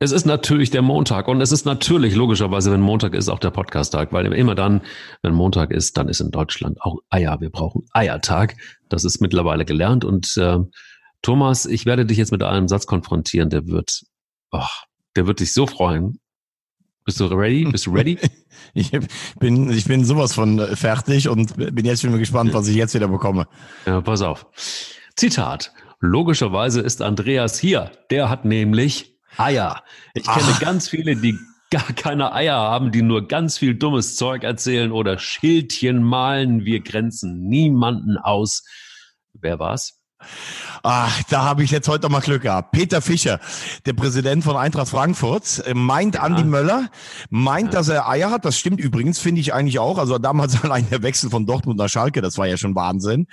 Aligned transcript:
Es 0.00 0.10
ist 0.10 0.26
natürlich 0.26 0.70
der 0.70 0.82
Montag 0.82 1.28
und 1.28 1.40
es 1.40 1.52
ist 1.52 1.64
natürlich 1.64 2.14
logischerweise, 2.14 2.72
wenn 2.72 2.80
Montag 2.80 3.14
ist, 3.14 3.28
auch 3.28 3.38
der 3.38 3.50
Podcast-Tag, 3.50 4.12
weil 4.12 4.32
immer 4.32 4.54
dann, 4.54 4.82
wenn 5.22 5.32
Montag 5.32 5.70
ist, 5.70 5.96
dann 5.96 6.08
ist 6.08 6.20
in 6.20 6.30
Deutschland 6.30 6.80
auch 6.82 6.98
Eier. 7.10 7.40
Wir 7.40 7.50
brauchen 7.50 7.86
Eiertag. 7.92 8.56
Das 8.88 9.04
ist 9.04 9.20
mittlerweile 9.20 9.64
gelernt 9.64 10.04
und 10.04 10.36
äh, 10.36 10.58
Thomas, 11.22 11.64
ich 11.64 11.86
werde 11.86 12.04
dich 12.04 12.18
jetzt 12.18 12.32
mit 12.32 12.42
einem 12.42 12.68
Satz 12.68 12.86
konfrontieren, 12.86 13.48
der 13.48 13.66
wird, 13.66 14.02
oh, 14.50 14.60
der 15.16 15.26
wird 15.26 15.40
dich 15.40 15.54
so 15.54 15.66
freuen. 15.66 16.18
Bist 17.04 17.20
du 17.20 17.26
ready? 17.26 17.64
Bist 17.64 17.86
du 17.86 17.92
ready? 17.92 18.18
ich 18.74 18.90
bin, 19.38 19.70
ich 19.70 19.84
bin 19.86 20.04
sowas 20.04 20.34
von 20.34 20.58
äh, 20.58 20.76
fertig 20.76 21.28
und 21.28 21.56
bin 21.56 21.84
jetzt 21.86 22.02
schon 22.02 22.10
mal 22.10 22.18
gespannt, 22.18 22.52
was 22.52 22.66
ich 22.68 22.76
jetzt 22.76 22.94
wieder 22.94 23.08
bekomme. 23.08 23.46
Ja, 23.86 24.00
pass 24.00 24.22
auf. 24.22 24.46
Zitat. 25.16 25.72
Logischerweise 26.00 26.80
ist 26.80 27.00
Andreas 27.00 27.58
hier. 27.58 27.92
Der 28.10 28.28
hat 28.28 28.44
nämlich 28.44 29.13
Eier. 29.36 29.82
Ich 30.14 30.24
kenne 30.24 30.52
Ach. 30.52 30.60
ganz 30.60 30.88
viele, 30.88 31.16
die 31.16 31.38
gar 31.70 31.92
keine 31.94 32.32
Eier 32.32 32.56
haben, 32.56 32.92
die 32.92 33.02
nur 33.02 33.26
ganz 33.26 33.58
viel 33.58 33.74
dummes 33.74 34.16
Zeug 34.16 34.44
erzählen 34.44 34.92
oder 34.92 35.18
Schildchen 35.18 36.02
malen. 36.02 36.64
Wir 36.64 36.80
grenzen 36.80 37.48
niemanden 37.48 38.16
aus. 38.16 38.62
Wer 39.32 39.58
war's? 39.58 40.00
Ach, 40.82 41.22
da 41.30 41.44
habe 41.44 41.64
ich 41.64 41.70
jetzt 41.70 41.88
heute 41.88 42.08
mal 42.08 42.20
Glück 42.20 42.42
gehabt. 42.42 42.72
Peter 42.72 43.00
Fischer, 43.00 43.40
der 43.86 43.94
Präsident 43.94 44.44
von 44.44 44.56
Eintracht 44.56 44.88
Frankfurt, 44.88 45.66
äh, 45.66 45.74
meint 45.74 46.16
ja. 46.16 46.22
Andi 46.22 46.44
Möller, 46.44 46.90
meint, 47.30 47.72
ja. 47.72 47.78
dass 47.78 47.88
er 47.88 48.08
Eier 48.08 48.30
hat. 48.30 48.44
Das 48.44 48.58
stimmt 48.58 48.80
übrigens, 48.80 49.18
finde 49.18 49.40
ich 49.40 49.54
eigentlich 49.54 49.78
auch. 49.78 49.98
Also 49.98 50.18
damals 50.18 50.62
allein 50.64 50.88
der 50.90 51.02
Wechsel 51.02 51.30
von 51.30 51.46
Dortmund 51.46 51.78
nach 51.78 51.88
Schalke, 51.88 52.20
das 52.20 52.38
war 52.38 52.46
ja 52.46 52.56
schon 52.56 52.74
Wahnsinn. 52.74 53.26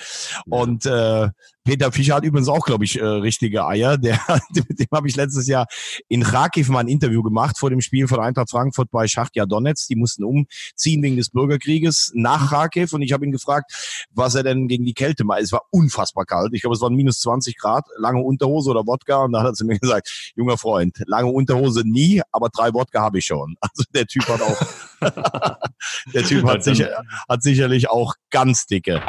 Ja. 0.45 0.58
Und 0.58 0.86
äh, 0.86 1.30
Peter 1.64 1.92
Fischer 1.92 2.16
hat 2.16 2.24
übrigens 2.24 2.50
auch, 2.50 2.66
glaube 2.66 2.86
ich, 2.86 3.00
äh, 3.00 3.06
richtige 3.06 3.66
Eier. 3.66 3.98
Der, 3.98 4.20
mit 4.56 4.80
dem 4.80 4.88
habe 4.92 5.08
ich 5.08 5.16
letztes 5.16 5.48
Jahr 5.48 5.68
in 6.08 6.24
Kharkiv 6.24 6.70
mal 6.70 6.80
ein 6.80 6.88
Interview 6.88 7.22
gemacht 7.22 7.58
vor 7.60 7.70
dem 7.70 7.82
Spiel 7.82 8.08
von 8.08 8.20
Eintracht 8.20 8.50
Frankfurt 8.50 8.90
bei 8.90 9.08
Schachtja 9.08 9.46
Donetsk. 9.46 9.88
Die 9.88 9.95
mussten 9.95 10.23
umziehen 10.23 11.03
wegen 11.03 11.18
des 11.18 11.30
Bürgerkrieges 11.30 12.12
nach 12.16 12.50
Kharkiv 12.50 12.94
und 12.94 13.03
ich 13.03 13.14
habe 13.14 13.26
ihn 13.26 13.31
gefragt, 13.31 14.08
was 14.12 14.36
er 14.36 14.44
denn 14.44 14.68
gegen 14.68 14.86
die 14.86 14.94
Kälte 14.94 15.23
macht. 15.23 15.42
Es 15.42 15.52
war 15.52 15.64
unfassbar 15.70 16.26
kalt. 16.26 16.52
Ich 16.53 16.62
glaube, 16.62 16.76
es 16.76 16.81
waren 16.81 16.95
minus 16.95 17.20
20 17.20 17.58
Grad, 17.58 17.86
lange 17.98 18.22
Unterhose 18.22 18.72
oder 18.72 18.86
Wodka 18.88 19.23
und 19.23 19.34
da 19.34 19.42
hat 19.42 19.48
er 19.50 19.53
zu 19.53 19.66
mir 19.66 19.78
gesagt, 19.78 20.34
junger 20.36 20.58
Freund, 20.58 21.03
lange 21.06 21.31
Unterhose 21.31 21.84
nie, 21.86 22.22
aber 22.31 22.50
drei 22.50 22.73
Wodka 22.73 23.02
habe 23.02 23.20
ich 23.20 23.25
schon. 23.25 23.56
Also 23.72 23.84
der 23.94 24.06
Typ 24.06 24.28
hat 24.28 24.42
auch, 24.42 24.62
der 26.14 26.23
Typ 26.23 26.46
hat, 26.46 26.62
sicher, 26.64 27.03
hat 27.30 27.42
sicherlich 27.42 27.90
auch 27.90 28.16
ganz 28.30 28.66
dicke 28.66 29.02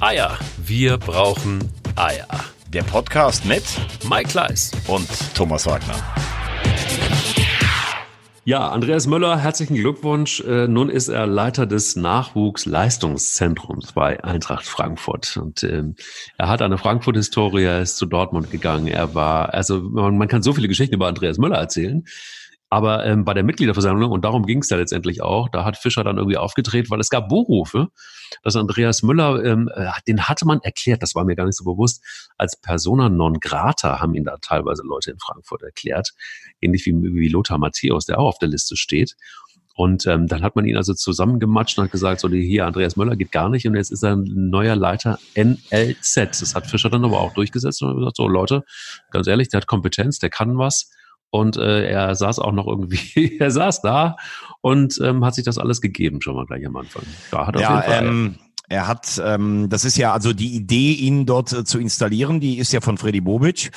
Eier. 0.00 0.38
Wir 0.58 0.98
brauchen 0.98 1.70
Eier. 1.96 2.26
Der 2.72 2.82
Podcast 2.82 3.44
mit 3.44 3.62
Mike 4.08 4.28
Kleiss 4.28 4.70
und 4.86 5.08
Thomas 5.34 5.66
Wagner. 5.66 5.96
Ja, 8.44 8.68
Andreas 8.70 9.06
Möller, 9.06 9.38
herzlichen 9.38 9.74
Glückwunsch. 9.76 10.40
Äh, 10.40 10.66
nun 10.66 10.88
ist 10.88 11.08
er 11.08 11.26
Leiter 11.26 11.66
des 11.66 11.96
Nachwuchsleistungszentrums 11.96 13.92
bei 13.92 14.22
Eintracht 14.24 14.64
Frankfurt. 14.64 15.36
Und 15.36 15.62
ähm, 15.62 15.94
er 16.38 16.48
hat 16.48 16.62
eine 16.62 16.78
Frankfurt-Historie, 16.78 17.64
er 17.64 17.82
ist 17.82 17.96
zu 17.96 18.06
Dortmund 18.06 18.50
gegangen. 18.50 18.86
Er 18.86 19.14
war, 19.14 19.52
also 19.54 19.80
man, 19.80 20.16
man 20.16 20.28
kann 20.28 20.42
so 20.42 20.52
viele 20.52 20.68
Geschichten 20.68 20.94
über 20.94 21.06
Andreas 21.06 21.38
Möller 21.38 21.58
erzählen. 21.58 22.04
Aber 22.72 23.04
ähm, 23.04 23.24
bei 23.24 23.34
der 23.34 23.42
Mitgliederversammlung, 23.42 24.12
und 24.12 24.24
darum 24.24 24.46
ging 24.46 24.60
es 24.60 24.70
ja 24.70 24.76
letztendlich 24.76 25.22
auch, 25.22 25.48
da 25.48 25.64
hat 25.64 25.76
Fischer 25.76 26.04
dann 26.04 26.18
irgendwie 26.18 26.36
aufgedreht, 26.36 26.88
weil 26.88 27.00
es 27.00 27.10
gab 27.10 27.28
Buchrufe, 27.28 27.88
dass 28.44 28.54
Andreas 28.54 29.02
Müller, 29.02 29.44
ähm, 29.44 29.68
äh, 29.74 29.90
den 30.06 30.28
hatte 30.28 30.46
man 30.46 30.60
erklärt, 30.60 31.02
das 31.02 31.16
war 31.16 31.24
mir 31.24 31.34
gar 31.34 31.46
nicht 31.46 31.56
so 31.56 31.64
bewusst, 31.64 32.00
als 32.38 32.60
Persona 32.60 33.08
non 33.08 33.40
grata 33.40 34.00
haben 34.00 34.14
ihn 34.14 34.22
da 34.22 34.36
teilweise 34.40 34.84
Leute 34.84 35.10
in 35.10 35.18
Frankfurt 35.18 35.62
erklärt, 35.62 36.12
ähnlich 36.60 36.86
wie, 36.86 36.92
wie 36.92 37.28
Lothar 37.28 37.58
Matthäus, 37.58 38.06
der 38.06 38.20
auch 38.20 38.28
auf 38.28 38.38
der 38.38 38.48
Liste 38.48 38.76
steht. 38.76 39.16
Und 39.74 40.06
ähm, 40.06 40.28
dann 40.28 40.42
hat 40.42 40.54
man 40.54 40.64
ihn 40.64 40.76
also 40.76 40.94
zusammengematscht 40.94 41.76
und 41.78 41.84
hat 41.84 41.92
gesagt, 41.92 42.20
so 42.20 42.28
hier, 42.28 42.66
Andreas 42.66 42.96
Möller 42.96 43.16
geht 43.16 43.32
gar 43.32 43.48
nicht 43.48 43.66
und 43.66 43.74
jetzt 43.74 43.90
ist 43.90 44.04
er 44.04 44.14
ein 44.14 44.24
neuer 44.26 44.76
Leiter 44.76 45.18
NLZ. 45.34 46.14
Das 46.14 46.54
hat 46.54 46.66
Fischer 46.68 46.90
dann 46.90 47.04
aber 47.04 47.18
auch 47.18 47.32
durchgesetzt 47.32 47.82
und 47.82 47.88
hat 47.88 47.96
gesagt, 47.96 48.16
so 48.16 48.28
Leute, 48.28 48.62
ganz 49.10 49.26
ehrlich, 49.26 49.48
der 49.48 49.58
hat 49.58 49.66
Kompetenz, 49.66 50.20
der 50.20 50.30
kann 50.30 50.56
was 50.58 50.90
und 51.30 51.56
äh, 51.56 51.88
er 51.88 52.14
saß 52.14 52.38
auch 52.38 52.52
noch 52.52 52.66
irgendwie, 52.66 53.38
er 53.40 53.50
saß 53.50 53.82
da 53.82 54.16
und 54.60 55.00
ähm, 55.02 55.24
hat 55.24 55.34
sich 55.34 55.44
das 55.44 55.58
alles 55.58 55.80
gegeben, 55.80 56.20
schon 56.20 56.36
mal 56.36 56.46
gleich 56.46 56.66
am 56.66 56.76
Anfang. 56.76 57.02
Da 57.30 57.46
hat 57.46 57.56
er 57.56 57.62
ja, 57.62 57.78
auf 57.78 57.86
jeden 57.86 57.96
Fall. 57.96 58.06
Ähm, 58.06 58.34
er 58.70 58.86
hat, 58.86 59.20
ähm, 59.22 59.68
das 59.68 59.84
ist 59.84 59.98
ja 59.98 60.12
also 60.12 60.32
die 60.32 60.54
Idee, 60.54 60.92
ihn 60.92 61.26
dort 61.26 61.52
äh, 61.52 61.64
zu 61.64 61.80
installieren, 61.80 62.38
die 62.38 62.58
ist 62.58 62.72
ja 62.72 62.80
von 62.80 62.98
Freddy 62.98 63.20
Bobic, 63.20 63.72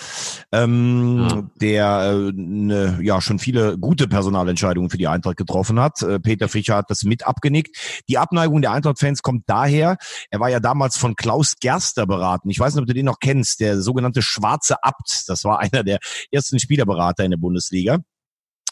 ähm, 0.52 1.28
ja. 1.28 1.44
der 1.60 2.12
äh, 2.14 2.32
ne, 2.36 3.00
ja 3.02 3.20
schon 3.20 3.40
viele 3.40 3.80
gute 3.80 4.08
Personalentscheidungen 4.08 4.92
für 4.92 5.00
die 5.00 5.08
Eintracht 5.08 5.38
getroffen 5.38 5.80
hat. 5.80 6.04
Äh, 6.04 6.20
Peter 6.20 6.48
Fischer 6.48 6.76
hat 6.76 6.92
das 6.92 7.04
mit 7.04 7.26
abgenickt. 7.26 7.76
Die 8.08 8.20
Abneigung 8.20 8.62
der 8.62 8.72
Eintracht-Fans 8.72 9.24
kommt 9.24 9.46
daher, 9.48 9.98
er 10.30 10.40
war 10.40 10.50
ja 10.50 10.60
damals 10.60 10.96
von 10.96 11.16
Klaus 11.16 11.56
Gerster 11.60 12.06
beraten. 12.06 12.52
Ich 12.52 12.60
weiß 12.60 12.76
nicht, 12.76 12.84
ob 12.84 12.88
du 12.88 12.94
den 12.94 13.08
noch 13.08 13.20
kennst, 13.20 13.62
der 13.62 13.82
sogenannte 13.82 14.22
Schwarze 14.22 14.84
Abt. 14.84 15.24
Das 15.28 15.44
war 15.44 15.60
einer 15.74 15.84
der 15.84 15.98
ersten 16.30 16.60
Spielerberater 16.60 17.24
in 17.26 17.32
der 17.32 17.40
Bundesliga. 17.40 17.98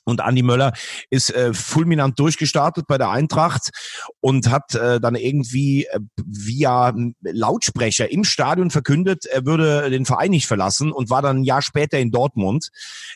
Und 0.03 0.21
Andi 0.21 0.41
Möller 0.41 0.73
ist 1.09 1.33
äh, 1.33 1.53
fulminant 1.53 2.19
durchgestartet 2.19 2.87
bei 2.87 2.97
der 2.97 3.11
Eintracht 3.11 3.69
und 4.19 4.49
hat 4.49 4.73
äh, 4.73 4.99
dann 4.99 5.15
irgendwie 5.15 5.85
äh, 5.85 5.99
via 6.25 6.93
Lautsprecher 7.21 8.11
im 8.11 8.23
Stadion 8.23 8.71
verkündet, 8.71 9.25
er 9.25 9.45
würde 9.45 9.89
den 9.91 10.05
Verein 10.05 10.31
nicht 10.31 10.47
verlassen 10.47 10.91
und 10.91 11.09
war 11.09 11.21
dann 11.21 11.37
ein 11.37 11.43
Jahr 11.43 11.61
später 11.61 11.99
in 11.99 12.11
Dortmund. 12.11 12.69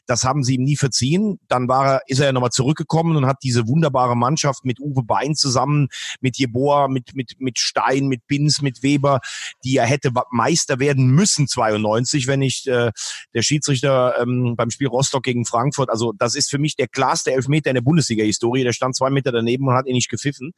Das 0.06 0.24
haben 0.24 0.44
sie 0.44 0.56
ihm 0.56 0.64
nie 0.64 0.78
verziehen. 0.78 1.40
Dann 1.48 1.68
war 1.68 1.96
er, 1.96 2.02
ist 2.08 2.20
er 2.20 2.28
ja 2.28 2.34
nochmal 2.34 2.52
zurückgekommen 2.52 3.16
und 3.18 3.26
hat 3.26 3.38
diese 3.42 3.68
wunderbare 3.68 4.16
Mannschaft 4.16 4.64
mit 4.64 4.80
Uwe 4.80 5.04
Bein 5.04 5.36
zusammen, 5.36 5.88
mit 6.22 6.38
Jeboa, 6.38 6.88
mit, 6.88 7.16
mit, 7.16 7.34
mit 7.40 7.58
Stein, 7.58 8.08
mit 8.08 8.28
Bins, 8.28 8.62
mit 8.62 8.84
Weber, 8.84 9.22
die 9.64 9.78
er 9.78 9.86
hätte 9.86 10.12
Meister 10.32 10.80
werden 10.80 11.08
müssen 11.08 11.48
92, 11.48 12.28
wenn 12.28 12.40
nicht 12.40 12.68
äh, 12.68 12.92
der 13.34 13.42
Schiedsrichter 13.42 14.20
ähm, 14.20 14.56
beim 14.56 14.70
Spiel 14.70 14.88
Rostock 14.88 15.24
gegen 15.24 15.46
Frankfurt. 15.46 15.90
Also 15.90 16.14
das 16.14 16.36
ist 16.36 16.50
für 16.50 16.60
mich 16.60 16.75
der 16.80 16.88
klarste 16.88 17.32
Elfmeter 17.32 17.70
in 17.70 17.76
der 17.76 17.82
Bundesliga-Historie. 17.82 18.64
Der 18.64 18.74
stand 18.74 18.96
zwei 18.96 19.10
Meter 19.10 19.32
daneben 19.32 19.68
und 19.68 19.74
hat 19.74 19.88
ihn 19.88 19.94
nicht 19.94 20.10
gepfiffen. 20.10 20.54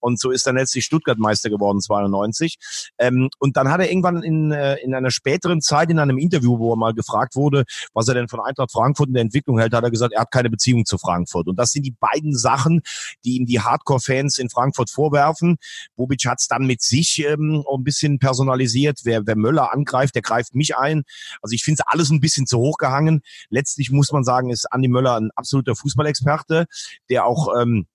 Und 0.00 0.20
so 0.20 0.30
ist 0.30 0.46
dann 0.46 0.56
letztlich 0.56 0.84
Stuttgart 0.84 1.18
Meister 1.18 1.50
geworden, 1.50 1.80
92. 1.80 2.58
Ähm, 2.98 3.30
und 3.38 3.56
dann 3.56 3.70
hat 3.70 3.80
er 3.80 3.90
irgendwann 3.90 4.22
in, 4.22 4.52
äh, 4.52 4.76
in 4.76 4.94
einer 4.94 5.10
späteren 5.10 5.60
Zeit 5.60 5.90
in 5.90 5.98
einem 5.98 6.18
Interview, 6.18 6.58
wo 6.58 6.72
er 6.72 6.76
mal 6.76 6.94
gefragt 6.94 7.36
wurde, 7.36 7.64
was 7.94 8.08
er 8.08 8.14
denn 8.14 8.28
von 8.28 8.40
Eintracht 8.40 8.72
Frankfurt 8.72 9.08
in 9.08 9.14
der 9.14 9.22
Entwicklung 9.22 9.58
hält, 9.58 9.72
hat 9.72 9.84
er 9.84 9.90
gesagt, 9.90 10.12
er 10.12 10.22
hat 10.22 10.30
keine 10.30 10.50
Beziehung 10.50 10.84
zu 10.84 10.98
Frankfurt. 10.98 11.48
Und 11.48 11.58
das 11.58 11.70
sind 11.70 11.84
die 11.84 11.94
beiden 11.98 12.36
Sachen, 12.36 12.82
die 13.24 13.36
ihm 13.36 13.46
die 13.46 13.60
Hardcore-Fans 13.60 14.38
in 14.38 14.50
Frankfurt 14.50 14.90
vorwerfen. 14.90 15.56
Bobic 15.96 16.24
hat 16.26 16.40
es 16.40 16.48
dann 16.48 16.66
mit 16.66 16.82
sich 16.82 17.24
ähm, 17.24 17.64
ein 17.72 17.84
bisschen 17.84 18.18
personalisiert. 18.18 19.00
Wer, 19.04 19.26
wer 19.26 19.36
Möller 19.36 19.72
angreift, 19.72 20.14
der 20.14 20.22
greift 20.22 20.54
mich 20.54 20.76
ein. 20.76 21.02
Also 21.40 21.54
ich 21.54 21.64
finde 21.64 21.82
es 21.82 21.92
alles 21.92 22.10
ein 22.10 22.20
bisschen 22.20 22.46
zu 22.46 22.58
hoch 22.58 22.78
gehangen. 22.78 23.22
Letztlich 23.50 23.90
muss 23.90 24.12
man 24.12 24.24
sagen, 24.24 24.50
ist 24.50 24.72
Andi 24.72 24.88
Möller 24.88 25.16
ein 25.16 25.30
absolut 25.36 25.61
absoluter 25.62 25.76
Fußballexperte, 25.76 26.66
der 27.08 27.26
auch 27.26 27.48
ähm, 27.60 27.86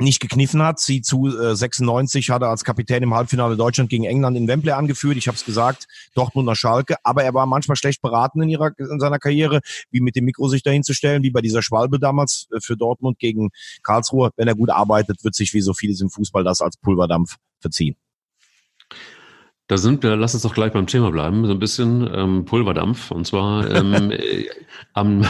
nicht 0.00 0.20
gekniffen 0.20 0.62
hat. 0.62 0.78
Sie 0.78 1.02
zu 1.02 1.26
äh, 1.26 1.56
96 1.56 2.30
hat 2.30 2.42
er 2.42 2.50
als 2.50 2.62
Kapitän 2.62 3.02
im 3.02 3.14
Halbfinale 3.14 3.56
Deutschland 3.56 3.90
gegen 3.90 4.04
England 4.04 4.36
in 4.36 4.46
Wembley 4.46 4.70
angeführt. 4.70 5.16
Ich 5.16 5.26
habe 5.26 5.34
es 5.36 5.44
gesagt, 5.44 5.88
Dortmund 6.14 6.46
nach 6.46 6.54
Schalke. 6.54 6.94
Aber 7.02 7.24
er 7.24 7.34
war 7.34 7.46
manchmal 7.46 7.76
schlecht 7.76 8.00
beraten 8.00 8.40
in, 8.42 8.48
ihrer, 8.48 8.70
in 8.78 9.00
seiner 9.00 9.18
Karriere, 9.18 9.60
wie 9.90 10.00
mit 10.00 10.14
dem 10.14 10.24
Mikro 10.24 10.46
sich 10.48 10.62
dahin 10.62 10.84
zu 10.84 10.94
stellen, 10.94 11.24
wie 11.24 11.30
bei 11.30 11.40
dieser 11.40 11.62
Schwalbe 11.62 11.98
damals 11.98 12.46
äh, 12.52 12.60
für 12.60 12.76
Dortmund 12.76 13.18
gegen 13.18 13.50
Karlsruhe. 13.82 14.30
Wenn 14.36 14.46
er 14.46 14.54
gut 14.54 14.70
arbeitet, 14.70 15.24
wird 15.24 15.34
sich 15.34 15.52
wie 15.52 15.62
so 15.62 15.74
vieles 15.74 16.00
im 16.00 16.10
Fußball 16.10 16.44
das 16.44 16.60
als 16.60 16.76
Pulverdampf 16.76 17.36
verziehen. 17.60 17.96
Da 19.68 19.76
sind 19.76 20.02
wir, 20.02 20.16
lass 20.16 20.32
uns 20.32 20.44
doch 20.44 20.54
gleich 20.54 20.72
beim 20.72 20.86
Thema 20.86 21.10
bleiben, 21.10 21.44
so 21.44 21.52
ein 21.52 21.58
bisschen 21.58 22.08
ähm, 22.14 22.46
Pulverdampf. 22.46 23.10
Und 23.10 23.26
zwar 23.26 23.70
ähm, 23.70 24.10
äh, 24.10 24.46
am, 24.94 25.26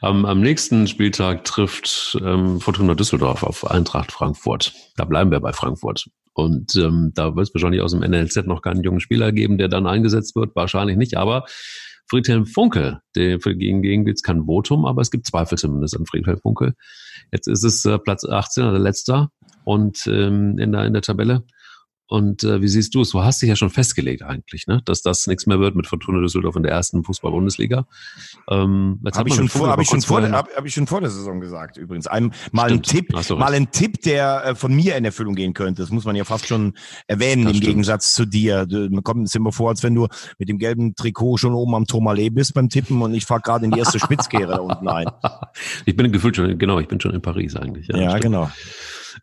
am, 0.00 0.24
am 0.24 0.40
nächsten 0.40 0.88
Spieltag 0.88 1.44
trifft 1.44 2.18
ähm, 2.24 2.60
Fortuna 2.60 2.94
Düsseldorf 2.94 3.44
auf 3.44 3.70
Eintracht 3.70 4.10
Frankfurt. 4.10 4.72
Da 4.96 5.04
bleiben 5.04 5.30
wir 5.30 5.38
bei 5.38 5.52
Frankfurt. 5.52 6.06
Und 6.34 6.74
ähm, 6.74 7.12
da 7.14 7.36
wird 7.36 7.48
es 7.48 7.54
wahrscheinlich 7.54 7.82
aus 7.82 7.92
dem 7.92 8.00
NLZ 8.00 8.46
noch 8.46 8.62
keinen 8.62 8.82
jungen 8.82 9.00
Spieler 9.00 9.30
geben, 9.30 9.58
der 9.58 9.68
dann 9.68 9.86
eingesetzt 9.86 10.34
wird. 10.34 10.56
Wahrscheinlich 10.56 10.96
nicht, 10.96 11.16
aber 11.16 11.44
Friedhelm 12.08 12.46
Funke, 12.46 13.00
der 13.14 13.38
für 13.40 13.56
gegen, 13.56 13.82
gegen 13.82 14.04
gibt 14.04 14.18
es 14.18 14.22
kein 14.22 14.46
Votum, 14.46 14.86
aber 14.86 15.02
es 15.02 15.12
gibt 15.12 15.26
Zweifel 15.26 15.56
zumindest 15.56 15.96
an 15.96 16.06
Friedhelm 16.06 16.38
Funke. 16.38 16.74
Jetzt 17.30 17.46
ist 17.46 17.62
es 17.62 17.84
äh, 17.84 17.98
Platz 17.98 18.24
18, 18.24 18.64
also 18.64 18.82
letzter 18.82 19.30
und 19.64 20.04
ähm, 20.08 20.58
in, 20.58 20.72
der, 20.72 20.84
in 20.84 20.94
der 20.94 21.02
Tabelle. 21.02 21.44
Und 22.12 22.44
äh, 22.44 22.60
wie 22.60 22.68
siehst 22.68 22.94
du 22.94 23.00
es? 23.00 23.08
Du 23.08 23.22
hast 23.22 23.40
dich 23.40 23.48
ja 23.48 23.56
schon 23.56 23.70
festgelegt 23.70 24.22
eigentlich, 24.22 24.66
ne? 24.66 24.82
dass 24.84 25.00
das 25.00 25.26
nichts 25.26 25.46
mehr 25.46 25.60
wird 25.60 25.74
mit 25.74 25.86
Fortuna 25.86 26.20
Düsseldorf 26.20 26.56
in 26.56 26.62
der 26.62 26.70
ersten 26.70 27.04
Fußball-Bundesliga. 27.04 27.86
Ähm, 28.50 29.00
habe 29.14 29.30
ich, 29.30 29.34
schon 29.34 29.48
vor, 29.48 29.68
hab 29.68 29.80
ich, 29.80 29.88
schon 29.88 30.02
vor, 30.02 30.20
hab, 30.20 30.54
hab 30.54 30.66
ich 30.66 30.74
schon 30.74 30.86
vor 30.86 31.00
der 31.00 31.08
Saison 31.08 31.40
gesagt, 31.40 31.78
übrigens. 31.78 32.06
Ein, 32.06 32.34
mal, 32.50 32.70
ein 32.70 32.82
Tipp, 32.82 33.14
mal 33.14 33.54
ein 33.54 33.70
Tipp, 33.70 34.02
der 34.02 34.44
äh, 34.44 34.54
von 34.54 34.74
mir 34.74 34.96
in 34.96 35.06
Erfüllung 35.06 35.34
gehen 35.34 35.54
könnte. 35.54 35.80
Das 35.80 35.90
muss 35.90 36.04
man 36.04 36.14
ja 36.14 36.24
fast 36.24 36.46
schon 36.46 36.74
erwähnen, 37.06 37.44
das 37.44 37.52
im 37.52 37.56
stimmt. 37.56 37.70
Gegensatz 37.70 38.12
zu 38.12 38.26
dir. 38.26 38.66
Du, 38.66 38.90
man 38.90 39.02
kommt 39.02 39.26
es 39.26 39.34
immer 39.34 39.50
vor, 39.50 39.70
als 39.70 39.82
wenn 39.82 39.94
du 39.94 40.06
mit 40.38 40.50
dem 40.50 40.58
gelben 40.58 40.94
Trikot 40.94 41.38
schon 41.38 41.54
oben 41.54 41.74
am 41.74 41.86
Tourmalet 41.86 42.34
bist 42.34 42.52
beim 42.52 42.68
Tippen 42.68 43.00
und 43.00 43.14
ich 43.14 43.24
fahre 43.24 43.40
gerade 43.40 43.64
in 43.64 43.70
die 43.70 43.78
erste 43.78 43.98
Spitzkehre 43.98 44.52
da 44.52 44.58
unten 44.58 44.86
ein. 44.86 45.06
Ich 45.86 45.96
bin 45.96 46.12
gefühlt 46.12 46.36
schon, 46.36 46.58
genau, 46.58 46.78
ich 46.78 46.88
bin 46.88 47.00
schon 47.00 47.12
in 47.12 47.22
Paris 47.22 47.56
eigentlich. 47.56 47.88
Ja, 47.88 47.96
ja 47.96 48.18
genau. 48.18 48.50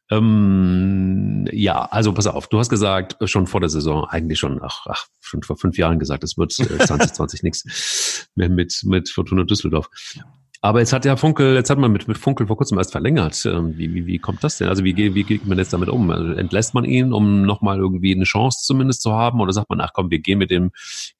Ähm, 0.09 1.47
ja, 1.51 1.85
also 1.85 2.13
pass 2.13 2.27
auf, 2.27 2.47
du 2.47 2.59
hast 2.59 2.69
gesagt, 2.69 3.17
schon 3.29 3.47
vor 3.47 3.59
der 3.59 3.69
Saison, 3.69 4.05
eigentlich 4.05 4.39
schon, 4.39 4.59
ach, 4.61 4.85
ach 4.87 5.05
schon 5.21 5.43
vor 5.43 5.57
fünf 5.57 5.77
Jahren 5.77 5.99
gesagt, 5.99 6.23
es 6.23 6.37
wird 6.37 6.57
äh, 6.59 6.77
2020 6.85 7.43
nichts 7.43 8.29
mehr 8.35 8.49
mit, 8.49 8.81
mit 8.85 9.09
Fortuna 9.09 9.43
Düsseldorf. 9.43 9.89
Aber 10.61 10.79
jetzt 10.79 10.91
hat 10.91 11.05
ja 11.05 11.15
Funkel, 11.15 11.55
jetzt 11.55 11.69
hat 11.69 11.77
man 11.77 11.89
mit, 11.89 12.09
mit 12.09 12.17
Funkel 12.17 12.45
vor 12.47 12.57
kurzem 12.57 12.77
erst 12.77 12.91
verlängert. 12.91 13.45
Ähm, 13.45 13.77
wie, 13.77 13.93
wie, 13.93 14.05
wie 14.05 14.19
kommt 14.19 14.43
das 14.43 14.57
denn? 14.57 14.67
Also 14.67 14.83
wie, 14.83 14.93
wie 14.95 15.23
geht 15.23 15.47
man 15.47 15.57
jetzt 15.57 15.71
damit 15.71 15.87
um? 15.87 16.09
Also 16.11 16.33
entlässt 16.33 16.73
man 16.73 16.83
ihn, 16.83 17.13
um 17.13 17.43
nochmal 17.43 17.77
irgendwie 17.77 18.13
eine 18.13 18.25
Chance 18.25 18.59
zumindest 18.63 19.01
zu 19.01 19.13
haben? 19.13 19.39
Oder 19.39 19.53
sagt 19.53 19.69
man, 19.69 19.79
ach 19.79 19.91
komm, 19.93 20.11
wir 20.11 20.19
gehen 20.19 20.37
mit 20.37 20.51
dem, 20.51 20.71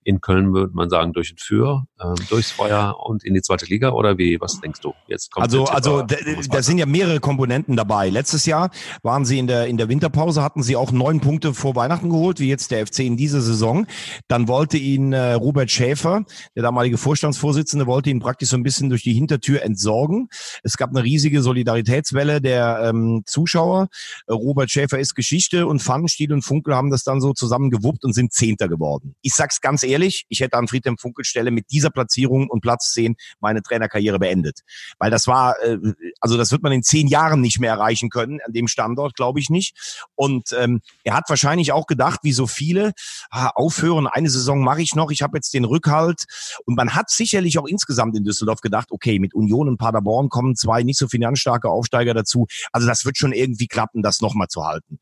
in 0.03 0.19
Köln 0.19 0.53
würde 0.53 0.73
man 0.73 0.89
sagen, 0.89 1.13
durch 1.13 1.31
und 1.31 1.39
für, 1.39 1.85
ähm, 2.03 2.15
durchs 2.29 2.51
Feuer 2.51 2.97
und 3.01 3.23
in 3.23 3.33
die 3.33 3.41
zweite 3.41 3.65
Liga? 3.65 3.91
Oder 3.91 4.17
wie, 4.17 4.41
was 4.41 4.59
denkst 4.59 4.81
du? 4.81 4.93
Jetzt 5.07 5.31
kommt 5.31 5.45
also, 5.45 5.65
also 5.65 6.01
da 6.03 6.61
sind 6.61 6.77
ja 6.77 6.85
mehrere 6.85 7.21
Komponenten 7.21 7.77
dabei. 7.77 8.09
Letztes 8.09 8.45
Jahr 8.45 8.71
waren 9.03 9.23
sie 9.23 9.39
in 9.39 9.47
der, 9.47 9.67
in 9.67 9.77
der 9.77 9.87
Winterpause, 9.87 10.43
hatten 10.43 10.63
sie 10.63 10.75
auch 10.75 10.91
neun 10.91 11.21
Punkte 11.21 11.53
vor 11.53 11.77
Weihnachten 11.77 12.09
geholt, 12.09 12.41
wie 12.41 12.49
jetzt 12.49 12.71
der 12.71 12.85
FC 12.85 12.99
in 12.99 13.15
dieser 13.15 13.39
Saison. 13.39 13.87
Dann 14.27 14.49
wollte 14.49 14.77
ihn 14.77 15.13
äh, 15.13 15.31
Robert 15.33 15.71
Schäfer, 15.71 16.25
der 16.57 16.63
damalige 16.63 16.97
Vorstandsvorsitzende, 16.97 17.87
wollte 17.87 18.09
ihn 18.09 18.19
praktisch 18.19 18.49
so 18.49 18.57
ein 18.57 18.63
bisschen 18.63 18.89
durch 18.89 19.03
die 19.03 19.13
Hinter 19.13 19.28
Hintertür 19.29 19.61
entsorgen. 19.61 20.29
Es 20.63 20.75
gab 20.75 20.89
eine 20.89 21.03
riesige 21.03 21.43
Solidaritätswelle 21.43 22.41
der 22.41 22.81
ähm, 22.89 23.21
Zuschauer. 23.25 23.89
Äh, 24.25 24.33
Robert 24.33 24.71
Schäfer 24.71 24.97
ist 24.97 25.13
Geschichte 25.13 25.67
und 25.67 25.83
Pfannenstiel 25.83 26.33
und 26.33 26.41
Funkel 26.41 26.75
haben 26.75 26.89
das 26.89 27.03
dann 27.03 27.21
so 27.21 27.33
zusammen 27.33 27.69
gewuppt 27.69 28.03
und 28.03 28.13
sind 28.13 28.33
Zehnter 28.33 28.67
geworden. 28.67 29.15
Ich 29.21 29.33
sag's 29.33 29.61
ganz 29.61 29.83
ehrlich, 29.83 30.25
ich 30.29 30.39
hätte 30.39 30.57
an 30.57 30.67
Friedhelm 30.67 30.97
Funkel 30.97 31.25
Stelle 31.25 31.51
mit 31.51 31.69
dieser 31.69 31.91
Platzierung 31.91 32.49
und 32.49 32.61
Platz 32.61 32.91
10 32.93 33.15
meine 33.39 33.61
Trainerkarriere 33.61 34.17
beendet. 34.17 34.61
Weil 34.97 35.11
das 35.11 35.27
war, 35.27 35.61
äh, 35.61 35.77
also 36.19 36.35
das 36.35 36.51
wird 36.51 36.63
man 36.63 36.71
in 36.71 36.81
zehn 36.81 37.07
Jahren 37.07 37.41
nicht 37.41 37.59
mehr 37.59 37.71
erreichen 37.71 38.09
können, 38.09 38.39
an 38.43 38.53
dem 38.53 38.67
Standort, 38.67 39.15
glaube 39.15 39.39
ich 39.39 39.51
nicht. 39.51 40.07
Und 40.15 40.55
ähm, 40.57 40.81
er 41.03 41.13
hat 41.13 41.29
wahrscheinlich 41.29 41.71
auch 41.71 41.85
gedacht, 41.85 42.21
wie 42.23 42.33
so 42.33 42.47
viele, 42.47 42.93
ah, 43.29 43.51
aufhören, 43.53 44.07
eine 44.07 44.29
Saison 44.29 44.63
mache 44.63 44.81
ich 44.81 44.95
noch, 44.95 45.11
ich 45.11 45.21
habe 45.21 45.37
jetzt 45.37 45.53
den 45.53 45.65
Rückhalt. 45.65 46.23
Und 46.65 46.75
man 46.75 46.95
hat 46.95 47.11
sicherlich 47.11 47.59
auch 47.59 47.67
insgesamt 47.67 48.17
in 48.17 48.23
Düsseldorf 48.23 48.61
gedacht, 48.61 48.87
okay, 48.91 49.18
mit 49.19 49.33
Union 49.33 49.67
und 49.67 49.77
Paderborn 49.77 50.29
kommen 50.29 50.55
zwei 50.55 50.83
nicht 50.83 50.97
so 50.97 51.07
finanzstarke 51.07 51.69
Aufsteiger 51.69 52.13
dazu. 52.13 52.47
Also 52.71 52.87
das 52.87 53.05
wird 53.05 53.17
schon 53.17 53.33
irgendwie 53.33 53.67
klappen, 53.67 54.01
das 54.01 54.21
nochmal 54.21 54.47
zu 54.47 54.65
halten. 54.65 54.99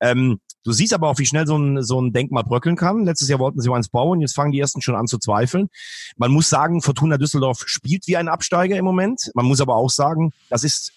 Ähm, 0.00 0.40
Du 0.64 0.72
siehst 0.72 0.94
aber 0.94 1.10
auch, 1.10 1.18
wie 1.18 1.26
schnell 1.26 1.46
so 1.46 1.58
ein, 1.58 1.82
so 1.82 2.00
ein 2.00 2.12
Denkmal 2.14 2.42
bröckeln 2.42 2.76
kann. 2.76 3.04
Letztes 3.04 3.28
Jahr 3.28 3.38
wollten 3.38 3.60
sie 3.60 3.68
mal 3.68 3.76
eins 3.76 3.90
bauen, 3.90 4.22
jetzt 4.22 4.34
fangen 4.34 4.50
die 4.50 4.58
ersten 4.58 4.80
schon 4.80 4.96
an 4.96 5.06
zu 5.06 5.18
zweifeln. 5.18 5.68
Man 6.16 6.32
muss 6.32 6.48
sagen, 6.48 6.80
Fortuna 6.80 7.18
Düsseldorf 7.18 7.64
spielt 7.66 8.06
wie 8.08 8.16
ein 8.16 8.28
Absteiger 8.28 8.76
im 8.76 8.84
Moment. 8.84 9.30
Man 9.34 9.44
muss 9.44 9.60
aber 9.60 9.76
auch 9.76 9.90
sagen, 9.90 10.32
das 10.48 10.64
ist 10.64 10.92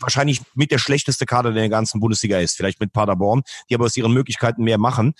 wahrscheinlich 0.00 0.40
mit 0.54 0.70
der 0.70 0.78
schlechteste 0.78 1.26
Kader 1.26 1.52
der 1.52 1.68
ganzen 1.68 2.00
Bundesliga 2.00 2.38
ist. 2.38 2.56
Vielleicht 2.56 2.80
mit 2.80 2.92
Paderborn, 2.92 3.42
die 3.68 3.74
aber 3.74 3.84
aus 3.84 3.96
ihren 3.96 4.12
Möglichkeiten 4.12 4.64
mehr 4.64 4.78
machen. 4.78 5.14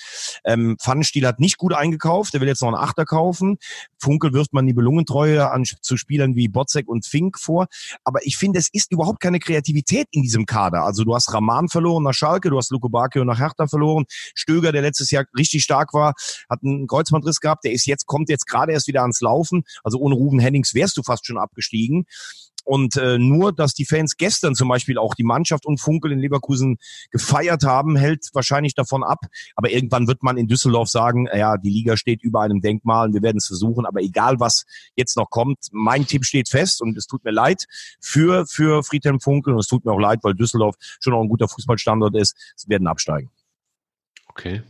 Ähm, 0.45 0.77
Pfannenstiel 0.81 1.27
hat 1.27 1.41
nicht 1.41 1.59
gut 1.59 1.75
eingekauft. 1.75 2.35
Der 2.35 2.41
will 2.41 2.49
jetzt 2.49 2.63
noch 2.63 2.69
einen 2.69 2.77
Achter 2.77 3.05
kaufen. 3.05 3.59
Funkel 3.99 4.33
wirft 4.33 4.53
man 4.53 4.67
die 4.67 4.73
Belungentreue 4.73 5.51
an, 5.51 5.65
zu 5.65 5.97
Spielern 5.97 6.35
wie 6.35 6.49
Botzek 6.49 6.89
und 6.89 7.07
Fink 7.07 7.39
vor. 7.39 7.67
Aber 8.05 8.21
ich 8.25 8.37
finde, 8.37 8.59
es 8.59 8.69
ist 8.73 8.93
überhaupt 8.93 9.21
keine 9.21 9.39
Kreativität 9.39 10.09
in 10.11 10.23
diesem 10.23 10.47
Kader. 10.47 10.83
Also 10.85 11.05
du 11.05 11.15
hast 11.15 11.33
Raman 11.33 11.69
verloren 11.69 12.03
nach 12.03 12.15
Schalke, 12.15 12.51
du 12.51 12.59
hast 12.59 12.71
Luko 12.71 12.89
Bakio 12.89 13.25
nach 13.25 13.39
Hertha 13.39 13.67
verloren. 13.67 14.05
Stöger, 14.35 14.73
der 14.73 14.83
letztes 14.83 15.11
Jahr 15.11 15.25
richtig 15.37 15.63
stark 15.63 15.93
war, 15.93 16.15
hat 16.49 16.61
einen 16.63 16.87
Kreuzbandriss 16.87 17.41
gehabt. 17.41 17.65
Der 17.65 17.73
ist 17.73 17.87
jetzt, 17.87 18.07
kommt 18.07 18.29
jetzt 18.29 18.47
gerade 18.47 18.73
erst 18.73 18.87
wieder 18.87 19.03
ans 19.03 19.21
Laufen. 19.21 19.65
Also 19.85 19.99
ohne 19.99 20.15
Ruben 20.15 20.39
Hennings 20.39 20.75
wärst 20.75 20.97
du 20.97 21.03
fast 21.03 21.27
schon 21.27 21.39
abgestiegen. 21.39 22.07
Und 22.65 22.97
äh, 22.97 23.19
nur, 23.19 23.53
dass 23.53 23.75
die 23.75 23.85
Fans 23.85 24.17
gestern 24.17 24.55
zum 24.55 24.69
Beispiel 24.69 24.99
auch 24.99 25.15
die 25.15 25.25
Mannschaft 25.25 25.67
und 25.67 25.81
Funkel 25.81 26.13
in 26.13 26.19
Leverkusen 26.19 26.79
gefeiert 27.11 27.65
haben, 27.65 27.97
hält 27.97 28.29
wahrscheinlich 28.33 28.75
davon 28.75 29.03
ab. 29.03 29.19
Aber 29.57 29.71
irgendwann 29.71 30.07
wird 30.07 30.23
man 30.23 30.37
in 30.37 30.47
Düsseldorf 30.47 30.89
sagen, 30.89 31.29
ja, 31.35 31.57
die 31.57 31.71
Liga 31.71 31.97
steht 31.97 32.23
über 32.23 32.41
einem 32.41 32.61
Denkmal 32.61 33.09
und 33.09 33.15
wir 33.15 33.23
werden 33.23 33.39
es 33.39 33.47
versuchen. 33.47 33.87
Aber 33.87 34.01
egal, 34.01 34.39
was 34.41 34.65
jetzt 34.97 35.17
noch 35.17 35.31
kommt, 35.31 35.59
mein 35.73 36.07
Tipp 36.07 36.25
steht 36.25 36.49
fest 36.49 36.83
und 36.83 36.97
es 36.97 37.07
tut 37.07 37.25
mir 37.25 37.33
leid 37.33 37.65
für, 38.01 38.47
für 38.47 38.83
Friedhelm 38.83 39.21
Funkel 39.21 39.55
und 39.55 39.61
es 39.61 39.67
tut 39.67 39.85
mir 39.85 39.93
auch 39.93 40.01
leid, 40.01 40.21
weil 40.23 40.35
Düsseldorf 40.35 40.77
schon 41.01 41.15
auch 41.15 41.23
ein 41.23 41.29
guter 41.29 41.49
Fußballstandort 41.49 42.15
ist. 42.17 42.37
Sie 42.57 42.69
werden 42.69 42.87
absteigen. 42.87 43.31
Okay. 44.29 44.63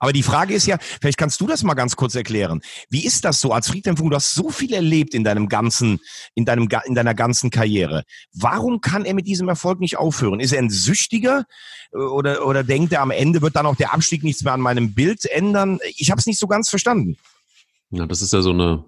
Aber 0.00 0.14
die 0.14 0.22
Frage 0.22 0.54
ist 0.54 0.66
ja, 0.66 0.78
vielleicht 1.00 1.18
kannst 1.18 1.40
du 1.40 1.46
das 1.46 1.62
mal 1.62 1.74
ganz 1.74 1.94
kurz 1.94 2.14
erklären. 2.14 2.62
Wie 2.88 3.04
ist 3.04 3.24
das 3.24 3.40
so 3.40 3.52
als 3.52 3.68
Friedhelm? 3.68 3.96
Du 3.96 4.10
hast 4.10 4.34
so 4.34 4.48
viel 4.48 4.72
erlebt 4.72 5.14
in 5.14 5.24
deinem 5.24 5.48
ganzen, 5.48 6.00
in 6.34 6.46
deinem, 6.46 6.68
in 6.86 6.94
deiner 6.94 7.14
ganzen 7.14 7.50
Karriere. 7.50 8.04
Warum 8.32 8.80
kann 8.80 9.04
er 9.04 9.14
mit 9.14 9.26
diesem 9.26 9.48
Erfolg 9.48 9.78
nicht 9.78 9.98
aufhören? 9.98 10.40
Ist 10.40 10.52
er 10.52 10.58
ein 10.58 10.70
Süchtiger 10.70 11.44
oder, 11.92 12.46
oder 12.46 12.64
denkt 12.64 12.94
er 12.94 13.02
am 13.02 13.10
Ende 13.10 13.42
wird 13.42 13.56
dann 13.56 13.66
auch 13.66 13.76
der 13.76 13.92
Abstieg 13.92 14.24
nichts 14.24 14.42
mehr 14.42 14.54
an 14.54 14.60
meinem 14.60 14.94
Bild 14.94 15.26
ändern? 15.26 15.78
Ich 15.96 16.10
habe 16.10 16.18
es 16.18 16.26
nicht 16.26 16.38
so 16.38 16.46
ganz 16.46 16.70
verstanden. 16.70 17.18
Ja, 17.90 18.06
das 18.06 18.22
ist 18.22 18.32
ja 18.32 18.40
so 18.40 18.50
eine, 18.50 18.84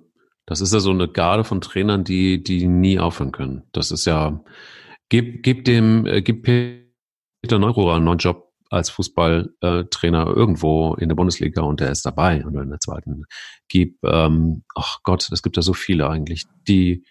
das 0.47 0.63
ist 0.63 0.73
ja 0.73 0.81
so 0.81 0.91
eine 0.91 1.09
Garde 1.09 1.45
von 1.45 1.61
Trainern, 1.61 2.05
die, 2.05 2.43
die 2.43 2.67
nie 2.67 2.99
aufhören 2.99 3.33
können. 3.33 3.65
Das 3.73 3.91
ist 3.91 4.07
ja, 4.07 4.43
gib, 5.11 5.43
gib 5.43 5.67
dem, 5.67 6.07
äh, 6.07 6.23
gib 6.23 6.43
Peter 6.45 7.59
Neururer 7.59 7.97
einen 7.97 8.07
neuen 8.07 8.19
Job 8.19 8.52
als 8.73 8.91
Fußballtrainer 8.91 10.27
irgendwo 10.27 10.95
in 10.95 11.09
der 11.09 11.17
Bundesliga 11.17 11.63
und 11.63 11.81
der 11.81 11.91
ist 11.91 12.07
dabei 12.07 12.45
oder 12.47 12.63
in 12.63 12.71
der 12.71 12.81
zweiten. 12.81 13.25
Gib, 13.69 13.99
ähm, 14.05 14.65
ach 14.75 14.99
Gott, 15.03 15.31
es 15.31 15.43
gibt 15.43 15.57
ja 15.57 15.63
so 15.63 15.75
viele 15.75 16.09
eigentlich, 16.09 16.45
die 16.67 17.05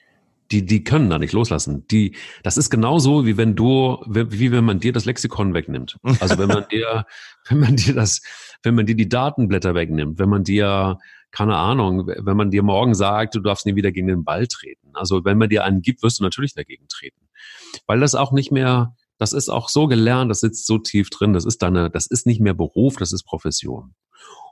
die, 0.51 0.65
die 0.65 0.83
können 0.83 1.09
da 1.09 1.17
nicht 1.17 1.31
loslassen. 1.31 1.87
Die, 1.87 2.15
das 2.43 2.57
ist 2.57 2.69
genauso, 2.69 3.25
wie 3.25 3.37
wenn 3.37 3.55
du, 3.55 4.03
wie, 4.05 4.39
wie 4.39 4.51
wenn 4.51 4.65
man 4.65 4.79
dir 4.79 4.91
das 4.91 5.05
Lexikon 5.05 5.53
wegnimmt. 5.53 5.97
Also 6.19 6.37
wenn 6.37 6.49
man 6.49 6.65
dir, 6.69 7.05
wenn 7.49 7.59
man 7.59 7.77
dir 7.77 7.93
das, 7.93 8.21
wenn 8.61 8.75
man 8.75 8.85
dir 8.85 8.95
die 8.95 9.07
Datenblätter 9.07 9.75
wegnimmt, 9.75 10.19
wenn 10.19 10.29
man 10.29 10.43
dir, 10.43 10.97
keine 11.31 11.55
Ahnung, 11.55 12.07
wenn 12.07 12.35
man 12.35 12.51
dir 12.51 12.63
morgen 12.63 12.93
sagt, 12.93 13.35
du 13.35 13.39
darfst 13.39 13.65
nie 13.65 13.75
wieder 13.75 13.93
gegen 13.93 14.07
den 14.07 14.25
Ball 14.25 14.47
treten. 14.47 14.89
Also 14.93 15.23
wenn 15.23 15.37
man 15.37 15.47
dir 15.47 15.63
einen 15.63 15.81
gibt, 15.81 16.03
wirst 16.03 16.19
du 16.19 16.23
natürlich 16.23 16.53
dagegen 16.53 16.87
treten. 16.89 17.29
Weil 17.87 18.01
das 18.01 18.15
auch 18.15 18.33
nicht 18.33 18.51
mehr, 18.51 18.93
das 19.21 19.33
ist 19.33 19.49
auch 19.49 19.69
so 19.69 19.85
gelernt, 19.85 20.31
das 20.31 20.39
sitzt 20.39 20.65
so 20.65 20.79
tief 20.79 21.11
drin, 21.11 21.33
das 21.33 21.45
ist 21.45 21.61
deine, 21.61 21.91
das 21.91 22.07
ist 22.07 22.25
nicht 22.25 22.41
mehr 22.41 22.55
Beruf, 22.55 22.95
das 22.95 23.13
ist 23.13 23.23
Profession. 23.23 23.93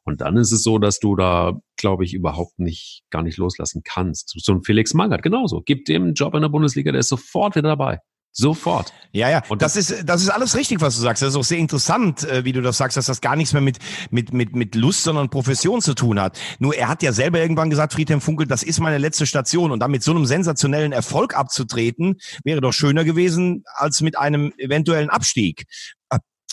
Und 0.06 0.22
dann 0.22 0.38
ist 0.38 0.52
es 0.52 0.62
so, 0.62 0.78
dass 0.78 1.00
du 1.00 1.16
da, 1.16 1.60
glaube 1.76 2.06
ich, 2.06 2.14
überhaupt 2.14 2.60
nicht, 2.60 3.02
gar 3.10 3.24
nicht 3.24 3.40
loslassen 3.40 3.82
kannst. 3.84 4.36
So 4.38 4.54
ein 4.54 4.62
Felix 4.62 4.94
Magath 4.94 5.24
genauso. 5.24 5.64
Gib 5.66 5.86
dem 5.86 6.04
einen 6.04 6.14
Job 6.14 6.36
in 6.36 6.42
der 6.42 6.50
Bundesliga, 6.50 6.92
der 6.92 7.00
ist 7.00 7.10
sofort 7.10 7.56
wieder 7.56 7.70
dabei. 7.70 7.98
Sofort. 8.32 8.94
Ja, 9.12 9.30
ja. 9.30 9.42
Und 9.50 9.62
das, 9.62 9.74
das 9.74 9.90
ist, 9.90 10.08
das 10.08 10.22
ist 10.22 10.30
alles 10.30 10.56
richtig, 10.56 10.82
was 10.82 10.96
du 10.96 11.02
sagst. 11.02 11.24
Das 11.24 11.30
ist 11.30 11.36
auch 11.36 11.44
sehr 11.44 11.58
interessant, 11.58 12.24
äh, 12.24 12.46
wie 12.46 12.54
du 12.54 12.62
das 12.62 12.78
sagst, 12.78 12.96
dass 12.96 13.08
das 13.08 13.22
gar 13.22 13.36
nichts 13.36 13.54
mehr 13.54 13.62
mit, 13.62 13.80
mit, 14.12 14.34
mit, 14.34 14.56
mit 14.56 14.76
Lust, 14.76 15.04
sondern 15.04 15.30
Profession 15.30 15.82
zu 15.82 15.96
tun 15.96 16.20
hat. 16.20 16.40
Nur 16.60 16.76
er 16.76 16.88
hat 16.88 17.02
ja 17.02 17.12
selber 17.12 17.40
irgendwann 17.40 17.70
gesagt, 17.70 17.94
Friedhelm 17.94 18.22
Funkel, 18.22 18.46
das 18.48 18.62
ist 18.62 18.80
meine 18.80 19.00
letzte 19.00 19.26
Station. 19.26 19.72
Und 19.72 19.80
dann 19.80 19.92
mit 19.92 20.04
so 20.04 20.12
einem 20.12 20.26
sensationellen 20.26 20.92
Erfolg 20.92 21.36
abzutreten, 21.36 22.18
wäre 22.44 22.62
doch 22.62 22.72
schöner 22.72 23.04
gewesen, 23.04 23.64
als 23.74 24.02
mit 24.02 24.18
einem 24.18 24.54
eventuellen 24.58 25.10
Abstieg. 25.10 25.66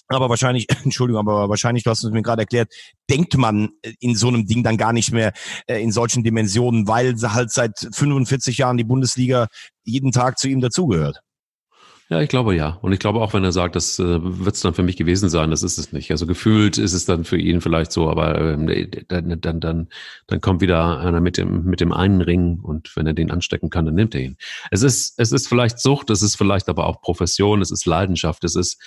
Aber 0.08 0.28
wahrscheinlich, 0.28 0.66
Entschuldigung, 0.84 1.20
aber 1.20 1.48
wahrscheinlich, 1.48 1.84
du 1.84 1.90
hast 1.90 2.04
es 2.04 2.10
mir 2.10 2.22
gerade 2.22 2.42
erklärt, 2.42 2.72
denkt 3.10 3.36
man 3.36 3.70
in 4.00 4.14
so 4.14 4.28
einem 4.28 4.46
Ding 4.46 4.62
dann 4.62 4.76
gar 4.76 4.92
nicht 4.92 5.12
mehr 5.12 5.32
äh, 5.66 5.82
in 5.82 5.92
solchen 5.92 6.22
Dimensionen, 6.22 6.88
weil 6.88 7.14
halt 7.22 7.50
seit 7.50 7.88
45 7.92 8.58
Jahren 8.58 8.76
die 8.76 8.84
Bundesliga 8.84 9.48
jeden 9.84 10.12
Tag 10.12 10.38
zu 10.38 10.48
ihm 10.48 10.60
dazugehört. 10.60 11.20
Ja, 12.08 12.20
ich 12.20 12.28
glaube 12.28 12.54
ja. 12.54 12.78
Und 12.82 12.92
ich 12.92 13.00
glaube 13.00 13.20
auch, 13.20 13.34
wenn 13.34 13.42
er 13.42 13.50
sagt, 13.50 13.74
das 13.74 13.98
äh, 13.98 14.18
wird 14.22 14.54
es 14.54 14.60
dann 14.60 14.74
für 14.74 14.84
mich 14.84 14.96
gewesen 14.96 15.28
sein, 15.28 15.50
das 15.50 15.64
ist 15.64 15.76
es 15.76 15.92
nicht. 15.92 16.12
Also 16.12 16.24
gefühlt 16.26 16.78
ist 16.78 16.92
es 16.92 17.04
dann 17.04 17.24
für 17.24 17.36
ihn 17.36 17.60
vielleicht 17.60 17.90
so, 17.90 18.08
aber 18.08 18.40
ähm, 18.40 18.68
dann, 19.08 19.40
dann, 19.40 19.60
dann, 19.60 19.88
dann 20.28 20.40
kommt 20.40 20.60
wieder 20.60 21.00
einer 21.00 21.20
mit 21.20 21.36
dem, 21.36 21.64
mit 21.64 21.80
dem 21.80 21.92
einen 21.92 22.20
Ring 22.20 22.60
und 22.60 22.94
wenn 22.94 23.08
er 23.08 23.12
den 23.12 23.32
anstecken 23.32 23.70
kann, 23.70 23.86
dann 23.86 23.96
nimmt 23.96 24.14
er 24.14 24.20
ihn. 24.20 24.36
Es 24.70 24.82
ist, 24.82 25.18
es 25.18 25.32
ist 25.32 25.48
vielleicht 25.48 25.80
Sucht, 25.80 26.10
es 26.10 26.22
ist 26.22 26.36
vielleicht 26.36 26.68
aber 26.68 26.86
auch 26.86 27.00
Profession, 27.00 27.60
es 27.60 27.72
ist 27.72 27.86
Leidenschaft, 27.86 28.44
es 28.44 28.54
ist, 28.54 28.80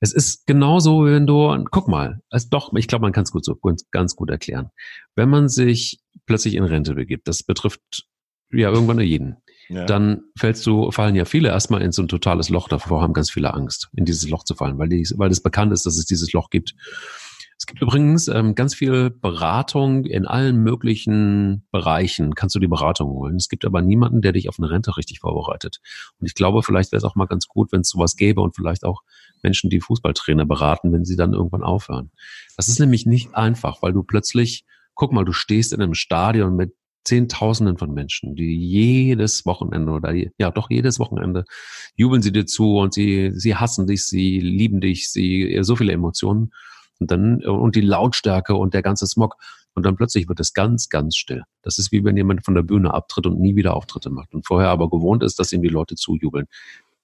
es 0.00 0.12
ist 0.12 0.46
genauso, 0.46 1.04
wenn 1.04 1.28
du, 1.28 1.64
guck 1.70 1.86
mal, 1.86 2.20
also 2.28 2.48
doch, 2.50 2.72
ich 2.74 2.88
glaube, 2.88 3.02
man 3.02 3.12
kann 3.12 3.22
es 3.22 3.30
gut 3.30 3.44
so 3.44 3.56
ganz 3.92 4.16
gut 4.16 4.30
erklären. 4.30 4.70
Wenn 5.14 5.28
man 5.28 5.48
sich 5.48 6.00
plötzlich 6.26 6.54
in 6.54 6.64
Rente 6.64 6.94
begibt, 6.94 7.28
das 7.28 7.44
betrifft 7.44 8.08
ja 8.50 8.70
irgendwann 8.70 8.96
nur 8.96 9.04
jeden 9.04 9.36
ja. 9.68 9.86
dann 9.86 10.22
fällst 10.36 10.66
du, 10.66 10.90
fallen 10.90 11.14
ja 11.14 11.24
viele 11.24 11.48
erstmal 11.48 11.82
in 11.82 11.92
so 11.92 12.02
ein 12.02 12.08
totales 12.08 12.48
Loch, 12.48 12.68
davor 12.68 13.02
haben 13.02 13.14
ganz 13.14 13.30
viele 13.30 13.54
Angst, 13.54 13.88
in 13.94 14.04
dieses 14.04 14.28
Loch 14.28 14.44
zu 14.44 14.54
fallen, 14.54 14.78
weil, 14.78 14.88
die, 14.88 15.06
weil 15.16 15.30
es 15.30 15.42
bekannt 15.42 15.72
ist, 15.72 15.86
dass 15.86 15.96
es 15.96 16.06
dieses 16.06 16.32
Loch 16.32 16.50
gibt. 16.50 16.74
Es 17.56 17.66
gibt 17.66 17.80
übrigens 17.80 18.28
ähm, 18.28 18.54
ganz 18.54 18.74
viel 18.74 19.10
Beratung 19.10 20.04
in 20.04 20.26
allen 20.26 20.62
möglichen 20.62 21.66
Bereichen. 21.70 22.34
Kannst 22.34 22.54
du 22.54 22.58
die 22.58 22.66
Beratung 22.66 23.10
holen. 23.10 23.36
Es 23.36 23.48
gibt 23.48 23.64
aber 23.64 23.80
niemanden, 23.80 24.22
der 24.22 24.32
dich 24.32 24.48
auf 24.48 24.58
eine 24.58 24.70
Rente 24.70 24.96
richtig 24.96 25.20
vorbereitet. 25.20 25.80
Und 26.18 26.26
ich 26.26 26.34
glaube, 26.34 26.62
vielleicht 26.62 26.92
wäre 26.92 26.98
es 26.98 27.04
auch 27.04 27.14
mal 27.14 27.26
ganz 27.26 27.46
gut, 27.46 27.70
wenn 27.72 27.82
es 27.82 27.88
sowas 27.88 28.16
gäbe 28.16 28.40
und 28.40 28.56
vielleicht 28.56 28.84
auch 28.84 29.02
Menschen, 29.42 29.70
die 29.70 29.80
Fußballtrainer 29.80 30.44
beraten, 30.44 30.92
wenn 30.92 31.04
sie 31.04 31.16
dann 31.16 31.32
irgendwann 31.32 31.62
aufhören. 31.62 32.10
Das 32.56 32.68
ist 32.68 32.80
nämlich 32.80 33.06
nicht 33.06 33.34
einfach, 33.34 33.82
weil 33.82 33.92
du 33.92 34.02
plötzlich, 34.02 34.64
guck 34.94 35.12
mal, 35.12 35.24
du 35.24 35.32
stehst 35.32 35.72
in 35.72 35.80
einem 35.80 35.94
Stadion 35.94 36.56
mit 36.56 36.74
Zehntausenden 37.04 37.76
von 37.76 37.92
Menschen, 37.92 38.34
die 38.34 38.56
jedes 38.56 39.44
Wochenende 39.46 39.92
oder 39.92 40.14
ja 40.14 40.50
doch 40.50 40.70
jedes 40.70 40.98
Wochenende 40.98 41.44
jubeln 41.96 42.22
sie 42.22 42.32
dir 42.32 42.46
zu 42.46 42.78
und 42.78 42.94
sie 42.94 43.32
sie 43.34 43.56
hassen 43.56 43.86
dich, 43.86 44.04
sie 44.04 44.40
lieben 44.40 44.80
dich, 44.80 45.10
sie 45.10 45.58
so 45.62 45.76
viele 45.76 45.92
Emotionen 45.92 46.52
und 46.98 47.10
dann 47.10 47.44
und 47.44 47.76
die 47.76 47.82
Lautstärke 47.82 48.54
und 48.54 48.74
der 48.74 48.82
ganze 48.82 49.06
Smog 49.06 49.36
und 49.74 49.84
dann 49.84 49.96
plötzlich 49.96 50.28
wird 50.28 50.40
es 50.40 50.54
ganz 50.54 50.88
ganz 50.88 51.16
still. 51.16 51.42
Das 51.62 51.78
ist 51.78 51.92
wie 51.92 52.04
wenn 52.04 52.16
jemand 52.16 52.44
von 52.44 52.54
der 52.54 52.62
Bühne 52.62 52.94
abtritt 52.94 53.26
und 53.26 53.40
nie 53.40 53.54
wieder 53.54 53.74
Auftritte 53.76 54.10
macht 54.10 54.34
und 54.34 54.46
vorher 54.46 54.70
aber 54.70 54.88
gewohnt 54.88 55.22
ist, 55.22 55.38
dass 55.38 55.52
ihm 55.52 55.62
die 55.62 55.68
Leute 55.68 55.96
zujubeln. 55.96 56.46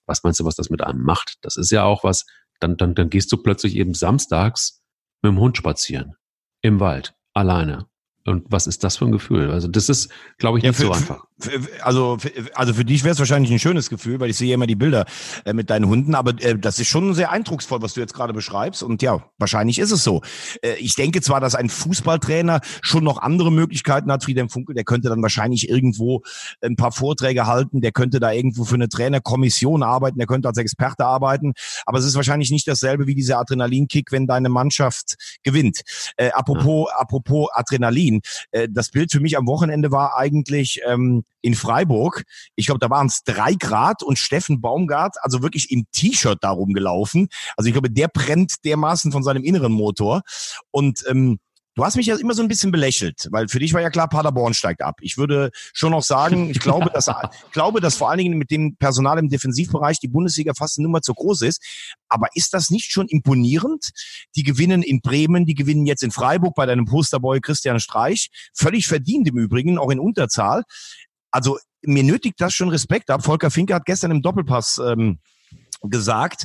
Was 0.06 0.22
meinst 0.24 0.40
du, 0.40 0.44
was 0.44 0.56
das 0.56 0.70
mit 0.70 0.82
einem 0.82 1.02
macht? 1.02 1.36
Das 1.42 1.56
ist 1.56 1.70
ja 1.70 1.84
auch 1.84 2.04
was. 2.04 2.26
Dann 2.58 2.76
dann 2.76 2.94
dann 2.94 3.10
gehst 3.10 3.30
du 3.32 3.36
plötzlich 3.36 3.76
eben 3.76 3.94
samstags 3.94 4.82
mit 5.22 5.32
dem 5.32 5.38
Hund 5.38 5.56
spazieren 5.56 6.14
im 6.62 6.80
Wald 6.80 7.14
alleine 7.32 7.89
und 8.30 8.44
was 8.48 8.66
ist 8.66 8.84
das 8.84 8.96
für 8.96 9.04
ein 9.04 9.12
Gefühl? 9.12 9.50
Also 9.50 9.68
das 9.68 9.88
ist, 9.88 10.10
glaube 10.38 10.58
ich, 10.58 10.64
nicht 10.64 10.78
ja, 10.78 10.86
für, 10.86 10.86
so 10.86 10.92
einfach. 10.92 11.24
Also, 11.82 12.18
für, 12.18 12.30
also 12.54 12.74
für 12.74 12.84
dich 12.84 13.04
wäre 13.04 13.12
es 13.12 13.18
wahrscheinlich 13.18 13.50
ein 13.50 13.58
schönes 13.58 13.88
Gefühl, 13.88 14.20
weil 14.20 14.30
ich 14.30 14.36
sehe 14.36 14.54
immer 14.54 14.66
die 14.66 14.76
Bilder 14.76 15.06
äh, 15.44 15.52
mit 15.52 15.70
deinen 15.70 15.86
Hunden, 15.86 16.14
aber 16.14 16.30
äh, 16.42 16.58
das 16.58 16.78
ist 16.78 16.88
schon 16.88 17.14
sehr 17.14 17.30
eindrucksvoll, 17.30 17.82
was 17.82 17.94
du 17.94 18.00
jetzt 18.00 18.14
gerade 18.14 18.32
beschreibst. 18.32 18.82
Und 18.82 19.02
ja, 19.02 19.24
wahrscheinlich 19.38 19.78
ist 19.78 19.90
es 19.90 20.04
so. 20.04 20.22
Äh, 20.62 20.74
ich 20.74 20.94
denke 20.94 21.20
zwar, 21.20 21.40
dass 21.40 21.54
ein 21.54 21.68
Fußballtrainer 21.68 22.60
schon 22.82 23.04
noch 23.04 23.18
andere 23.18 23.52
Möglichkeiten 23.52 24.10
hat, 24.10 24.24
Friedhelm 24.24 24.48
Funkel, 24.48 24.74
der 24.74 24.84
könnte 24.84 25.08
dann 25.08 25.22
wahrscheinlich 25.22 25.68
irgendwo 25.68 26.22
ein 26.62 26.76
paar 26.76 26.92
Vorträge 26.92 27.46
halten, 27.46 27.80
der 27.80 27.92
könnte 27.92 28.20
da 28.20 28.32
irgendwo 28.32 28.64
für 28.64 28.74
eine 28.74 28.88
Trainerkommission 28.88 29.82
arbeiten, 29.82 30.18
der 30.18 30.26
könnte 30.26 30.48
als 30.48 30.58
Experte 30.58 31.04
arbeiten, 31.04 31.52
aber 31.86 31.98
es 31.98 32.04
ist 32.04 32.14
wahrscheinlich 32.14 32.50
nicht 32.50 32.68
dasselbe 32.68 33.06
wie 33.06 33.14
dieser 33.14 33.38
Adrenalinkick, 33.38 34.12
wenn 34.12 34.26
deine 34.26 34.48
Mannschaft 34.48 35.16
gewinnt. 35.42 35.80
Äh, 36.16 36.30
apropos, 36.30 36.88
ja. 36.90 37.00
apropos 37.00 37.48
Adrenalin. 37.52 38.20
Äh, 38.50 38.68
das 38.70 38.90
Bild 38.90 39.12
für 39.12 39.20
mich 39.20 39.36
am 39.36 39.46
Wochenende 39.46 39.90
war 39.90 40.16
eigentlich 40.16 40.80
ähm, 40.86 41.24
in 41.42 41.54
Freiburg. 41.54 42.24
Ich 42.54 42.66
glaube, 42.66 42.80
da 42.80 42.90
waren 42.90 43.06
es 43.06 43.22
drei 43.24 43.54
Grad 43.54 44.02
und 44.02 44.18
Steffen 44.18 44.60
Baumgart, 44.60 45.16
also 45.22 45.42
wirklich 45.42 45.70
im 45.70 45.86
T-Shirt 45.92 46.38
da 46.42 46.50
rumgelaufen. 46.50 47.28
Also 47.56 47.68
ich 47.68 47.72
glaube, 47.72 47.90
der 47.90 48.08
brennt 48.08 48.64
dermaßen 48.64 49.12
von 49.12 49.22
seinem 49.22 49.44
inneren 49.44 49.72
Motor. 49.72 50.22
Und 50.70 51.04
ähm, 51.08 51.38
Du 51.76 51.84
hast 51.84 51.96
mich 51.96 52.06
ja 52.06 52.16
immer 52.16 52.34
so 52.34 52.42
ein 52.42 52.48
bisschen 52.48 52.72
belächelt, 52.72 53.28
weil 53.30 53.48
für 53.48 53.60
dich 53.60 53.72
war 53.72 53.80
ja 53.80 53.90
klar, 53.90 54.08
Paderborn 54.08 54.54
steigt 54.54 54.82
ab. 54.82 54.96
Ich 55.00 55.16
würde 55.16 55.50
schon 55.72 55.92
noch 55.92 56.02
sagen, 56.02 56.50
ich 56.50 56.58
glaube, 56.58 56.90
dass, 56.92 57.06
ich 57.06 57.52
glaube, 57.52 57.80
dass 57.80 57.96
vor 57.96 58.10
allen 58.10 58.18
Dingen 58.18 58.38
mit 58.38 58.50
dem 58.50 58.76
Personal 58.76 59.18
im 59.18 59.28
Defensivbereich 59.28 60.00
die 60.00 60.08
Bundesliga 60.08 60.52
fast 60.52 60.78
eine 60.78 60.88
Nummer 60.88 61.00
zu 61.00 61.14
groß 61.14 61.42
ist. 61.42 61.62
Aber 62.08 62.26
ist 62.34 62.54
das 62.54 62.70
nicht 62.70 62.90
schon 62.90 63.06
imponierend? 63.06 63.90
Die 64.34 64.42
gewinnen 64.42 64.82
in 64.82 65.00
Bremen, 65.00 65.46
die 65.46 65.54
gewinnen 65.54 65.86
jetzt 65.86 66.02
in 66.02 66.10
Freiburg 66.10 66.54
bei 66.56 66.66
deinem 66.66 66.86
Posterboy 66.86 67.40
Christian 67.40 67.78
Streich. 67.78 68.28
Völlig 68.52 68.88
verdient 68.88 69.28
im 69.28 69.38
Übrigen, 69.38 69.78
auch 69.78 69.90
in 69.90 70.00
Unterzahl. 70.00 70.64
Also 71.30 71.58
mir 71.82 72.04
nötigt 72.04 72.40
das 72.40 72.52
schon 72.52 72.68
Respekt 72.68 73.10
ab. 73.10 73.24
Volker 73.24 73.50
Finke 73.50 73.74
hat 73.74 73.84
gestern 73.84 74.10
im 74.10 74.22
Doppelpass 74.22 74.80
ähm, 74.84 75.18
gesagt, 75.82 76.44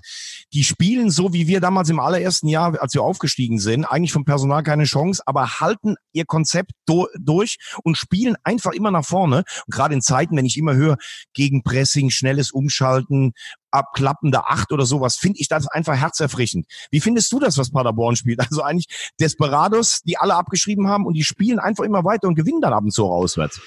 die 0.53 0.63
spielen 0.63 1.09
so 1.09 1.33
wie 1.33 1.47
wir 1.47 1.59
damals 1.59 1.89
im 1.89 1.99
allerersten 1.99 2.47
Jahr, 2.47 2.79
als 2.81 2.93
wir 2.93 3.03
aufgestiegen 3.03 3.59
sind, 3.59 3.85
eigentlich 3.85 4.13
vom 4.13 4.25
Personal 4.25 4.63
keine 4.63 4.85
Chance, 4.85 5.21
aber 5.25 5.59
halten 5.59 5.95
ihr 6.13 6.25
Konzept 6.25 6.71
do 6.85 7.07
durch 7.19 7.57
und 7.83 7.97
spielen 7.97 8.35
einfach 8.43 8.71
immer 8.71 8.91
nach 8.91 9.05
vorne. 9.05 9.43
Und 9.65 9.73
gerade 9.73 9.93
in 9.93 10.01
Zeiten, 10.01 10.37
wenn 10.37 10.45
ich 10.45 10.57
immer 10.57 10.75
höre, 10.75 10.97
gegen 11.33 11.63
Pressing, 11.63 12.09
schnelles 12.09 12.51
Umschalten, 12.51 13.33
abklappende 13.71 14.45
Acht 14.45 14.71
oder 14.71 14.85
sowas, 14.85 15.17
finde 15.17 15.39
ich 15.39 15.49
das 15.49 15.67
einfach 15.67 15.97
herzerfrischend. 15.97 16.65
Wie 16.91 17.01
findest 17.01 17.31
du 17.33 17.39
das, 17.39 17.57
was 17.57 17.71
Paderborn 17.71 18.15
spielt? 18.15 18.39
Also 18.39 18.61
eigentlich 18.61 19.11
Desperados, 19.19 20.01
die 20.03 20.17
alle 20.17 20.35
abgeschrieben 20.35 20.87
haben 20.87 21.05
und 21.05 21.13
die 21.15 21.23
spielen 21.23 21.59
einfach 21.59 21.83
immer 21.83 22.05
weiter 22.05 22.27
und 22.27 22.35
gewinnen 22.35 22.61
dann 22.61 22.73
ab 22.73 22.83
und 22.83 22.91
zu 22.91 23.05
auswärts. 23.05 23.59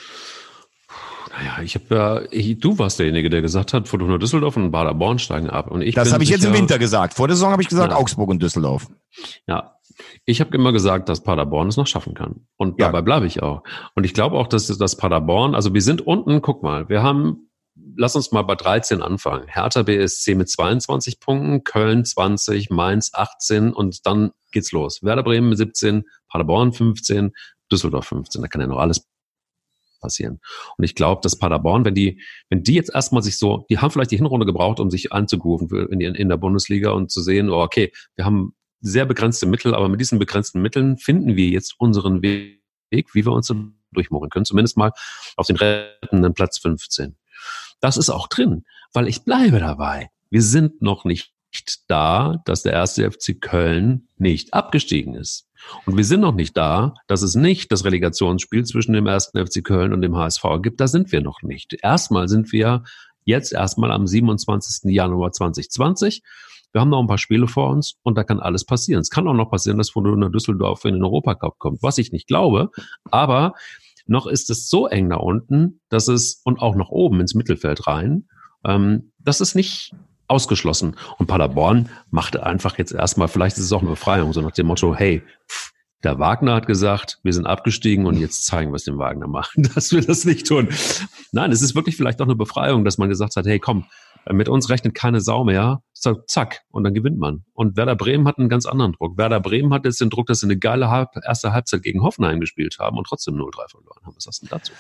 Naja, 1.39 1.63
ich 1.63 1.77
habe 1.77 1.95
ja, 2.33 2.55
du 2.55 2.79
warst 2.79 2.99
derjenige, 2.99 3.31
der 3.31 3.43
gesagt 3.43 3.73
hat, 3.73 3.87
Fortuna 3.87 4.19
Düsseldorf 4.19 4.57
und 4.57 4.73
Baderborn 4.73 5.21
steigen 5.21 5.49
ab. 5.49 5.71
Und 5.71 5.83
ich 5.83 5.95
das 5.95 6.13
habe 6.13 6.25
ich 6.25 6.31
jetzt 6.31 6.45
im 6.45 6.53
Winter 6.53 6.79
gesagt. 6.79 7.15
Vor 7.15 7.29
der 7.29 7.37
Saison 7.37 7.53
habe 7.53 7.63
ich 7.63 7.69
gesagt, 7.69 7.93
ja. 7.93 7.99
Augsburg 7.99 8.29
und 8.29 8.43
Düsseldorf. 8.43 8.89
Ja, 9.47 9.77
ich 10.25 10.41
habe 10.41 10.55
immer 10.57 10.73
gesagt, 10.73 11.09
dass 11.09 11.23
Paderborn 11.23 11.69
es 11.69 11.77
noch 11.77 11.87
schaffen 11.87 12.15
kann. 12.15 12.47
Und 12.57 12.81
dabei 12.81 12.99
ja. 12.99 13.03
bleibe 13.03 13.27
ich 13.27 13.41
auch. 13.43 13.63
Und 13.95 14.05
ich 14.05 14.15
glaube 14.15 14.37
auch, 14.37 14.49
dass 14.49 14.67
das 14.67 14.97
Paderborn, 14.97 15.55
also 15.55 15.75
wir 15.75 15.83
sind 15.83 16.05
unten, 16.05 16.43
guck 16.43 16.65
mal, 16.65 16.89
wir 16.89 17.05
haben, 17.05 17.51
lass 17.97 18.17
uns 18.17 18.33
mal 18.33 18.43
bei 18.43 18.57
13 18.57 19.01
anfangen. 19.01 19.47
Hertha 19.47 19.83
BSC 19.83 20.35
mit 20.35 20.49
22 20.49 21.21
Punkten, 21.21 21.63
Köln 21.63 22.05
20, 22.05 22.71
Mainz 22.71 23.13
18 23.15 23.73
und 23.73 24.07
dann 24.07 24.33
geht's 24.51 24.73
los. 24.73 25.05
Werder 25.05 25.23
Bremen 25.23 25.55
17, 25.55 26.03
Paderborn 26.29 26.73
15, 26.73 27.33
Düsseldorf 27.71 28.07
15. 28.07 28.43
Da 28.43 28.49
kann 28.49 28.61
ja 28.61 28.67
noch 28.67 28.79
alles 28.79 29.07
passieren. 29.99 30.41
Und 30.77 30.85
ich 30.85 30.95
glaube, 30.95 31.21
dass 31.23 31.39
Paderborn, 31.39 31.85
wenn 31.85 31.95
die, 31.95 32.21
wenn 32.49 32.63
die 32.63 32.75
jetzt 32.75 32.95
erstmal 32.95 33.23
sich 33.23 33.39
so, 33.39 33.67
die 33.71 33.79
haben 33.79 33.91
vielleicht 33.91 34.11
die 34.11 34.17
Hinrunde 34.17 34.47
gebraucht, 34.47 34.81
um 34.81 34.91
sich 34.91 35.13
anzugrooven 35.13 35.69
in, 35.91 36.01
in 36.01 36.29
der 36.29 36.37
Bundesliga 36.37 36.91
und 36.91 37.11
zu 37.11 37.23
sehen, 37.23 37.51
oh, 37.51 37.63
okay, 37.63 37.93
wir 38.17 38.25
haben 38.25 38.55
sehr 38.81 39.07
begrenzte 39.07 39.47
Mittel, 39.47 39.75
aber 39.75 39.89
mit 39.89 40.01
diesen 40.01 40.19
begrenzten 40.19 40.63
Mitteln 40.63 40.99
finden 40.99 41.37
wir 41.37 41.49
jetzt 41.49 41.75
unseren 41.79 42.23
Weg, 42.23 42.61
wie 42.91 43.25
wir 43.25 43.33
uns 43.33 43.53
durchmogeln 43.93 44.31
können, 44.31 44.45
zumindest 44.45 44.77
mal 44.77 44.93
auf 45.37 45.47
den 45.47 45.57
rettenden 45.57 46.35
Platz 46.35 46.59
15. 46.59 47.17
Das 47.81 47.97
ist 47.97 48.11
auch 48.11 48.29
drin, 48.29 48.65
weil 48.93 49.09
ich 49.09 49.25
bleibe 49.25 49.59
dabei. 49.59 50.11
Wir 50.31 50.43
sind 50.43 50.83
noch 50.83 51.05
nicht 51.05 51.33
da, 51.89 52.43
dass 52.45 52.63
der 52.63 52.73
erste 52.73 53.11
FC 53.11 53.41
Köln 53.41 54.09
nicht 54.17 54.55
abgestiegen 54.55 55.15
ist. 55.15 55.47
Und 55.87 55.97
wir 55.97 56.05
sind 56.05 56.21
noch 56.21 56.35
nicht 56.35 56.57
da, 56.57 56.95
dass 57.07 57.23
es 57.23 57.35
nicht 57.35 57.73
das 57.73 57.85
Relegationsspiel 57.85 58.65
zwischen 58.65 58.93
dem 58.93 59.07
ersten 59.07 59.45
FC 59.45 59.65
Köln 59.65 59.93
und 59.93 60.03
dem 60.03 60.17
HSV 60.17 60.45
gibt. 60.63 60.81
Da 60.81 60.87
sind 60.87 61.11
wir 61.13 61.21
noch 61.21 61.43
nicht. 61.43 61.77
Erstmal 61.83 62.29
sind 62.29 62.53
wir 62.53 62.85
jetzt 63.25 63.53
erstmal 63.53 63.91
am 63.93 64.07
27. 64.07 64.91
Januar 64.93 65.33
2020. 65.33 66.23
Wir 66.73 66.81
haben 66.81 66.91
noch 66.91 67.01
ein 67.01 67.07
paar 67.07 67.19
Spiele 67.19 67.49
vor 67.49 67.71
uns 67.71 67.95
und 68.03 68.17
da 68.17 68.25
kann 68.25 68.41
alles 68.41 68.65
passieren. 68.65 69.01
Es 69.01 69.11
kann 69.11 69.27
auch 69.27 69.35
noch 69.35 69.51
passieren, 69.51 69.79
dass 69.79 69.91
Fortuna 69.91 70.29
Düsseldorf 70.29 70.85
in 70.85 70.95
den 70.95 71.05
Europacup 71.05 71.59
kommt, 71.59 71.83
was 71.83 71.99
ich 71.99 72.13
nicht 72.13 72.27
glaube. 72.27 72.71
Aber 73.11 73.55
noch 74.07 74.27
ist 74.27 74.51
es 74.51 74.69
so 74.69 74.87
eng 74.87 75.11
da 75.11 75.17
unten, 75.17 75.81
dass 75.89 76.09
es 76.09 76.41
und 76.45 76.61
auch 76.61 76.75
noch 76.75 76.91
oben 76.91 77.21
ins 77.21 77.35
Mittelfeld 77.35 77.87
rein, 77.87 78.29
ähm, 78.65 79.13
dass 79.19 79.41
es 79.41 79.55
nicht 79.55 79.95
ausgeschlossen. 80.29 80.97
Und 81.19 81.27
Paderborn 81.27 81.89
macht 82.11 82.39
einfach 82.39 82.79
jetzt 82.79 82.93
erstmal, 82.93 83.29
vielleicht 83.29 83.59
ist 83.59 83.65
es 83.65 83.73
auch 83.73 83.81
eine 83.81 83.91
Befreiung, 83.91 84.33
so 84.33 84.41
nach 84.41 84.53
dem 84.53 84.67
Motto, 84.67 84.95
hey, 84.95 85.23
der 86.05 86.19
Wagner 86.21 86.55
hat 86.55 86.67
gesagt, 86.67 87.19
wir 87.25 87.33
sind 87.33 87.47
abgestiegen 87.47 88.07
und 88.07 88.19
jetzt 88.19 88.47
zeigen 88.47 88.71
wir 88.71 88.77
es 88.77 88.85
dem 88.85 88.99
Wagner 88.99 89.27
machen, 89.27 89.69
dass 89.75 89.93
wir 89.93 90.01
das 90.01 90.25
nicht 90.25 90.47
tun. 90.47 90.69
Nein, 91.33 91.51
es 91.51 91.63
ist 91.63 91.75
wirklich 91.75 91.97
vielleicht 91.97 92.21
auch 92.21 92.27
eine 92.27 92.37
Befreiung, 92.37 92.85
dass 92.85 92.99
man 92.99 93.09
gesagt 93.09 93.35
hat, 93.37 93.47
hey, 93.47 93.59
komm, 93.59 93.87
mit 94.31 94.49
uns 94.49 94.69
rechnet 94.69 94.95
keine 94.95 95.21
Sau 95.21 95.45
mehr. 95.45 95.83
Zack, 95.95 96.61
und 96.71 96.85
dann 96.85 96.95
gewinnt 96.95 97.19
man. 97.19 97.45
Und 97.55 97.77
Werder 97.77 97.97
Bremen 97.97 98.29
hat 98.29 98.39
einen 98.39 98.49
ganz 98.49 98.67
anderen 98.67 98.93
Druck. 98.93 99.17
Werder 99.17 99.41
Bremen 99.41 99.73
hat 99.73 99.85
jetzt 99.85 100.01
den 100.01 100.11
Druck, 100.11 100.27
dass 100.27 100.41
sie 100.41 100.47
eine 100.47 100.59
geile 100.59 100.91
Halb 100.91 101.11
erste 101.25 101.53
Halbzeit 101.53 101.83
gegen 101.83 102.03
Hoffenheim 102.03 102.39
gespielt 102.39 102.77
haben 102.79 102.99
und 102.99 103.07
trotzdem 103.07 103.35
0-3 103.35 103.71
verloren 103.71 104.01
haben. 104.05 104.15
Was 104.15 104.27
hast 104.27 104.43
du 104.43 104.47
denn 104.47 104.59
dazu? 104.59 104.73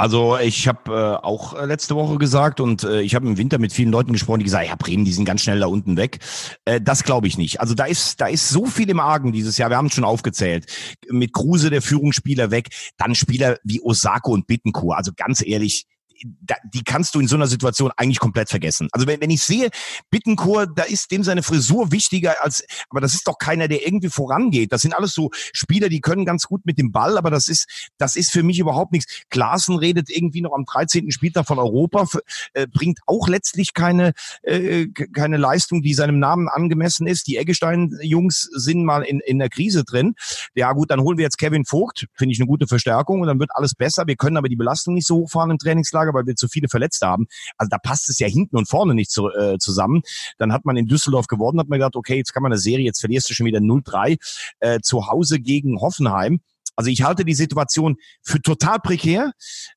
Also 0.00 0.38
ich 0.38 0.66
habe 0.66 0.92
äh, 1.20 1.26
auch 1.26 1.52
äh, 1.52 1.66
letzte 1.66 1.94
Woche 1.94 2.16
gesagt 2.16 2.60
und 2.60 2.84
äh, 2.84 3.02
ich 3.02 3.14
habe 3.14 3.26
im 3.26 3.36
Winter 3.36 3.58
mit 3.58 3.70
vielen 3.70 3.90
Leuten 3.90 4.14
gesprochen, 4.14 4.38
die 4.38 4.44
gesagt, 4.44 4.66
ja 4.66 4.74
Bremen, 4.74 5.04
die 5.04 5.12
sind 5.12 5.26
ganz 5.26 5.42
schnell 5.42 5.60
da 5.60 5.66
unten 5.66 5.98
weg. 5.98 6.20
Äh, 6.64 6.80
das 6.80 7.04
glaube 7.04 7.26
ich 7.26 7.36
nicht. 7.36 7.60
Also 7.60 7.74
da 7.74 7.84
ist 7.84 8.18
da 8.18 8.26
ist 8.26 8.48
so 8.48 8.64
viel 8.64 8.88
im 8.88 8.98
Argen 8.98 9.30
dieses 9.30 9.58
Jahr. 9.58 9.68
Wir 9.68 9.76
haben 9.76 9.88
es 9.88 9.94
schon 9.94 10.04
aufgezählt. 10.04 10.64
Mit 11.10 11.34
Kruse 11.34 11.68
der 11.68 11.82
Führungsspieler 11.82 12.50
weg, 12.50 12.68
dann 12.96 13.14
Spieler 13.14 13.58
wie 13.62 13.82
Osako 13.82 14.32
und 14.32 14.46
Bittenkur. 14.46 14.96
Also 14.96 15.12
ganz 15.14 15.46
ehrlich, 15.46 15.84
die 16.22 16.84
kannst 16.84 17.14
du 17.14 17.20
in 17.20 17.28
so 17.28 17.36
einer 17.36 17.46
Situation 17.46 17.90
eigentlich 17.96 18.18
komplett 18.18 18.48
vergessen. 18.48 18.88
Also 18.92 19.06
wenn, 19.06 19.20
wenn 19.20 19.30
ich 19.30 19.42
sehe, 19.42 19.70
Bittenkur, 20.10 20.66
da 20.66 20.82
ist 20.82 21.10
dem 21.10 21.24
seine 21.24 21.42
Frisur 21.42 21.92
wichtiger 21.92 22.42
als, 22.42 22.64
aber 22.88 23.00
das 23.00 23.14
ist 23.14 23.26
doch 23.26 23.38
keiner, 23.38 23.68
der 23.68 23.86
irgendwie 23.86 24.08
vorangeht. 24.08 24.72
Das 24.72 24.82
sind 24.82 24.94
alles 24.94 25.12
so 25.12 25.30
Spieler, 25.52 25.88
die 25.88 26.00
können 26.00 26.24
ganz 26.24 26.44
gut 26.44 26.66
mit 26.66 26.78
dem 26.78 26.92
Ball, 26.92 27.16
aber 27.16 27.30
das 27.30 27.48
ist, 27.48 27.90
das 27.98 28.16
ist 28.16 28.30
für 28.30 28.42
mich 28.42 28.58
überhaupt 28.58 28.92
nichts. 28.92 29.22
Klaassen 29.30 29.76
redet 29.76 30.10
irgendwie 30.10 30.42
noch 30.42 30.52
am 30.52 30.64
13. 30.64 31.10
Spieltag 31.10 31.46
von 31.46 31.58
Europa, 31.58 32.06
äh, 32.52 32.66
bringt 32.66 33.00
auch 33.06 33.28
letztlich 33.28 33.74
keine, 33.74 34.12
äh, 34.42 34.88
keine 34.88 35.36
Leistung, 35.36 35.82
die 35.82 35.94
seinem 35.94 36.18
Namen 36.18 36.48
angemessen 36.48 37.06
ist. 37.06 37.26
Die 37.26 37.36
Eggestein-Jungs 37.36 38.48
sind 38.52 38.84
mal 38.84 39.02
in, 39.02 39.20
in 39.20 39.38
der 39.38 39.48
Krise 39.48 39.84
drin. 39.84 40.14
Ja 40.54 40.72
gut, 40.72 40.90
dann 40.90 41.00
holen 41.00 41.18
wir 41.18 41.24
jetzt 41.24 41.38
Kevin 41.38 41.64
Vogt, 41.64 42.06
finde 42.14 42.32
ich 42.32 42.40
eine 42.40 42.46
gute 42.46 42.66
Verstärkung 42.66 43.20
und 43.20 43.26
dann 43.26 43.40
wird 43.40 43.50
alles 43.54 43.74
besser. 43.74 44.06
Wir 44.06 44.16
können 44.16 44.36
aber 44.36 44.48
die 44.48 44.56
Belastung 44.56 44.94
nicht 44.94 45.06
so 45.06 45.16
hochfahren 45.16 45.50
im 45.50 45.58
Trainingslager 45.58 46.09
Lager, 46.10 46.14
weil 46.14 46.26
wir 46.26 46.36
zu 46.36 46.48
viele 46.48 46.68
Verletzte 46.68 47.06
haben. 47.06 47.26
Also 47.56 47.68
da 47.70 47.78
passt 47.78 48.08
es 48.08 48.18
ja 48.18 48.26
hinten 48.26 48.56
und 48.56 48.68
vorne 48.68 48.94
nicht 48.94 49.10
zu, 49.10 49.28
äh, 49.30 49.58
zusammen. 49.58 50.02
Dann 50.38 50.52
hat 50.52 50.64
man 50.64 50.76
in 50.76 50.86
Düsseldorf 50.86 51.26
gewonnen, 51.26 51.58
hat 51.60 51.68
man 51.68 51.78
gedacht, 51.78 51.96
okay, 51.96 52.16
jetzt 52.16 52.32
kann 52.32 52.42
man 52.42 52.52
eine 52.52 52.58
Serie, 52.58 52.84
jetzt 52.84 53.00
verlierst 53.00 53.30
du 53.30 53.34
schon 53.34 53.46
wieder 53.46 53.60
0-3 53.60 54.18
äh, 54.60 54.80
zu 54.80 55.08
Hause 55.08 55.40
gegen 55.40 55.80
Hoffenheim. 55.80 56.40
Also 56.76 56.90
ich 56.90 57.02
halte 57.02 57.26
die 57.26 57.34
Situation 57.34 57.96
für 58.22 58.40
total 58.40 58.78
prekär. 58.78 59.32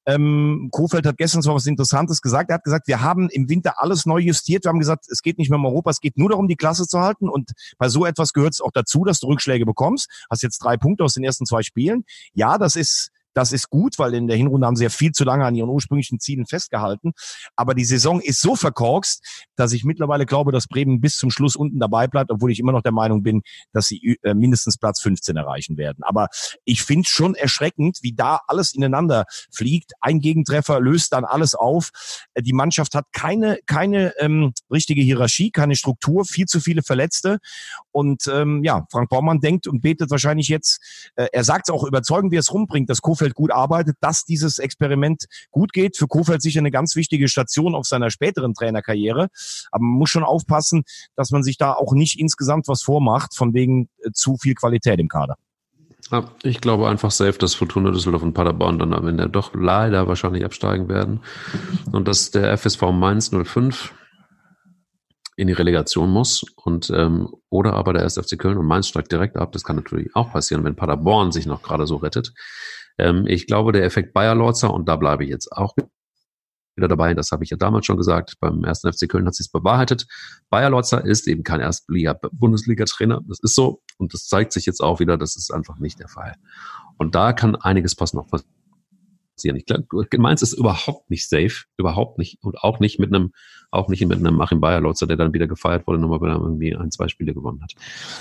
Ähm, 0.06 0.70
Kofeld 0.72 1.06
hat 1.06 1.18
gestern 1.18 1.42
so 1.42 1.54
was 1.54 1.66
Interessantes 1.66 2.22
gesagt. 2.22 2.50
Er 2.50 2.56
hat 2.56 2.64
gesagt, 2.64 2.88
wir 2.88 3.02
haben 3.02 3.30
im 3.30 3.50
Winter 3.50 3.74
alles 3.78 4.06
neu 4.06 4.20
justiert. 4.20 4.64
Wir 4.64 4.70
haben 4.70 4.80
gesagt, 4.80 5.08
es 5.10 5.22
geht 5.22 5.38
nicht 5.38 5.50
mehr 5.50 5.60
um 5.60 5.66
Europa, 5.66 5.90
es 5.90 6.00
geht 6.00 6.18
nur 6.18 6.30
darum, 6.30 6.48
die 6.48 6.56
Klasse 6.56 6.88
zu 6.88 7.02
halten. 7.02 7.28
Und 7.28 7.52
bei 7.78 7.90
so 7.90 8.06
etwas 8.06 8.32
gehört 8.32 8.54
es 8.54 8.62
auch 8.62 8.72
dazu, 8.72 9.04
dass 9.04 9.20
du 9.20 9.28
Rückschläge 9.28 9.66
bekommst. 9.66 10.08
Hast 10.30 10.44
jetzt 10.44 10.60
drei 10.60 10.78
Punkte 10.78 11.04
aus 11.04 11.16
den 11.16 11.26
ersten 11.26 11.46
zwei 11.46 11.62
Spielen. 11.62 12.06
Ja, 12.34 12.58
das 12.58 12.78
ist 12.78 13.12
das 13.34 13.52
ist 13.52 13.70
gut, 13.70 14.00
weil 14.00 14.14
in 14.14 14.28
der 14.28 14.38
Hinrunde 14.38 14.68
haben 14.68 14.76
sie 14.76 14.84
ja 14.84 14.90
viel 14.90 15.12
zu 15.12 15.24
lange 15.24 15.46
an 15.46 15.56
ihren 15.56 15.70
ursprünglichen 15.70 16.20
Zielen 16.20 16.46
festgehalten. 16.46 17.14
Aber 17.56 17.74
die 17.74 17.86
Saison 17.86 18.22
ist 18.22 18.42
so 18.42 18.56
verkorkst, 18.56 19.24
dass 19.56 19.74
ich 19.74 19.84
mittlerweile 19.84 20.26
glaube, 20.26 20.52
dass 20.52 20.68
Bremen 20.68 21.02
bis 21.02 21.18
zum 21.18 21.32
Schluss 21.32 21.56
unten 21.56 21.80
dabei 21.80 22.08
bleibt, 22.08 22.32
obwohl 22.32 22.52
ich 22.52 22.60
immer 22.60 22.72
noch 22.72 22.82
der 22.82 22.92
Meinung 22.92 23.24
bin, 23.24 23.42
dass 23.72 23.88
sie 23.88 24.18
äh, 24.24 24.34
mindestens 24.34 24.78
Platz 24.78 25.02
15 25.02 25.36
erreichen 25.36 25.78
werden. 25.78 26.04
Aber 26.04 26.28
ich 26.66 26.84
finde 26.84 27.08
schon 27.08 27.36
erschreckend, 27.36 28.00
wie 28.02 28.14
da 28.14 28.40
alles 28.48 28.74
ineinander 28.74 29.26
fliegt. 29.52 29.94
Ein 30.02 30.20
Gegentreffer 30.20 30.80
löst 30.80 31.14
dann 31.14 31.26
alles 31.26 31.56
auf. 31.56 31.90
Äh, 32.34 32.42
die 32.42 32.54
Mannschaft 32.54 32.96
hat 32.96 33.06
keine, 33.12 33.60
keine 33.66 34.14
ähm, 34.20 34.54
richtige 34.72 35.02
Hierarchie, 35.02 35.52
keine 35.52 35.76
Struktur, 35.76 36.26
viel 36.26 36.46
zu 36.46 36.60
viele 36.60 36.84
Verletzte. 36.84 37.40
Und 37.92 38.28
ähm, 38.28 38.64
ja, 38.64 38.86
Frank 38.92 39.10
Baumann 39.10 39.40
denkt 39.40 39.68
und 39.68 39.82
betet 39.82 40.10
wahrscheinlich 40.12 40.48
jetzt, 40.48 41.12
äh, 41.16 41.28
er 41.32 41.44
sagt 41.44 41.68
es 41.68 41.74
auch 41.74 41.84
überzeugend, 41.84 42.32
wie 42.32 42.38
er 42.38 42.42
es 42.42 42.54
rumbringt, 42.54 42.90
dass 42.90 43.02
Kofeld 43.02 43.23
Kofeld 43.24 43.36
gut 43.36 43.52
arbeitet, 43.52 43.98
dass 44.02 44.26
dieses 44.26 44.60
Experiment 44.60 45.26
gut 45.52 45.72
geht. 45.72 45.98
Für 45.98 46.08
Kofeld 46.08 46.42
sicher 46.42 46.60
eine 46.60 46.72
ganz 46.72 46.96
wichtige 46.96 47.30
Station 47.30 47.74
auf 47.74 47.86
seiner 47.86 48.10
späteren 48.10 48.54
Trainerkarriere. 48.54 49.30
Aber 49.72 49.84
man 49.84 49.98
muss 49.98 50.10
schon 50.10 50.24
aufpassen, 50.24 50.84
dass 51.16 51.32
man 51.32 51.44
sich 51.44 51.58
da 51.58 51.74
auch 51.74 51.94
nicht 51.94 52.20
insgesamt 52.20 52.68
was 52.68 52.82
vormacht, 52.82 53.36
von 53.36 53.54
wegen 53.54 53.90
äh, 54.00 54.12
zu 54.12 54.36
viel 54.38 54.56
Qualität 54.56 55.00
im 55.00 55.08
Kader. 55.08 55.36
Ja, 56.12 56.26
ich 56.44 56.60
glaube 56.60 56.90
einfach 56.90 57.12
safe, 57.12 57.38
dass 57.38 57.56
Fortuna 57.56 57.92
Düsseldorf 57.92 58.24
und 58.24 58.34
Paderborn 58.34 58.78
dann 58.78 58.94
am 58.94 59.08
Ende 59.08 59.30
doch 59.30 59.54
leider 59.54 60.08
wahrscheinlich 60.08 60.44
absteigen 60.44 60.90
werden. 60.90 61.22
Und 61.92 62.10
dass 62.10 62.32
der 62.32 62.58
FSV 62.58 62.82
Mainz 62.92 63.32
05 63.32 63.94
in 65.36 65.48
die 65.48 65.54
Relegation 65.54 66.10
muss 66.10 66.44
und 66.64 66.92
ähm, 66.92 67.30
oder 67.50 67.74
aber 67.74 67.94
der 67.94 68.04
1. 68.04 68.20
FC 68.20 68.38
Köln 68.38 68.58
und 68.58 68.68
Mainz 68.68 68.88
steigt 68.88 69.12
direkt 69.12 69.38
ab. 69.38 69.52
Das 69.54 69.64
kann 69.64 69.78
natürlich 69.78 70.16
auch 70.16 70.32
passieren, 70.32 70.64
wenn 70.64 70.76
Paderborn 70.76 71.32
sich 71.32 71.46
noch 71.46 71.64
gerade 71.64 71.88
so 71.88 71.96
rettet. 71.96 72.34
Ähm, 72.98 73.26
ich 73.28 73.48
glaube, 73.48 73.72
der 73.72 73.84
Effekt 73.84 74.14
Bayer 74.14 74.36
Lorzer, 74.36 74.74
und 74.74 74.88
da 74.88 74.96
bleibe 74.96 75.24
ich 75.24 75.30
jetzt 75.30 75.52
auch 75.52 75.76
wieder 76.76 76.88
dabei, 76.88 77.14
das 77.14 77.32
habe 77.32 77.44
ich 77.44 77.50
ja 77.52 77.58
damals 77.58 77.86
schon 77.86 77.98
gesagt, 77.98 78.36
beim 78.40 78.64
ersten 78.64 78.92
FC 78.92 79.08
Köln 79.08 79.28
hat 79.28 79.36
sich 79.36 79.52
bewahrheitet. 79.52 80.08
Bayer 80.50 80.70
Lorzer 80.70 81.06
ist 81.06 81.28
eben 81.28 81.44
kein 81.44 81.60
Erstliga-Bundesliga-Trainer. 81.60 83.22
Das 83.28 83.40
ist 83.42 83.56
so. 83.56 83.82
Und 83.98 84.14
das 84.14 84.28
zeigt 84.28 84.54
sich 84.54 84.66
jetzt 84.66 84.82
auch 84.82 85.00
wieder, 85.00 85.18
das 85.18 85.36
ist 85.36 85.52
einfach 85.54 85.78
nicht 85.78 86.00
der 86.00 86.08
Fall. 86.08 86.36
Und 86.98 87.16
da 87.16 87.34
kann 87.34 87.56
einiges 87.56 87.96
passen, 87.96 88.18
noch 88.18 88.32
was 88.32 88.46
passieren. 89.44 89.58
Ich 89.58 89.66
glaube, 89.66 90.08
Mainz 90.18 90.42
ist 90.42 90.54
überhaupt 90.54 91.10
nicht 91.10 91.28
safe, 91.28 91.66
überhaupt 91.78 92.18
nicht 92.18 92.38
und 92.42 92.58
auch 92.60 92.80
nicht 92.80 93.00
mit 93.00 93.14
einem, 93.14 93.34
auch 93.72 93.90
nicht 93.90 94.06
mit 94.06 94.18
einem 94.18 94.40
Achim 94.42 94.62
Bayerlotzer, 94.62 95.08
der 95.08 95.18
dann 95.18 95.34
wieder 95.34 95.48
gefeiert 95.48 95.86
wurde, 95.88 96.00
nochmal, 96.00 96.22
weil 96.22 96.32
er 96.32 96.40
irgendwie 96.40 96.76
ein, 96.76 96.92
zwei 96.92 97.08
Spiele 97.08 97.34
gewonnen 97.34 97.62
hat. 97.62 97.74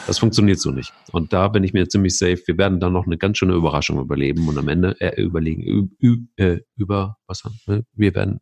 Das 0.06 0.18
funktioniert 0.18 0.58
so 0.58 0.70
nicht. 0.70 0.92
Und 1.12 1.32
da 1.32 1.48
bin 1.48 1.64
ich 1.64 1.72
mir 1.72 1.88
ziemlich 1.88 2.16
safe. 2.16 2.42
Wir 2.46 2.58
werden 2.58 2.80
dann 2.80 2.92
noch 2.92 3.06
eine 3.06 3.18
ganz 3.18 3.38
schöne 3.38 3.54
Überraschung 3.54 4.00
überleben 4.00 4.48
und 4.48 4.58
am 4.58 4.68
Ende 4.68 5.00
äh, 5.00 5.20
überlegen 5.20 5.62
über, 5.98 6.22
äh, 6.36 6.60
über 6.76 7.18
was 7.26 7.44
haben 7.44 7.58
wir? 7.66 7.84
Wir 7.92 8.14
werden 8.14 8.40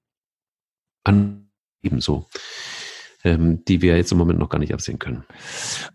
an 1.05 1.51
ebenso 1.83 2.27
ähm, 3.25 3.65
die 3.67 3.83
wir 3.83 3.97
jetzt 3.97 4.13
im 4.13 4.19
Moment 4.19 4.39
noch 4.39 4.49
gar 4.49 4.59
nicht 4.59 4.73
absehen 4.73 4.99
können. 4.99 5.25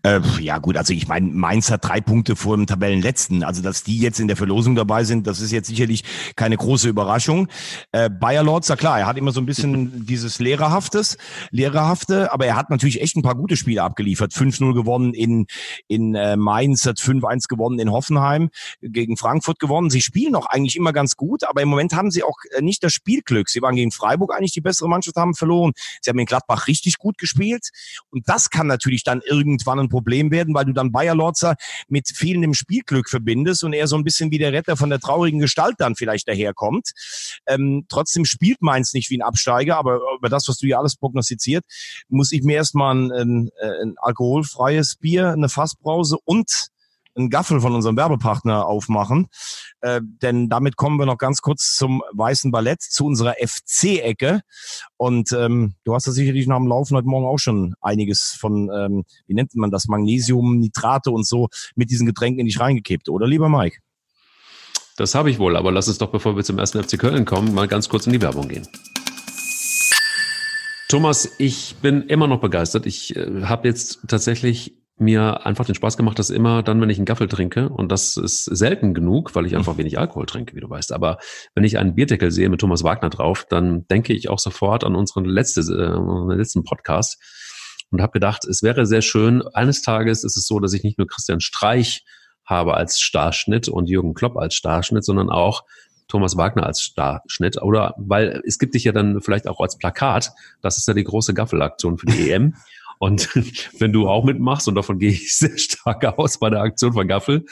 Äh, 0.03 0.19
ja 0.39 0.59
gut, 0.59 0.77
also 0.77 0.93
ich 0.93 1.07
meine, 1.07 1.27
Mainz 1.27 1.71
hat 1.71 1.85
drei 1.85 2.01
Punkte 2.01 2.35
vor 2.35 2.55
dem 2.55 2.67
Tabellenletzten. 2.67 3.43
Also 3.43 3.61
dass 3.61 3.83
die 3.83 3.99
jetzt 3.99 4.19
in 4.19 4.27
der 4.27 4.37
Verlosung 4.37 4.75
dabei 4.75 5.03
sind, 5.03 5.25
das 5.27 5.41
ist 5.41 5.51
jetzt 5.51 5.67
sicherlich 5.67 6.03
keine 6.35 6.57
große 6.57 6.87
Überraschung. 6.87 7.47
Äh, 7.91 8.09
Bayer 8.09 8.43
Lorzer, 8.43 8.77
klar, 8.77 8.99
er 8.99 9.07
hat 9.07 9.17
immer 9.17 9.31
so 9.31 9.39
ein 9.39 9.45
bisschen 9.45 10.05
dieses 10.05 10.39
Lehrerhaftes, 10.39 11.17
Lehrerhafte, 11.51 12.31
aber 12.31 12.45
er 12.45 12.55
hat 12.55 12.69
natürlich 12.69 13.01
echt 13.01 13.15
ein 13.15 13.23
paar 13.23 13.35
gute 13.35 13.57
Spiele 13.57 13.83
abgeliefert. 13.83 14.31
5-0 14.31 14.73
gewonnen 14.73 15.13
in, 15.13 15.47
in 15.87 16.15
äh, 16.15 16.37
Mainz, 16.37 16.85
hat 16.85 16.99
5-1 16.99 17.47
gewonnen 17.47 17.79
in 17.79 17.91
Hoffenheim, 17.91 18.49
gegen 18.81 19.17
Frankfurt 19.17 19.59
gewonnen. 19.59 19.89
Sie 19.89 20.01
spielen 20.01 20.35
auch 20.35 20.45
eigentlich 20.45 20.75
immer 20.75 20.93
ganz 20.93 21.15
gut, 21.15 21.43
aber 21.43 21.61
im 21.61 21.69
Moment 21.69 21.93
haben 21.93 22.11
sie 22.11 22.23
auch 22.23 22.37
äh, 22.55 22.61
nicht 22.61 22.83
das 22.83 22.93
Spielglück. 22.93 23.49
Sie 23.49 23.61
waren 23.61 23.75
gegen 23.75 23.91
Freiburg 23.91 24.33
eigentlich 24.33 24.53
die 24.53 24.61
bessere 24.61 24.87
Mannschaft, 24.87 25.15
haben 25.17 25.33
verloren. 25.33 25.71
Sie 26.01 26.09
haben 26.09 26.19
in 26.19 26.25
Gladbach 26.25 26.67
richtig 26.67 26.97
gut 26.97 27.14
gut 27.15 27.17
gespielt. 27.17 27.69
Und 28.09 28.27
das 28.27 28.49
kann 28.49 28.67
natürlich 28.67 29.03
dann 29.03 29.21
irgendwann 29.25 29.79
ein 29.79 29.89
Problem 29.89 30.31
werden, 30.31 30.53
weil 30.53 30.65
du 30.65 30.73
dann 30.73 30.91
Bayer 30.91 31.15
Lorzer 31.15 31.55
mit 31.87 32.09
fehlendem 32.09 32.53
Spielglück 32.53 33.09
verbindest 33.09 33.63
und 33.63 33.73
er 33.73 33.87
so 33.87 33.95
ein 33.95 34.03
bisschen 34.03 34.31
wie 34.31 34.37
der 34.37 34.53
Retter 34.53 34.77
von 34.77 34.89
der 34.89 34.99
traurigen 34.99 35.39
Gestalt 35.39 35.75
dann 35.79 35.95
vielleicht 35.95 36.27
daherkommt. 36.27 36.91
Ähm, 37.47 37.85
trotzdem 37.89 38.25
spielt 38.25 38.61
Mainz 38.61 38.93
nicht 38.93 39.09
wie 39.09 39.17
ein 39.17 39.21
Absteiger, 39.21 39.77
aber 39.77 39.99
über 40.17 40.29
das, 40.29 40.47
was 40.47 40.57
du 40.57 40.67
ja 40.67 40.77
alles 40.77 40.95
prognostiziert, 40.95 41.65
muss 42.09 42.31
ich 42.31 42.43
mir 42.43 42.55
erstmal 42.55 42.95
ein, 42.95 43.11
ein, 43.11 43.49
ein 43.61 43.95
alkoholfreies 43.97 44.97
Bier, 44.97 45.29
eine 45.29 45.49
Fassbrause 45.49 46.17
und 46.25 46.69
einen 47.15 47.29
Gaffel 47.29 47.61
von 47.61 47.73
unserem 47.73 47.97
Werbepartner 47.97 48.65
aufmachen. 48.65 49.27
Äh, 49.81 50.01
denn 50.03 50.49
damit 50.49 50.75
kommen 50.75 50.97
wir 50.99 51.05
noch 51.05 51.17
ganz 51.17 51.41
kurz 51.41 51.75
zum 51.75 52.01
Weißen 52.13 52.51
Ballett, 52.51 52.81
zu 52.81 53.05
unserer 53.05 53.35
FC-Ecke. 53.39 54.41
Und 54.97 55.31
ähm, 55.31 55.75
du 55.83 55.93
hast 55.93 56.07
da 56.07 56.11
sicherlich 56.11 56.47
nach 56.47 56.57
dem 56.57 56.67
Laufen 56.67 56.95
heute 56.95 57.07
Morgen 57.07 57.25
auch 57.25 57.39
schon 57.39 57.75
einiges 57.81 58.35
von, 58.39 58.69
ähm, 58.73 59.03
wie 59.27 59.33
nennt 59.33 59.55
man 59.55 59.71
das, 59.71 59.87
Magnesium, 59.87 60.59
Nitrate 60.59 61.11
und 61.11 61.25
so 61.25 61.47
mit 61.75 61.89
diesen 61.89 62.05
Getränken 62.05 62.39
in 62.39 62.45
dich 62.47 62.59
reingekippt, 62.59 63.09
oder 63.09 63.27
lieber 63.27 63.49
Mike? 63.49 63.77
Das 64.97 65.13
habe 65.13 65.29
ich 65.29 65.39
wohl, 65.39 65.57
aber 65.57 65.71
lass 65.71 65.87
uns 65.89 65.97
doch, 65.97 66.09
bevor 66.09 66.35
wir 66.37 66.43
zum 66.43 66.57
ersten 66.57 66.81
FC 66.81 66.97
Köln 66.97 67.25
kommen, 67.25 67.53
mal 67.53 67.67
ganz 67.67 67.89
kurz 67.89 68.07
in 68.07 68.13
die 68.13 68.21
Werbung 68.21 68.47
gehen. 68.47 68.67
Thomas, 70.87 71.29
ich 71.39 71.75
bin 71.81 72.03
immer 72.03 72.27
noch 72.27 72.39
begeistert. 72.39 72.85
Ich 72.85 73.15
äh, 73.15 73.43
habe 73.43 73.67
jetzt 73.67 74.07
tatsächlich 74.07 74.84
mir 74.97 75.45
einfach 75.45 75.65
den 75.65 75.75
Spaß 75.75 75.97
gemacht, 75.97 76.17
dass 76.19 76.29
immer 76.29 76.63
dann, 76.63 76.79
wenn 76.79 76.89
ich 76.89 76.97
einen 76.97 77.05
Gaffel 77.05 77.27
trinke, 77.27 77.69
und 77.69 77.91
das 77.91 78.15
ist 78.15 78.45
selten 78.45 78.93
genug, 78.93 79.35
weil 79.35 79.45
ich 79.45 79.55
einfach 79.55 79.77
wenig 79.77 79.99
Alkohol 79.99 80.25
trinke, 80.25 80.55
wie 80.55 80.61
du 80.61 80.69
weißt, 80.69 80.93
aber 80.93 81.17
wenn 81.53 81.65
ich 81.65 81.77
einen 81.77 81.95
Bierdeckel 81.95 82.31
sehe 82.31 82.49
mit 82.49 82.61
Thomas 82.61 82.83
Wagner 82.83 83.09
drauf, 83.09 83.45
dann 83.49 83.85
denke 83.87 84.13
ich 84.13 84.29
auch 84.29 84.39
sofort 84.39 84.83
an 84.83 84.95
unseren, 84.95 85.25
letzte, 85.25 85.61
äh, 85.61 85.97
unseren 85.97 86.37
letzten 86.37 86.63
Podcast 86.63 87.21
und 87.91 88.01
habe 88.01 88.13
gedacht, 88.13 88.45
es 88.45 88.63
wäre 88.63 88.85
sehr 88.85 89.01
schön, 89.01 89.41
eines 89.53 89.81
Tages 89.81 90.23
ist 90.23 90.37
es 90.37 90.47
so, 90.47 90.59
dass 90.59 90.73
ich 90.73 90.83
nicht 90.83 90.97
nur 90.97 91.07
Christian 91.07 91.41
Streich 91.41 92.05
habe 92.45 92.75
als 92.75 92.99
Starschnitt 93.01 93.67
und 93.67 93.89
Jürgen 93.89 94.13
Klopp 94.13 94.37
als 94.37 94.55
Starschnitt, 94.55 95.03
sondern 95.03 95.29
auch 95.29 95.63
Thomas 96.07 96.37
Wagner 96.37 96.65
als 96.65 96.81
Starschnitt. 96.81 97.61
Oder 97.61 97.95
weil 97.97 98.41
es 98.45 98.59
gibt 98.59 98.75
dich 98.75 98.83
ja 98.83 98.91
dann 98.91 99.21
vielleicht 99.21 99.47
auch 99.47 99.59
als 99.59 99.77
Plakat. 99.77 100.31
Das 100.61 100.77
ist 100.77 100.87
ja 100.87 100.93
die 100.93 101.03
große 101.03 101.33
Gaffelaktion 101.33 101.97
für 101.97 102.05
die 102.05 102.31
EM. 102.31 102.55
Und 102.99 103.29
wenn 103.79 103.93
du 103.93 104.07
auch 104.07 104.23
mitmachst, 104.23 104.67
und 104.67 104.75
davon 104.75 104.99
gehe 104.99 105.11
ich 105.11 105.35
sehr 105.37 105.57
stark 105.57 106.05
aus 106.05 106.39
bei 106.39 106.49
der 106.49 106.61
Aktion 106.61 106.93
von 106.93 107.07
Gaffel, 107.07 107.45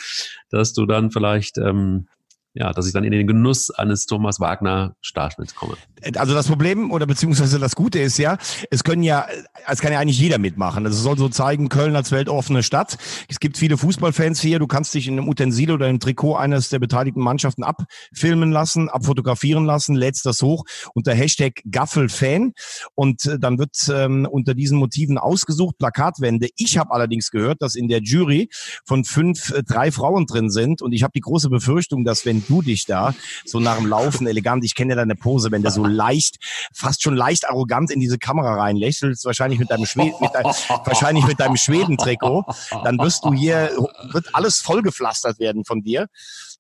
dass 0.50 0.74
du 0.74 0.86
dann 0.86 1.12
vielleicht 1.12 1.58
ähm, 1.58 2.08
ja, 2.56 2.72
dass 2.72 2.86
ich 2.86 2.94
dann 2.94 3.04
in 3.04 3.12
den 3.12 3.26
Genuss 3.26 3.72
eines 3.72 4.06
Thomas 4.06 4.40
Wagner 4.40 4.96
Starschnitts 5.02 5.56
komme. 5.56 5.76
Also 6.16 6.36
das 6.36 6.48
Problem 6.48 6.92
oder 6.92 7.08
beziehungsweise 7.08 7.58
das 7.58 7.76
Gute 7.76 8.00
ist 8.00 8.18
ja, 8.20 8.38
es 8.70 8.84
können 8.84 9.02
ja, 9.02 9.26
es 9.68 9.82
kann 9.82 9.92
ja 9.92 10.00
eigentlich 10.00 10.20
jeder 10.20 10.38
mitmachen. 10.38 10.86
Also 10.86 10.98
es 10.98 11.04
soll 11.04 11.18
so 11.18 11.30
zeigen, 11.30 11.70
Köln 11.70 11.96
als 11.96 12.12
weltoffene 12.12 12.62
Stadt. 12.62 12.98
Es 13.28 13.40
gibt 13.40 13.58
viele 13.58 13.78
Fußballfans 13.78 14.40
hier. 14.40 14.60
Du 14.60 14.68
kannst 14.68 14.94
dich 14.94 15.08
in 15.08 15.18
einem 15.18 15.30
Utensil 15.30 15.72
oder 15.72 15.90
im 15.90 16.00
Trikot 16.00 16.36
eines 16.36 16.70
der 16.70 16.78
beteiligten 16.78 17.22
Mannschaften 17.22 17.64
abfilmen 17.64 18.52
lassen, 18.52 18.88
abfotografieren 18.88 19.66
lassen, 19.66 19.96
lädst 19.96 20.26
das 20.26 20.42
hoch 20.44 20.66
unter 20.94 21.14
Hashtag 21.16 21.62
Gaffelfan 21.72 22.54
und 22.94 23.26
äh, 23.26 23.40
dann 23.40 23.58
wird 23.58 23.76
ähm, 23.92 24.28
unter 24.30 24.54
diesen 24.54 24.78
Motiven 24.78 25.18
ausgesucht 25.18 25.80
Plakatwände. 25.80 26.50
Ich 26.56 26.78
habe 26.78 26.92
allerdings 26.92 27.32
gehört, 27.32 27.62
dass 27.64 27.74
in 27.74 27.88
der 27.88 28.02
Jury 28.02 28.50
von 28.86 29.06
fünf 29.06 29.52
äh, 29.52 29.64
drei 29.64 29.92
Frauen 29.92 30.28
drin 30.28 30.52
sind 30.52 30.84
und 30.84 30.92
ich 30.92 31.02
habe 31.02 31.14
die 31.16 31.22
große 31.22 31.50
Befürchtung, 31.50 32.04
dass 32.04 32.26
wenn 32.26 32.43
du 32.44 32.62
dich 32.62 32.86
da 32.86 33.14
so 33.46 33.60
nach 33.60 33.78
dem 33.78 33.88
Laufen 33.88 34.28
elegant, 34.28 34.64
ich 34.64 34.76
kenne 34.76 34.92
ja 34.92 34.96
deine 34.96 35.16
Pose, 35.16 35.52
wenn 35.52 35.62
der 35.62 35.72
so 35.72 35.86
leicht, 35.86 36.38
fast 36.74 37.02
schon 37.02 37.16
leicht 37.16 37.50
arrogant 37.50 37.92
in 37.92 38.00
diese 38.00 38.18
Kamera 38.18 38.56
reinlächelst, 38.56 39.26
wahrscheinlich 39.26 39.60
mit 39.60 39.72
deinem 39.72 39.86
Schweden, 39.86 40.16
mit 40.20 40.32
dein, 40.34 40.46
wahrscheinlich 40.46 41.26
mit 41.26 41.40
deinem 41.40 41.58
Schwedentrikot, 41.58 42.46
dann 42.84 42.98
wirst 43.00 43.26
du 43.26 43.34
hier, 43.34 43.72
wird 44.12 44.34
alles 44.34 44.60
vollgepflastert 44.62 45.40
werden 45.40 45.66
von 45.66 45.82
dir. 45.82 46.08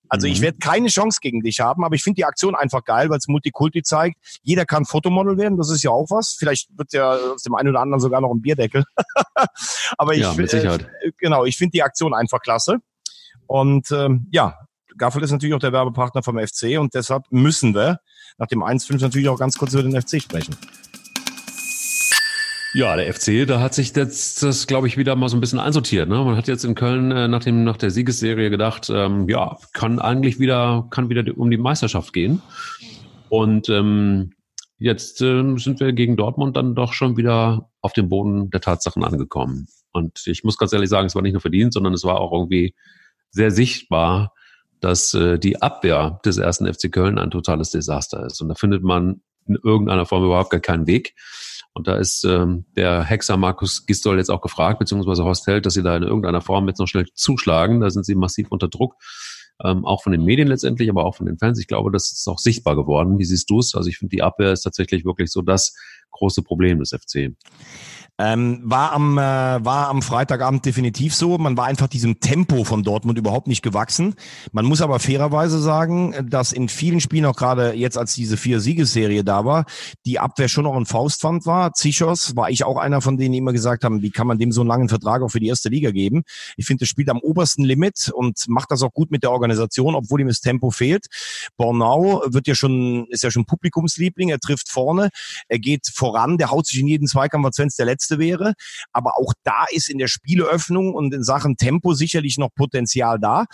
Also 0.09 0.27
ich 0.27 0.39
mhm. 0.39 0.43
werde 0.43 0.57
keine 0.59 0.89
Chance 0.89 1.19
gegen 1.21 1.41
dich 1.41 1.59
haben, 1.59 1.83
aber 1.83 1.95
ich 1.95 2.03
finde 2.03 2.17
die 2.17 2.25
Aktion 2.25 2.55
einfach 2.55 2.83
geil, 2.83 3.09
weil 3.09 3.17
es 3.17 3.27
Multikulti 3.27 3.81
zeigt. 3.81 4.17
Jeder 4.43 4.65
kann 4.65 4.85
Fotomodel 4.85 5.37
werden, 5.37 5.57
das 5.57 5.71
ist 5.71 5.83
ja 5.83 5.91
auch 5.91 6.07
was. 6.09 6.35
Vielleicht 6.37 6.69
wird 6.77 6.93
ja 6.93 7.13
aus 7.13 7.41
dem 7.43 7.55
einen 7.55 7.69
oder 7.69 7.79
anderen 7.79 7.99
sogar 7.99 8.21
noch 8.21 8.31
ein 8.31 8.41
Bierdeckel. 8.41 8.83
aber 9.97 10.13
ich, 10.13 10.21
ja, 10.21 10.33
mit 10.33 10.49
Sicherheit. 10.49 10.87
Äh, 11.01 11.11
genau, 11.17 11.45
ich 11.45 11.57
finde 11.57 11.71
die 11.71 11.83
Aktion 11.83 12.13
einfach 12.13 12.41
klasse. 12.41 12.77
Und 13.47 13.91
ähm, 13.91 14.27
ja, 14.31 14.62
Gaffel 14.97 15.23
ist 15.23 15.31
natürlich 15.31 15.55
auch 15.55 15.59
der 15.59 15.73
Werbepartner 15.73 16.23
vom 16.23 16.37
FC 16.37 16.79
und 16.79 16.93
deshalb 16.93 17.23
müssen 17.29 17.73
wir 17.73 17.99
nach 18.37 18.47
dem 18.47 18.63
1-5 18.63 19.01
natürlich 19.01 19.29
auch 19.29 19.39
ganz 19.39 19.57
kurz 19.57 19.73
über 19.73 19.83
den 19.83 19.99
FC 19.99 20.21
sprechen. 20.21 20.55
Ja, 22.75 22.95
der 22.95 23.13
FC, 23.13 23.45
da 23.47 23.59
hat 23.59 23.75
sich 23.75 23.93
das, 23.93 24.35
das 24.35 24.65
glaube 24.65 24.87
ich, 24.87 24.97
wieder 24.97 25.15
mal 25.15 25.29
so 25.29 25.37
ein 25.37 25.41
bisschen 25.41 25.59
einsortiert. 25.59 26.09
Ne? 26.09 26.15
Man 26.15 26.35
hat 26.35 26.47
jetzt 26.47 26.65
in 26.65 26.73
Köln 26.73 27.11
äh, 27.11 27.27
nach, 27.27 27.43
dem, 27.43 27.63
nach 27.63 27.77
der 27.77 27.91
Siegesserie 27.91 28.49
gedacht, 28.49 28.89
ähm, 28.89 29.29
ja, 29.29 29.57
kann 29.73 29.99
eigentlich 29.99 30.39
wieder, 30.39 30.87
kann 30.89 31.09
wieder 31.09 31.23
um 31.37 31.51
die 31.51 31.57
Meisterschaft 31.57 32.13
gehen. 32.13 32.41
Und 33.29 33.69
ähm, 33.69 34.33
jetzt 34.79 35.21
ähm, 35.21 35.59
sind 35.59 35.79
wir 35.79 35.93
gegen 35.93 36.17
Dortmund 36.17 36.57
dann 36.57 36.73
doch 36.73 36.93
schon 36.93 37.15
wieder 37.15 37.69
auf 37.81 37.93
dem 37.93 38.09
Boden 38.09 38.49
der 38.49 38.61
Tatsachen 38.61 39.03
angekommen. 39.03 39.67
Und 39.91 40.25
ich 40.25 40.43
muss 40.43 40.57
ganz 40.57 40.73
ehrlich 40.73 40.89
sagen, 40.89 41.05
es 41.05 41.13
war 41.13 41.21
nicht 41.21 41.33
nur 41.33 41.41
verdient, 41.41 41.73
sondern 41.73 41.93
es 41.93 42.03
war 42.03 42.19
auch 42.19 42.31
irgendwie 42.31 42.73
sehr 43.29 43.51
sichtbar, 43.51 44.33
dass 44.83 45.13
äh, 45.13 45.39
die 45.39 45.61
Abwehr 45.61 46.19
des 46.25 46.37
ersten 46.37 46.71
FC 46.71 46.91
Köln 46.91 47.17
ein 47.17 47.31
totales 47.31 47.69
Desaster 47.69 48.25
ist. 48.25 48.41
Und 48.41 48.49
da 48.49 48.55
findet 48.55 48.83
man 48.83 49.21
in 49.47 49.57
irgendeiner 49.63 50.05
Form 50.05 50.23
überhaupt 50.23 50.49
gar 50.49 50.59
keinen 50.59 50.87
Weg. 50.87 51.15
Und 51.73 51.87
da 51.87 51.95
ist 51.95 52.23
ähm, 52.23 52.65
der 52.75 53.03
Hexer 53.03 53.37
Markus 53.37 53.85
Gistol 53.85 54.17
jetzt 54.17 54.29
auch 54.29 54.41
gefragt, 54.41 54.79
beziehungsweise 54.79 55.23
Horst 55.23 55.47
Held, 55.47 55.65
dass 55.65 55.73
sie 55.73 55.83
da 55.83 55.95
in 55.95 56.03
irgendeiner 56.03 56.41
Form 56.41 56.67
jetzt 56.67 56.79
noch 56.79 56.87
schnell 56.87 57.07
zuschlagen. 57.13 57.79
Da 57.79 57.89
sind 57.89 58.05
sie 58.05 58.13
massiv 58.13 58.47
unter 58.51 58.67
Druck, 58.67 58.95
ähm, 59.63 59.85
auch 59.85 60.03
von 60.03 60.11
den 60.11 60.23
Medien 60.23 60.47
letztendlich, 60.47 60.89
aber 60.89 61.05
auch 61.05 61.15
von 61.15 61.25
den 61.25 61.39
Fans. 61.39 61.59
Ich 61.59 61.67
glaube, 61.67 61.91
das 61.91 62.11
ist 62.11 62.27
auch 62.27 62.37
sichtbar 62.37 62.75
geworden. 62.75 63.17
Wie 63.17 63.25
siehst 63.25 63.49
du 63.49 63.59
es? 63.59 63.73
Also 63.75 63.89
ich 63.89 63.97
finde, 63.97 64.15
die 64.15 64.21
Abwehr 64.21 64.51
ist 64.51 64.61
tatsächlich 64.61 65.05
wirklich 65.05 65.31
so 65.31 65.41
das 65.41 65.75
große 66.11 66.43
Problem 66.43 66.79
des 66.79 66.89
FC. 66.89 67.33
Ähm, 68.19 68.61
war 68.63 68.91
am 68.91 69.17
äh, 69.17 69.21
war 69.21 69.89
am 69.89 70.03
Freitagabend 70.03 70.63
definitiv 70.65 71.15
so. 71.15 71.39
Man 71.39 71.57
war 71.57 71.65
einfach 71.65 71.87
diesem 71.87 72.19
Tempo 72.19 72.63
von 72.63 72.83
Dortmund 72.83 73.17
überhaupt 73.17 73.47
nicht 73.47 73.63
gewachsen. 73.63 74.13
Man 74.51 74.65
muss 74.65 74.81
aber 74.81 74.99
fairerweise 74.99 75.59
sagen, 75.59 76.13
dass 76.29 76.53
in 76.53 76.69
vielen 76.69 77.01
Spielen 77.01 77.25
auch 77.25 77.35
gerade 77.35 77.73
jetzt, 77.73 77.97
als 77.97 78.13
diese 78.13 78.37
vier 78.37 78.59
Siegesserie 78.59 79.23
da 79.23 79.45
war, 79.45 79.65
die 80.05 80.19
Abwehr 80.19 80.47
schon 80.47 80.65
noch 80.65 80.75
ein 80.75 80.85
Faustpfand 80.85 81.47
war. 81.47 81.73
Zichos 81.73 82.35
war 82.35 82.51
ich 82.51 82.65
auch 82.65 82.77
einer 82.77 83.01
von 83.01 83.17
denen, 83.17 83.31
die 83.31 83.39
immer 83.39 83.51
gesagt 83.51 83.83
haben, 83.83 84.03
wie 84.03 84.11
kann 84.11 84.27
man 84.27 84.37
dem 84.37 84.51
so 84.51 84.61
einen 84.61 84.67
langen 84.67 84.89
Vertrag 84.89 85.23
auch 85.23 85.29
für 85.29 85.39
die 85.39 85.47
erste 85.47 85.69
Liga 85.69 85.89
geben? 85.89 86.21
Ich 86.55 86.67
finde, 86.67 86.81
das 86.81 86.89
spielt 86.89 87.09
am 87.09 87.17
obersten 87.17 87.63
Limit 87.63 88.11
und 88.13 88.47
macht 88.47 88.69
das 88.69 88.83
auch 88.83 88.93
gut 88.93 89.09
mit 89.09 89.23
der 89.23 89.31
Organisation, 89.31 89.95
obwohl 89.95 90.21
ihm 90.21 90.27
das 90.27 90.39
Tempo 90.39 90.69
fehlt. 90.69 91.07
Bornau 91.57 92.21
wird 92.27 92.45
ja 92.47 92.53
schon 92.53 93.07
ist 93.09 93.23
ja 93.23 93.31
schon 93.31 93.45
Publikumsliebling. 93.45 94.29
Er 94.29 94.39
trifft 94.39 94.69
vorne, 94.69 95.09
er 95.47 95.57
geht 95.57 95.87
voran, 95.91 96.37
der 96.37 96.51
haut 96.51 96.67
sich 96.67 96.79
in 96.79 96.87
jeden 96.87 97.07
Zweikampf, 97.07 97.47
als 97.47 97.57
wenn 97.57 97.69
es 97.69 97.75
der 97.75 97.87
letzte 97.87 98.02
Letzte 98.03 98.19
wäre. 98.19 98.53
Aber 98.91 99.17
auch 99.17 99.33
da 99.43 99.65
ist 99.71 99.89
in 99.89 99.97
der 99.97 100.07
Spieleöffnung 100.07 100.93
und 100.93 101.13
in 101.13 101.23
Sachen 101.23 101.55
Tempo 101.57 101.93
sicherlich 101.93 102.37
noch 102.37 102.49
Potenzial 102.55 103.19
da. 103.19 103.45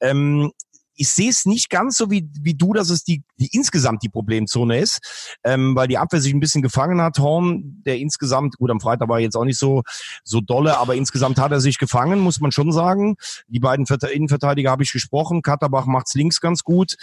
Ähm, 0.00 0.52
ich 1.00 1.08
sehe 1.08 1.30
es 1.30 1.46
nicht 1.46 1.70
ganz 1.70 1.96
so 1.96 2.10
wie, 2.10 2.28
wie 2.42 2.52
du, 2.52 2.74
dass 2.74 2.90
es 2.90 3.04
die, 3.04 3.22
die 3.38 3.48
insgesamt 3.52 4.02
die 4.02 4.10
Problemzone 4.10 4.78
ist, 4.78 5.38
ähm, 5.44 5.74
weil 5.74 5.88
die 5.88 5.96
Abwehr 5.96 6.20
sich 6.20 6.34
ein 6.34 6.40
bisschen 6.40 6.60
gefangen 6.60 7.00
hat. 7.00 7.18
Horn, 7.18 7.80
der 7.86 7.96
insgesamt, 7.96 8.58
gut, 8.58 8.70
am 8.70 8.80
Freitag 8.80 9.08
war 9.08 9.16
er 9.16 9.22
jetzt 9.22 9.34
auch 9.34 9.46
nicht 9.46 9.58
so, 9.58 9.82
so 10.24 10.42
dolle, 10.42 10.76
aber 10.76 10.96
insgesamt 10.96 11.38
hat 11.38 11.52
er 11.52 11.60
sich 11.60 11.78
gefangen, 11.78 12.20
muss 12.20 12.40
man 12.40 12.52
schon 12.52 12.70
sagen. 12.70 13.16
Die 13.48 13.60
beiden 13.60 13.86
Innenverteidiger 13.86 14.70
habe 14.70 14.82
ich 14.82 14.92
gesprochen. 14.92 15.40
Katterbach 15.40 15.86
macht's 15.86 16.14
links 16.14 16.38
ganz 16.38 16.64
gut. 16.64 16.96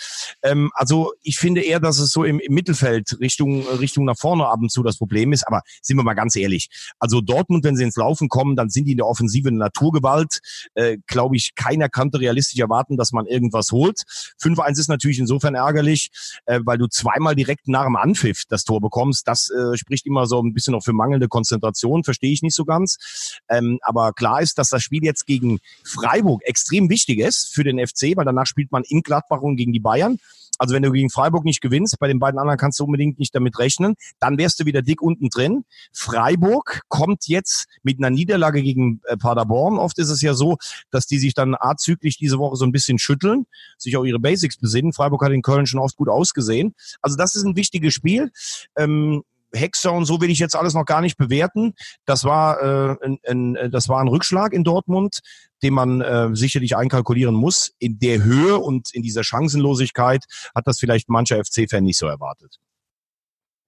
Ähm, 0.43 0.69
also 0.75 1.13
ich 1.23 1.39
finde 1.39 1.61
eher, 1.61 1.79
dass 1.79 1.97
es 1.97 2.11
so 2.11 2.23
im, 2.23 2.39
im 2.39 2.53
Mittelfeld 2.53 3.17
Richtung, 3.19 3.67
Richtung 3.79 4.05
nach 4.05 4.17
vorne 4.17 4.45
ab 4.45 4.59
und 4.61 4.71
zu 4.71 4.83
das 4.83 4.97
Problem 4.99 5.33
ist. 5.33 5.47
Aber 5.47 5.63
sind 5.81 5.97
wir 5.97 6.03
mal 6.03 6.13
ganz 6.13 6.35
ehrlich. 6.35 6.69
Also 6.99 7.19
Dortmund, 7.19 7.63
wenn 7.63 7.75
sie 7.75 7.83
ins 7.83 7.95
Laufen 7.95 8.29
kommen, 8.29 8.55
dann 8.55 8.69
sind 8.69 8.85
die 8.85 8.91
in 8.91 8.97
der 8.97 9.07
Offensive 9.07 9.49
eine 9.49 9.57
Naturgewalt. 9.57 10.37
Äh, 10.75 10.99
Glaube 11.07 11.35
ich, 11.35 11.55
keiner 11.55 11.89
könnte 11.89 12.19
realistisch 12.19 12.59
erwarten, 12.59 12.95
dass 12.95 13.11
man 13.11 13.25
irgendwas 13.25 13.71
holt 13.71 13.86
geholt. 13.87 14.03
5-1 14.41 14.79
ist 14.79 14.89
natürlich 14.89 15.19
insofern 15.19 15.55
ärgerlich, 15.55 16.11
äh, 16.45 16.59
weil 16.63 16.77
du 16.77 16.87
zweimal 16.87 17.35
direkt 17.35 17.67
nach 17.67 17.85
dem 17.85 17.95
Anpfiff 17.95 18.43
das 18.47 18.63
Tor 18.63 18.81
bekommst. 18.81 19.27
Das 19.27 19.49
äh, 19.49 19.77
spricht 19.77 20.05
immer 20.05 20.25
so 20.25 20.41
ein 20.41 20.53
bisschen 20.53 20.73
noch 20.73 20.83
für 20.83 20.93
mangelnde 20.93 21.27
Konzentration, 21.27 22.03
verstehe 22.03 22.31
ich 22.31 22.41
nicht 22.41 22.55
so 22.55 22.65
ganz. 22.65 23.39
Ähm, 23.49 23.79
aber 23.81 24.13
klar 24.13 24.41
ist, 24.41 24.57
dass 24.57 24.69
das 24.69 24.83
Spiel 24.83 25.03
jetzt 25.03 25.25
gegen 25.25 25.59
Freiburg 25.83 26.41
extrem 26.45 26.89
wichtig 26.89 27.19
ist 27.19 27.53
für 27.53 27.63
den 27.63 27.85
FC, 27.85 28.15
weil 28.15 28.25
danach 28.25 28.45
spielt 28.45 28.71
man 28.71 28.83
in 28.83 29.01
Gladbach 29.01 29.41
und 29.41 29.57
gegen 29.57 29.73
die 29.73 29.79
Bayern. 29.79 30.19
Also 30.57 30.73
wenn 30.73 30.83
du 30.83 30.91
gegen 30.91 31.09
Freiburg 31.09 31.45
nicht 31.45 31.61
gewinnst, 31.61 31.97
bei 31.99 32.07
den 32.07 32.19
beiden 32.19 32.39
anderen 32.39 32.57
kannst 32.57 32.79
du 32.79 32.85
unbedingt 32.85 33.19
nicht 33.19 33.33
damit 33.35 33.57
rechnen, 33.59 33.95
dann 34.19 34.37
wärst 34.37 34.59
du 34.59 34.65
wieder 34.65 34.81
dick 34.81 35.01
unten 35.01 35.29
drin. 35.29 35.65
Freiburg 35.93 36.81
kommt 36.87 37.27
jetzt 37.27 37.67
mit 37.83 37.99
einer 37.99 38.09
Niederlage 38.09 38.61
gegen 38.61 39.01
äh, 39.05 39.17
Paderborn. 39.17 39.77
Oft 39.77 39.97
ist 39.99 40.09
es 40.09 40.21
ja 40.21 40.33
so, 40.33 40.57
dass 40.91 41.07
die 41.07 41.19
sich 41.19 41.33
dann 41.33 41.55
azüglich 41.59 42.17
diese 42.17 42.39
Woche 42.39 42.55
so 42.55 42.65
ein 42.65 42.71
bisschen 42.71 42.99
schütteln, 42.99 43.45
sich 43.77 43.97
auch 43.97 44.03
ihre 44.03 44.19
Basics 44.19 44.57
besinnen. 44.57 44.93
Freiburg 44.93 45.23
hat 45.23 45.31
in 45.31 45.41
Köln 45.41 45.65
schon 45.65 45.79
oft 45.79 45.95
gut 45.95 46.09
ausgesehen. 46.09 46.75
Also 47.01 47.17
das 47.17 47.35
ist 47.35 47.43
ein 47.43 47.55
wichtiges 47.55 47.93
Spiel. 47.93 48.31
Ähm, 48.75 49.23
Hexer 49.53 49.93
und 49.93 50.05
so 50.05 50.19
will 50.21 50.29
ich 50.29 50.39
jetzt 50.39 50.55
alles 50.55 50.73
noch 50.73 50.85
gar 50.85 51.01
nicht 51.01 51.17
bewerten. 51.17 51.73
Das 52.05 52.23
war, 52.23 52.61
äh, 52.61 52.95
ein, 53.01 53.19
ein, 53.25 53.71
das 53.71 53.89
war 53.89 54.01
ein 54.01 54.07
Rückschlag 54.07 54.53
in 54.53 54.63
Dortmund, 54.63 55.19
den 55.63 55.73
man 55.73 56.01
äh, 56.01 56.29
sicherlich 56.33 56.75
einkalkulieren 56.75 57.35
muss. 57.35 57.73
In 57.79 57.99
der 57.99 58.23
Höhe 58.23 58.57
und 58.57 58.93
in 58.93 59.03
dieser 59.03 59.23
Chancenlosigkeit 59.23 60.25
hat 60.55 60.67
das 60.67 60.79
vielleicht 60.79 61.09
mancher 61.09 61.43
FC-Fan 61.43 61.83
nicht 61.83 61.97
so 61.97 62.07
erwartet. 62.07 62.57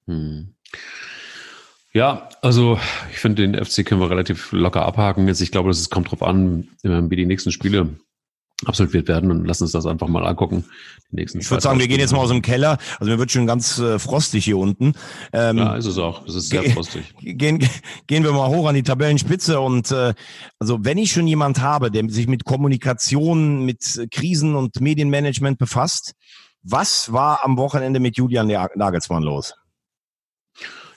Hm. 0.06 0.56
Ja, 1.92 2.30
also 2.42 2.80
ich 3.12 3.18
finde, 3.18 3.48
den 3.48 3.66
FC 3.66 3.86
können 3.86 4.02
wir 4.02 4.12
relativ 4.12 4.52
locker 4.52 4.86
abhaken. 4.86 5.28
Jetzt, 5.28 5.42
ich 5.42 5.52
glaube, 5.52 5.72
es 5.72 5.90
kommt 5.90 6.12
drauf 6.12 6.22
an, 6.22 6.70
wie 6.84 7.16
die 7.16 7.26
nächsten 7.26 7.52
Spiele 7.52 7.98
absolviert 8.66 9.08
werden 9.08 9.32
und 9.32 9.46
lass 9.46 9.62
uns 9.62 9.72
das 9.72 9.86
einfach 9.86 10.08
mal 10.08 10.26
angucken. 10.26 10.66
Die 11.12 11.16
nächsten 11.16 11.40
ich 11.40 11.50
würde 11.50 11.62
sagen, 11.62 11.80
wir 11.80 11.88
gehen 11.88 12.00
jetzt 12.00 12.12
mal 12.12 12.20
aus 12.20 12.30
dem 12.30 12.42
Keller. 12.42 12.78
Also 13.00 13.12
mir 13.12 13.18
wird 13.18 13.32
schon 13.32 13.48
ganz 13.48 13.80
äh, 13.80 14.00
frostig 14.00 14.46
hier 14.46 14.58
unten. 14.58 14.94
Ähm, 15.32 15.58
ja, 15.58 15.76
ist 15.76 15.86
es 15.86 15.98
auch. 15.98 16.26
Es 16.28 16.36
ist 16.36 16.50
sehr 16.50 16.64
frostig. 16.66 17.14
Gehen, 17.22 17.68
gehen 18.08 18.24
wir 18.24 18.32
mal 18.32 18.50
hoch 18.50 18.68
an 18.68 18.76
die 18.76 18.84
Tabellenspitze 18.84 19.60
und 19.60 19.92
äh, 19.92 20.14
also 20.60 20.80
wenn 20.82 20.98
ich 20.98 21.12
schon 21.12 21.28
jemand 21.28 21.62
habe, 21.62 21.90
der 21.92 22.10
sich 22.10 22.28
mit 22.28 22.44
Kommunikation, 22.44 23.66
mit 23.66 24.08
Krisen 24.12 24.56
und 24.56 24.82
Medienmanagement 24.82 25.58
befasst, 25.58 26.14
was 26.64 27.12
war 27.14 27.44
am 27.44 27.58
Wochenende 27.58 28.00
mit 28.00 28.18
Julian 28.18 28.48
Nagelsmann 28.48 29.24
los? 29.24 29.54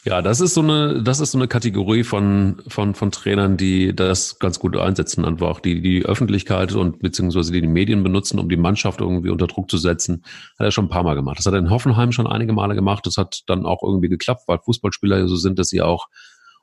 Ja, 0.05 0.21
das 0.21 0.41
ist 0.41 0.55
so 0.55 0.63
eine, 0.63 1.01
das 1.01 1.21
ist 1.21 1.31
so 1.31 1.39
eine 1.39 1.47
Kategorie 1.47 2.03
von, 2.03 2.61
von, 2.67 2.97
von 2.97 3.13
Trainern, 3.13 3.57
die 3.57 3.95
das 3.95 4.41
ganz 4.41 4.59
gut 4.59 4.77
einsetzen, 4.77 5.25
einfach 5.25 5.61
die, 5.61 5.81
die 5.81 6.05
Öffentlichkeit 6.05 6.73
und 6.73 6.99
beziehungsweise 6.99 7.53
die, 7.53 7.61
die 7.61 7.69
Medien 7.69 8.03
benutzen, 8.03 8.41
um 8.41 8.49
die 8.49 8.57
Mannschaft 8.57 9.01
irgendwie 9.01 9.31
unter 9.31 9.47
Druck 9.47 9.71
zu 9.71 9.79
setzen. 9.79 10.25
Hat 10.59 10.67
er 10.67 10.73
schon 10.73 10.87
ein 10.87 10.89
paar 10.89 11.05
Mal 11.05 11.15
gemacht. 11.15 11.39
Das 11.39 11.47
hat 11.47 11.53
er 11.53 11.61
in 11.61 11.71
Hoffenheim 11.71 12.11
schon 12.11 12.27
einige 12.27 12.53
Male 12.53 12.75
gemacht. 12.75 13.07
Das 13.07 13.17
hat 13.17 13.43
dann 13.47 13.65
auch 13.65 13.85
irgendwie 13.85 14.09
geklappt, 14.09 14.43
weil 14.49 14.59
Fußballspieler 14.59 15.29
so 15.29 15.37
sind, 15.37 15.61
dass 15.61 15.69
sie 15.69 15.83
auch 15.83 16.09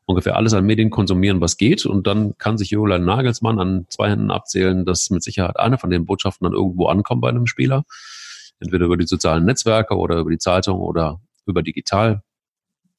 ungefähr 0.04 0.36
alles 0.36 0.54
an 0.54 0.66
Medien 0.66 0.90
konsumieren, 0.90 1.40
was 1.40 1.56
geht. 1.56 1.86
Und 1.86 2.08
dann 2.08 2.38
kann 2.40 2.58
sich 2.58 2.72
Julian 2.72 3.06
Nagelsmann 3.06 3.58
an 3.58 3.86
zwei 3.88 4.10
Händen 4.10 4.32
abzählen, 4.32 4.84
dass 4.86 5.12
mit 5.12 5.24
Sicherheit 5.24 5.58
eine 5.58 5.78
von 5.78 5.90
den 5.90 6.06
Botschaften 6.06 6.44
dann 6.44 6.54
irgendwo 6.54 6.88
ankommt 6.88 7.22
bei 7.22 7.30
einem 7.30 7.46
Spieler. 7.46 7.86
Entweder 8.60 8.88
über 8.88 8.98
die 8.98 9.08
sozialen 9.08 9.46
Netzwerke 9.46 9.96
oder 9.96 10.18
über 10.18 10.30
die 10.30 10.40
Zeitung 10.40 10.80
oder 10.80 11.22
über 11.46 11.64
digital. 11.64 12.22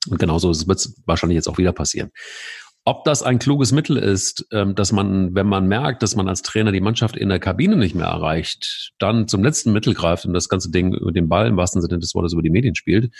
Und 0.08 0.18
genauso 0.18 0.48
wird 0.48 0.78
es 0.78 1.00
wahrscheinlich 1.04 1.36
jetzt 1.36 1.48
auch 1.48 1.58
wieder 1.58 1.72
passieren. 1.72 2.10
Ob 2.86 3.04
das 3.04 3.22
ein 3.22 3.38
kluges 3.38 3.72
Mittel 3.72 3.98
ist, 3.98 4.46
ähm, 4.52 4.74
dass 4.74 4.90
man, 4.90 5.34
wenn 5.34 5.46
man 5.46 5.66
merkt, 5.66 6.02
dass 6.02 6.16
man 6.16 6.30
als 6.30 6.40
Trainer 6.40 6.72
die 6.72 6.80
Mannschaft 6.80 7.14
in 7.14 7.28
der 7.28 7.38
Kabine 7.38 7.76
nicht 7.76 7.94
mehr 7.94 8.06
erreicht, 8.06 8.92
dann 8.98 9.28
zum 9.28 9.44
letzten 9.44 9.72
Mittel 9.72 9.92
greift 9.92 10.24
und 10.24 10.32
das 10.32 10.48
ganze 10.48 10.70
Ding 10.70 10.94
über 10.94 11.12
den 11.12 11.28
Ball 11.28 11.46
im 11.46 11.58
wahrsten 11.58 11.82
Sinne 11.82 11.98
des 11.98 12.14
Wortes 12.14 12.32
über 12.32 12.42
die 12.42 12.48
Medien 12.48 12.74
spielt, 12.74 13.12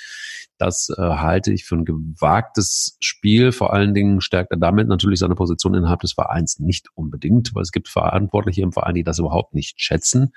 das 0.57 0.89
äh, 0.97 1.03
halte 1.03 1.53
ich 1.53 1.67
für 1.67 1.77
ein 1.77 1.85
gewagtes 1.85 2.97
Spiel. 3.01 3.53
Vor 3.53 3.75
allen 3.75 3.93
Dingen 3.93 4.23
stärkt 4.23 4.51
er 4.51 4.57
damit 4.57 4.89
natürlich 4.89 5.19
seine 5.19 5.35
Position 5.35 5.75
innerhalb 5.75 6.01
des 6.01 6.15
Vereins 6.15 6.59
nicht 6.59 6.89
unbedingt, 6.95 7.55
weil 7.55 7.63
es 7.63 7.73
gibt 7.73 7.89
Verantwortliche 7.89 8.63
im 8.63 8.73
Verein, 8.73 8.95
die 8.95 9.05
das 9.05 9.19
überhaupt 9.19 9.55
nicht 9.55 9.81
schätzen. 9.81 10.33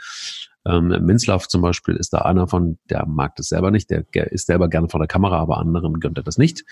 Ähm, 0.66 0.88
Minzlaff 1.06 1.48
zum 1.48 1.62
Beispiel 1.62 1.96
ist 1.96 2.14
da 2.14 2.20
einer 2.20 2.48
von, 2.48 2.78
der 2.90 3.06
mag 3.06 3.36
das 3.36 3.50
selber 3.50 3.72
nicht, 3.72 3.90
der, 3.90 4.06
ist 4.32 4.48
selber 4.48 4.70
gerne 4.70 4.90
vor 4.90 5.00
der 5.00 5.08
Kamera, 5.08 5.38
aber 5.38 5.58
anderen 5.58 6.00
gönnt 6.00 6.18
er 6.18 6.24
das 6.24 6.38
nicht. 6.38 6.64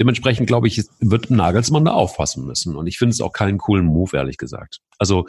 Dementsprechend 0.00 0.46
glaube 0.46 0.68
ich, 0.68 0.84
wird 1.00 1.30
Nagelsmann 1.30 1.84
da 1.84 1.92
aufpassen 1.92 2.46
müssen. 2.46 2.76
Und 2.76 2.86
ich 2.86 2.98
finde 2.98 3.12
es 3.12 3.20
auch 3.20 3.32
keinen 3.32 3.58
coolen 3.58 3.84
Move, 3.84 4.16
ehrlich 4.16 4.38
gesagt. 4.38 4.80
Also 4.98 5.26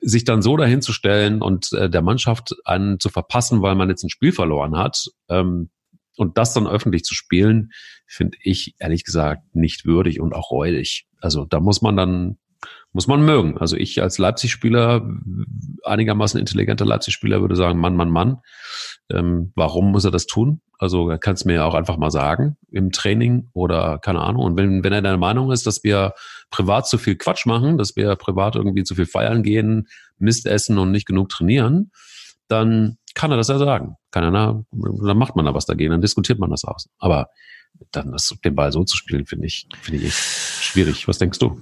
sich 0.00 0.24
dann 0.24 0.42
so 0.42 0.56
dahin 0.56 0.82
zu 0.82 0.92
stellen 0.92 1.40
und 1.40 1.72
äh, 1.72 1.88
der 1.88 2.02
Mannschaft 2.02 2.56
einen 2.64 2.98
zu 2.98 3.08
verpassen, 3.08 3.62
weil 3.62 3.76
man 3.76 3.88
jetzt 3.88 4.02
ein 4.02 4.10
Spiel 4.10 4.32
verloren 4.32 4.76
hat, 4.76 5.06
ähm, 5.28 5.70
und 6.16 6.38
das 6.38 6.54
dann 6.54 6.66
öffentlich 6.66 7.04
zu 7.04 7.14
spielen, 7.14 7.70
finde 8.06 8.38
ich 8.42 8.74
ehrlich 8.78 9.04
gesagt 9.04 9.54
nicht 9.54 9.84
würdig 9.84 10.20
und 10.20 10.34
auch 10.34 10.50
räudig. 10.50 11.06
Also 11.20 11.44
da 11.44 11.60
muss 11.60 11.82
man 11.82 11.96
dann 11.96 12.38
muss 12.92 13.06
man 13.06 13.24
mögen. 13.24 13.58
Also 13.58 13.76
ich 13.76 14.02
als 14.02 14.18
Leipzig-Spieler, 14.18 15.06
einigermaßen 15.84 16.40
intelligenter 16.40 16.86
Leipzig-Spieler 16.86 17.40
würde 17.40 17.56
sagen, 17.56 17.78
Mann, 17.78 17.96
Mann, 17.96 18.10
Mann. 18.10 18.38
Ähm, 19.10 19.52
warum 19.54 19.92
muss 19.92 20.04
er 20.04 20.10
das 20.10 20.26
tun? 20.26 20.60
Also 20.78 21.08
er 21.08 21.18
kann 21.18 21.34
es 21.34 21.44
mir 21.44 21.54
ja 21.54 21.64
auch 21.64 21.74
einfach 21.74 21.96
mal 21.96 22.10
sagen 22.10 22.56
im 22.70 22.92
Training 22.92 23.48
oder 23.52 23.98
keine 23.98 24.20
Ahnung. 24.20 24.42
Und 24.42 24.56
wenn, 24.56 24.84
wenn 24.84 24.92
er 24.92 25.02
der 25.02 25.16
Meinung 25.16 25.52
ist, 25.52 25.66
dass 25.66 25.84
wir 25.84 26.12
privat 26.50 26.86
zu 26.86 26.98
viel 26.98 27.16
Quatsch 27.16 27.46
machen, 27.46 27.78
dass 27.78 27.96
wir 27.96 28.14
privat 28.16 28.56
irgendwie 28.56 28.84
zu 28.84 28.94
viel 28.94 29.06
feiern 29.06 29.42
gehen, 29.42 29.88
Mist 30.18 30.46
essen 30.46 30.78
und 30.78 30.90
nicht 30.90 31.06
genug 31.06 31.28
trainieren, 31.28 31.90
dann 32.48 32.98
kann 33.14 33.30
er 33.30 33.36
das 33.36 33.48
ja 33.48 33.58
sagen. 33.58 33.96
Kann 34.10 34.24
er, 34.24 34.64
dann 34.70 35.18
macht 35.18 35.36
man 35.36 35.46
da 35.46 35.54
was 35.54 35.66
dagegen, 35.66 35.90
dann 35.90 36.00
diskutiert 36.00 36.38
man 36.38 36.50
das 36.50 36.64
aus. 36.64 36.88
Aber 36.98 37.28
dann 37.92 38.12
das, 38.12 38.34
den 38.44 38.54
Ball 38.54 38.72
so 38.72 38.84
zu 38.84 38.96
spielen, 38.96 39.26
finde 39.26 39.46
ich, 39.46 39.68
finde 39.80 40.06
ich 40.06 40.14
schwierig. 40.14 41.08
Was 41.08 41.18
denkst 41.18 41.38
du? 41.38 41.60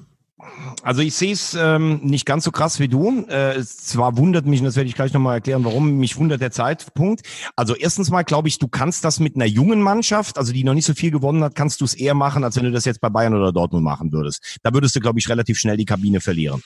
Also 0.82 1.00
ich 1.00 1.14
sehe 1.14 1.32
es 1.32 1.54
ähm, 1.54 2.00
nicht 2.02 2.26
ganz 2.26 2.44
so 2.44 2.50
krass 2.50 2.78
wie 2.78 2.88
du. 2.88 3.24
Äh, 3.26 3.62
zwar 3.64 4.16
wundert 4.16 4.46
mich, 4.46 4.60
und 4.60 4.66
das 4.66 4.76
werde 4.76 4.88
ich 4.88 4.94
gleich 4.94 5.12
nochmal 5.12 5.36
erklären, 5.36 5.64
warum 5.64 5.96
mich 5.96 6.16
wundert 6.16 6.40
der 6.40 6.50
Zeitpunkt. 6.50 7.22
Also 7.56 7.74
erstens 7.74 8.10
mal 8.10 8.22
glaube 8.22 8.48
ich, 8.48 8.58
du 8.58 8.68
kannst 8.68 9.04
das 9.04 9.20
mit 9.20 9.34
einer 9.34 9.46
jungen 9.46 9.80
Mannschaft, 9.80 10.36
also 10.38 10.52
die 10.52 10.64
noch 10.64 10.74
nicht 10.74 10.84
so 10.84 10.94
viel 10.94 11.10
gewonnen 11.10 11.42
hat, 11.42 11.54
kannst 11.54 11.80
du 11.80 11.84
es 11.84 11.94
eher 11.94 12.14
machen, 12.14 12.44
als 12.44 12.56
wenn 12.56 12.64
du 12.64 12.70
das 12.70 12.84
jetzt 12.84 13.00
bei 13.00 13.08
Bayern 13.08 13.34
oder 13.34 13.52
Dortmund 13.52 13.84
machen 13.84 14.12
würdest. 14.12 14.58
Da 14.62 14.74
würdest 14.74 14.94
du, 14.94 15.00
glaube 15.00 15.18
ich, 15.18 15.28
relativ 15.28 15.58
schnell 15.58 15.76
die 15.76 15.84
Kabine 15.84 16.20
verlieren. 16.20 16.62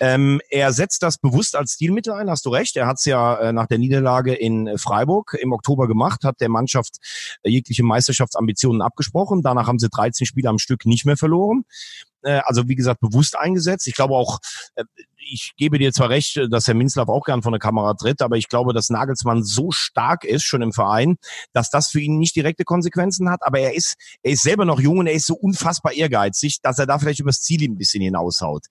Ähm, 0.00 0.40
er 0.50 0.72
setzt 0.72 1.02
das 1.02 1.18
bewusst 1.18 1.56
als 1.56 1.72
Stilmittel 1.72 2.12
ein, 2.12 2.30
hast 2.30 2.46
du 2.46 2.50
recht. 2.50 2.76
Er 2.76 2.86
hat 2.86 2.98
es 2.98 3.04
ja 3.04 3.36
äh, 3.36 3.52
nach 3.52 3.66
der 3.66 3.78
Niederlage 3.78 4.34
in 4.34 4.78
Freiburg 4.78 5.36
im 5.40 5.52
Oktober 5.52 5.88
gemacht, 5.88 6.24
hat 6.24 6.40
der 6.40 6.48
Mannschaft 6.48 6.96
äh, 7.42 7.50
jegliche 7.50 7.82
Meisterschaftsambitionen 7.82 8.82
abgesprochen. 8.82 9.42
Danach 9.42 9.66
haben 9.66 9.78
sie 9.78 9.88
13 9.88 10.26
Spiele 10.26 10.48
am 10.48 10.58
Stück 10.58 10.86
nicht 10.86 11.04
mehr 11.04 11.16
verloren. 11.16 11.64
Äh, 12.22 12.40
also 12.44 12.68
wie 12.68 12.74
gesagt, 12.74 13.00
bewusst 13.00 13.36
eingesetzt. 13.36 13.86
Ich 13.86 13.94
glaube 13.94 14.14
auch, 14.14 14.38
äh, 14.74 14.84
ich 15.18 15.52
gebe 15.56 15.78
dir 15.78 15.92
zwar 15.92 16.10
recht, 16.10 16.40
dass 16.50 16.66
Herr 16.66 16.74
Minzlaff 16.74 17.08
auch 17.08 17.24
gern 17.24 17.42
von 17.42 17.52
der 17.52 17.60
Kamera 17.60 17.94
tritt, 17.94 18.22
aber 18.22 18.36
ich 18.36 18.48
glaube, 18.48 18.72
dass 18.72 18.90
Nagelsmann 18.90 19.42
so 19.44 19.70
stark 19.70 20.24
ist 20.24 20.44
schon 20.44 20.62
im 20.62 20.72
Verein, 20.72 21.16
dass 21.52 21.70
das 21.70 21.88
für 21.88 22.00
ihn 22.00 22.18
nicht 22.18 22.36
direkte 22.36 22.64
Konsequenzen 22.64 23.30
hat. 23.30 23.40
Aber 23.42 23.58
er 23.58 23.74
ist, 23.74 23.96
er 24.22 24.32
ist 24.32 24.42
selber 24.42 24.64
noch 24.64 24.80
jung 24.80 24.98
und 24.98 25.06
er 25.06 25.12
ist 25.12 25.26
so 25.26 25.34
unfassbar 25.34 25.92
ehrgeizig, 25.92 26.60
dass 26.62 26.78
er 26.78 26.86
da 26.86 26.98
vielleicht 26.98 27.20
übers 27.20 27.40
Ziel 27.40 27.62
ein 27.68 27.76
bisschen 27.76 28.02
hinaushaut. 28.02 28.66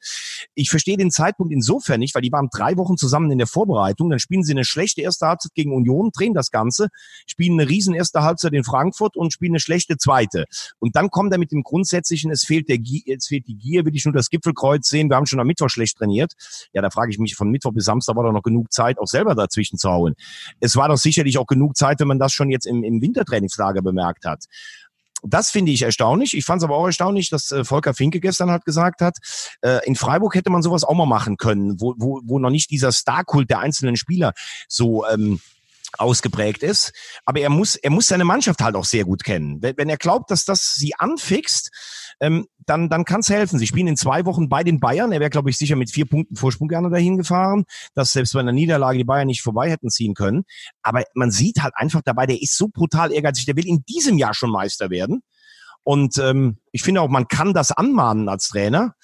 Ich 0.56 0.70
verstehe 0.70 0.98
den 0.98 1.12
Zeitpunkt 1.12 1.54
insofern 1.54 2.00
nicht, 2.00 2.16
weil 2.16 2.22
die 2.22 2.32
waren 2.32 2.50
drei 2.52 2.78
Wochen 2.78 2.98
zusammen 2.98 3.32
in 3.32 3.38
der 3.38 3.48
Vorbereitung. 3.48 4.10
Dann 4.10 4.20
spielen 4.20 4.44
sie 4.44 4.54
eine 4.54 4.66
schlechte 4.66 5.02
erste 5.02 5.28
Halbzeit 5.28 5.54
gegen 5.54 5.74
Union, 5.74 6.12
drehen 6.14 6.34
das 6.34 6.52
Ganze, 6.52 6.88
spielen 7.28 7.60
eine 7.60 7.70
riesen 7.70 7.94
erste 7.94 8.24
Halbzeit 8.24 8.54
in 8.54 8.64
Frankfurt 8.64 9.16
und 9.16 9.34
spielen 9.34 9.54
eine 9.54 9.60
schlechte 9.60 9.98
zweite. 9.98 10.46
Und 10.80 10.96
dann 10.96 11.10
kommt 11.10 11.32
er 11.32 11.38
mit 11.40 11.52
dem 11.52 11.64
grundsätzlichen, 11.64 12.32
es 12.32 12.44
fehlt 12.44 12.70
der 12.70 12.78
es 13.08 13.28
fehlt 13.28 13.48
die 13.48 13.58
Gier, 13.58 13.86
will 13.86 13.96
ich 13.96 14.06
nur 14.06 14.14
das 14.14 14.30
Gipfelkreuz 14.30 14.88
sehen. 14.88 15.10
Wir 15.10 15.16
haben 15.16 15.26
schon 15.26 15.40
am 15.40 15.48
Mittwoch 15.48 15.70
schlecht 15.70 15.98
trainiert. 15.98 16.34
Ja, 16.74 16.82
da 16.82 16.90
frage 16.90 17.12
ich 17.12 17.20
mich, 17.20 17.36
von 17.36 17.50
Mittwoch 17.50 17.74
bis 17.74 17.86
Samstag 17.86 18.16
war 18.16 18.24
doch 18.24 18.32
noch 18.32 18.44
genug 18.44 18.72
Zeit, 18.72 19.00
auch 19.00 19.08
selber 19.08 19.36
dazwischen 19.36 19.78
zu 19.78 19.90
hauen. 19.90 20.16
Es 20.60 20.76
war 20.76 20.90
doch 20.90 20.98
sicherlich 20.98 21.38
auch 21.38 21.48
genug 21.48 21.78
Zeit, 21.78 22.00
wenn 22.00 22.08
man 22.08 22.20
das 22.20 22.34
schon 22.34 22.50
jetzt 22.50 22.66
im, 22.66 22.84
im 22.84 23.02
Wintertrainingslager 23.02 23.82
bemerkt 23.82 24.26
hat 24.26 24.46
das 25.24 25.50
finde 25.50 25.72
ich 25.72 25.82
erstaunlich. 25.82 26.36
Ich 26.36 26.46
fand 26.46 26.62
es 26.62 26.64
aber 26.64 26.76
auch 26.76 26.86
erstaunlich, 26.86 27.30
dass 27.30 27.52
äh, 27.52 27.64
Volker 27.64 27.94
Finke 27.94 28.20
gestern 28.20 28.52
halt 28.52 28.66
gesagt 28.66 29.02
hat, 29.02 29.18
äh, 29.62 29.86
in 29.86 29.96
Freiburg 29.96 30.36
hätte 30.36 30.50
man 30.50 30.62
sowas 30.62 30.84
auch 30.84 30.94
mal 30.94 31.06
machen 31.06 31.38
können, 31.38 31.80
wo, 31.82 31.96
wo, 31.98 32.22
wo 32.24 32.40
noch 32.40 32.50
nicht 32.50 32.70
dieser 32.70 32.92
Starkult 32.92 33.50
der 33.50 33.60
einzelnen 33.60 33.96
Spieler 33.96 34.34
so 34.68 35.08
ähm, 35.08 35.40
ausgeprägt 36.00 36.64
ist. 36.64 36.94
Aber 37.26 37.40
er 37.40 37.50
muss, 37.50 37.76
er 37.76 37.92
muss 37.92 38.08
seine 38.08 38.26
Mannschaft 38.26 38.62
halt 38.62 38.76
auch 38.76 38.86
sehr 38.86 39.06
gut 39.06 39.24
kennen. 39.24 39.62
Wenn, 39.62 39.78
wenn 39.78 39.90
er 39.90 39.98
glaubt, 39.98 40.32
dass 40.32 40.46
das 40.46 40.76
sie 40.76 40.94
anfixt, 40.96 41.72
ähm, 42.20 42.48
dann, 42.66 42.90
dann 42.90 43.06
kann 43.06 43.22
es 43.22 43.30
helfen. 43.30 43.60
Sie 43.60 43.68
spielen 43.68 43.88
in 43.88 43.98
zwei 43.98 44.26
Wochen 44.26 44.50
bei 44.50 44.64
den 44.64 44.80
Bayern. 44.80 45.12
Er 45.12 45.20
wäre, 45.20 45.30
glaube 45.30 45.50
ich, 45.50 45.58
sicher 45.58 45.76
mit 45.76 45.92
vier 45.92 46.06
Punkten 46.06 46.36
Vorsprung 46.36 46.68
gerne 46.68 46.90
dahin 46.90 47.18
gefahren, 47.18 47.66
dass 47.94 48.12
selbst 48.12 48.34
bei 48.34 48.40
einer 48.40 48.52
Niederlage 48.52 48.98
die 48.98 49.04
Bayern 49.04 49.28
nicht 49.28 49.42
vorbei 49.42 49.70
hätten 49.70 49.90
ziehen 49.90 50.14
können. 50.14 50.44
Aber 50.82 51.04
man 51.14 51.32
sieht 51.32 51.62
halt 51.64 51.74
einfach 51.76 52.02
dabei, 52.04 52.26
der 52.26 52.42
ist 52.42 52.58
so 52.58 52.68
brutal 52.68 53.12
ehrgeizig, 53.12 53.46
der 53.46 53.56
will 53.56 53.68
in 53.68 53.84
diesem 53.86 54.18
Jahr 54.18 54.34
schon 54.34 54.52
Meister 54.52 54.90
werden. 54.90 55.22
Und 55.88 56.18
ähm, 56.18 56.58
ich 56.74 56.84
finde 56.84 57.00
auch, 57.00 57.08
man 57.08 57.30
kann 57.30 57.54
das 57.54 57.72
anmahnen 57.72 58.28
als 58.28 58.50
Trainer. 58.50 58.96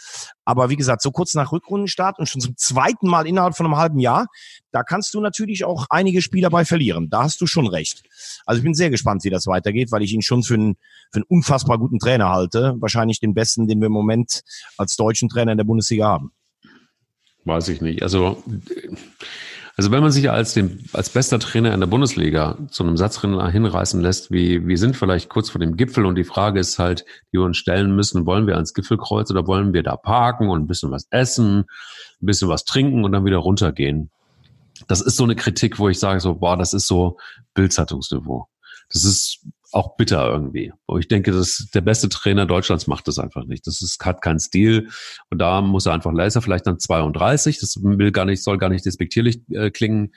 Aber 0.43 0.69
wie 0.69 0.75
gesagt, 0.75 1.01
so 1.01 1.11
kurz 1.11 1.33
nach 1.33 1.53
Rückrundenstart 1.53 2.19
und 2.19 2.27
schon 2.27 2.41
zum 2.41 2.57
zweiten 2.57 3.07
Mal 3.07 3.25
innerhalb 3.25 3.55
von 3.55 3.65
einem 3.65 3.77
halben 3.77 3.99
Jahr, 3.99 4.27
da 4.73 4.83
kannst 4.83 5.13
du 5.13 5.21
natürlich 5.21 5.63
auch 5.63 5.85
einige 5.89 6.21
Spieler 6.21 6.49
bei 6.49 6.65
verlieren. 6.65 7.09
Da 7.09 7.23
hast 7.23 7.39
du 7.39 7.47
schon 7.47 7.67
recht. 7.67 8.03
Also 8.45 8.57
ich 8.57 8.65
bin 8.65 8.73
sehr 8.73 8.89
gespannt, 8.89 9.23
wie 9.23 9.29
das 9.29 9.47
weitergeht, 9.47 9.93
weil 9.93 10.01
ich 10.01 10.11
ihn 10.11 10.21
schon 10.21 10.43
für 10.43 10.55
einen, 10.55 10.75
für 11.13 11.19
einen 11.19 11.25
unfassbar 11.29 11.77
guten 11.77 11.99
Trainer 11.99 12.27
halte. 12.27 12.75
Wahrscheinlich 12.79 13.21
den 13.21 13.33
besten, 13.33 13.65
den 13.65 13.79
wir 13.79 13.87
im 13.87 13.93
Moment 13.93 14.43
als 14.77 14.97
deutschen 14.97 15.29
Trainer 15.29 15.53
in 15.53 15.57
der 15.57 15.63
Bundesliga 15.63 16.09
haben. 16.09 16.33
Weiß 17.45 17.69
ich 17.69 17.79
nicht. 17.79 18.03
Also 18.03 18.43
also 19.75 19.89
wenn 19.89 20.03
man 20.03 20.11
sich 20.11 20.29
als, 20.29 20.53
den, 20.53 20.83
als 20.93 21.09
bester 21.09 21.39
Trainer 21.39 21.73
in 21.73 21.79
der 21.79 21.87
Bundesliga 21.87 22.57
zu 22.69 22.83
einem 22.83 22.95
Satz 22.95 23.19
hinreißen 23.21 24.01
lässt, 24.01 24.31
wie 24.31 24.67
wir 24.67 24.77
sind 24.77 24.95
vielleicht 24.95 25.29
kurz 25.29 25.49
vor 25.49 25.59
dem 25.59 25.77
Gipfel 25.77 26.05
und 26.05 26.15
die 26.15 26.23
Frage 26.23 26.59
ist 26.59 26.77
halt, 26.77 27.05
die 27.31 27.37
wir 27.37 27.43
uns 27.43 27.57
stellen 27.57 27.95
müssen, 27.95 28.27
wollen 28.27 28.45
wir 28.45 28.53
ans 28.55 28.75
Gipfelkreuz 28.75 29.31
oder 29.31 29.47
wollen 29.47 29.73
wir 29.73 29.81
da 29.81 29.97
parken 29.97 30.49
und 30.49 30.61
ein 30.61 30.67
bisschen 30.67 30.91
was 30.91 31.07
essen, 31.09 31.61
ein 32.21 32.25
bisschen 32.25 32.49
was 32.49 32.65
trinken 32.65 33.03
und 33.03 33.13
dann 33.13 33.25
wieder 33.25 33.37
runtergehen? 33.37 34.11
Das 34.87 35.01
ist 35.01 35.15
so 35.15 35.23
eine 35.23 35.35
Kritik, 35.35 35.79
wo 35.79 35.89
ich 35.89 35.99
sage 35.99 36.19
so, 36.19 36.35
boah, 36.35 36.55
das 36.55 36.73
ist 36.73 36.87
so 36.87 37.17
Bildzeitungsniveau. 37.55 38.47
Das 38.91 39.03
ist 39.05 39.39
auch 39.73 39.95
bitter 39.97 40.29
irgendwie. 40.29 40.71
Wo 40.87 40.97
ich 40.97 41.07
denke, 41.07 41.31
dass 41.31 41.69
der 41.73 41.81
beste 41.81 42.09
Trainer 42.09 42.45
Deutschlands 42.45 42.87
macht 42.87 43.07
das 43.07 43.19
einfach 43.19 43.45
nicht. 43.45 43.65
Das 43.67 43.81
ist, 43.81 44.03
hat 44.05 44.21
keinen 44.21 44.39
Stil. 44.39 44.89
Und 45.29 45.39
da 45.39 45.61
muss 45.61 45.85
er 45.85 45.93
einfach 45.93 46.13
leiser, 46.13 46.41
vielleicht 46.41 46.67
dann 46.67 46.79
32. 46.79 47.59
Das 47.59 47.77
will 47.81 48.11
gar 48.11 48.25
nicht, 48.25 48.43
soll 48.43 48.57
gar 48.57 48.69
nicht 48.69 48.85
despektierlich 48.85 49.41
äh, 49.49 49.71
klingen. 49.71 50.13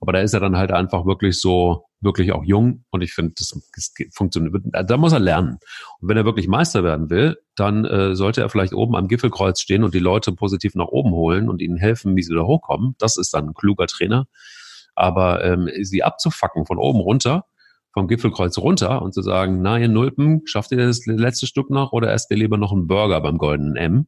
Aber 0.00 0.12
da 0.12 0.20
ist 0.20 0.34
er 0.34 0.40
dann 0.40 0.56
halt 0.56 0.72
einfach 0.72 1.06
wirklich 1.06 1.40
so, 1.40 1.84
wirklich 2.00 2.32
auch 2.32 2.44
jung. 2.44 2.84
Und 2.90 3.02
ich 3.02 3.12
finde, 3.12 3.34
das, 3.38 3.58
das 3.74 3.94
funktioniert. 4.12 4.62
Da 4.64 4.96
muss 4.96 5.12
er 5.12 5.20
lernen. 5.20 5.58
Und 6.00 6.08
wenn 6.08 6.16
er 6.16 6.24
wirklich 6.24 6.48
Meister 6.48 6.82
werden 6.82 7.08
will, 7.08 7.36
dann 7.54 7.84
äh, 7.84 8.14
sollte 8.16 8.40
er 8.40 8.48
vielleicht 8.48 8.74
oben 8.74 8.96
am 8.96 9.08
Gipfelkreuz 9.08 9.60
stehen 9.60 9.84
und 9.84 9.94
die 9.94 10.00
Leute 10.00 10.32
positiv 10.32 10.74
nach 10.74 10.88
oben 10.88 11.12
holen 11.12 11.48
und 11.48 11.62
ihnen 11.62 11.76
helfen, 11.76 12.16
wie 12.16 12.22
sie 12.22 12.34
da 12.34 12.42
hochkommen. 12.42 12.96
Das 12.98 13.16
ist 13.16 13.32
dann 13.34 13.48
ein 13.48 13.54
kluger 13.54 13.86
Trainer. 13.86 14.26
Aber 14.94 15.44
ähm, 15.44 15.68
sie 15.82 16.02
abzufacken 16.02 16.66
von 16.66 16.78
oben 16.78 17.00
runter, 17.00 17.44
vom 17.96 18.08
Gipfelkreuz 18.08 18.58
runter 18.58 19.00
und 19.00 19.14
zu 19.14 19.22
sagen, 19.22 19.62
na, 19.62 19.78
ihr 19.78 19.88
Nulpen, 19.88 20.42
schafft 20.44 20.70
ihr 20.70 20.76
das 20.76 21.06
letzte 21.06 21.46
Stück 21.46 21.70
noch 21.70 21.92
oder 21.92 22.12
esst 22.12 22.30
ihr 22.30 22.36
lieber 22.36 22.58
noch 22.58 22.70
einen 22.70 22.86
Burger 22.86 23.22
beim 23.22 23.38
Goldenen 23.38 23.74
M? 23.74 24.06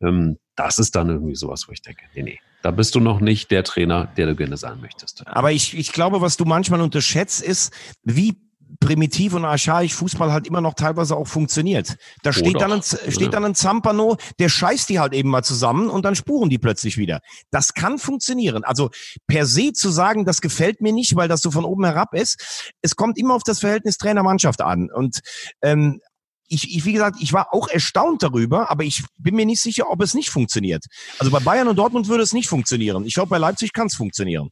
Ähm, 0.00 0.38
das 0.54 0.78
ist 0.78 0.96
dann 0.96 1.10
irgendwie 1.10 1.34
sowas, 1.34 1.68
wo 1.68 1.72
ich 1.72 1.82
denke, 1.82 2.00
nee, 2.14 2.22
nee, 2.22 2.40
da 2.62 2.70
bist 2.70 2.94
du 2.94 3.00
noch 3.00 3.20
nicht 3.20 3.50
der 3.50 3.62
Trainer, 3.62 4.08
der 4.16 4.24
du 4.24 4.36
gerne 4.36 4.56
sein 4.56 4.80
möchtest. 4.80 5.26
Aber 5.26 5.52
ich, 5.52 5.76
ich 5.76 5.92
glaube, 5.92 6.22
was 6.22 6.38
du 6.38 6.46
manchmal 6.46 6.80
unterschätzt, 6.80 7.42
ist, 7.42 7.74
wie 8.04 8.36
primitiv 8.80 9.34
und 9.34 9.44
archaisch 9.44 9.94
Fußball 9.94 10.32
halt 10.32 10.46
immer 10.46 10.60
noch 10.60 10.74
teilweise 10.74 11.16
auch 11.16 11.26
funktioniert. 11.26 11.96
Da 12.22 12.32
steht 12.32 12.60
dann, 12.60 12.72
ein, 12.72 12.82
steht 12.82 13.32
dann 13.32 13.44
ein 13.44 13.54
Zampano, 13.54 14.16
der 14.38 14.48
scheißt 14.48 14.88
die 14.88 14.98
halt 14.98 15.12
eben 15.12 15.30
mal 15.30 15.42
zusammen 15.42 15.88
und 15.88 16.04
dann 16.04 16.14
spuren 16.14 16.50
die 16.50 16.58
plötzlich 16.58 16.98
wieder. 16.98 17.20
Das 17.50 17.74
kann 17.74 17.98
funktionieren. 17.98 18.64
Also 18.64 18.90
per 19.26 19.46
se 19.46 19.72
zu 19.72 19.90
sagen, 19.90 20.24
das 20.24 20.40
gefällt 20.40 20.80
mir 20.80 20.92
nicht, 20.92 21.16
weil 21.16 21.28
das 21.28 21.42
so 21.42 21.50
von 21.50 21.64
oben 21.64 21.84
herab 21.84 22.14
ist, 22.14 22.72
es 22.82 22.96
kommt 22.96 23.18
immer 23.18 23.34
auf 23.34 23.42
das 23.42 23.60
Verhältnis 23.60 23.98
Trainer-Mannschaft 23.98 24.60
an. 24.60 24.90
Und 24.92 25.20
ähm, 25.62 26.00
ich, 26.48 26.76
ich, 26.76 26.84
wie 26.84 26.92
gesagt, 26.92 27.16
ich 27.20 27.32
war 27.32 27.52
auch 27.52 27.68
erstaunt 27.68 28.22
darüber, 28.22 28.70
aber 28.70 28.84
ich 28.84 29.04
bin 29.18 29.34
mir 29.34 29.46
nicht 29.46 29.60
sicher, 29.60 29.90
ob 29.90 30.00
es 30.02 30.14
nicht 30.14 30.30
funktioniert. 30.30 30.84
Also 31.18 31.32
bei 31.32 31.40
Bayern 31.40 31.68
und 31.68 31.76
Dortmund 31.76 32.08
würde 32.08 32.22
es 32.22 32.32
nicht 32.32 32.48
funktionieren. 32.48 33.04
Ich 33.04 33.14
glaube, 33.14 33.30
bei 33.30 33.38
Leipzig 33.38 33.72
kann 33.72 33.88
es 33.88 33.96
funktionieren. 33.96 34.50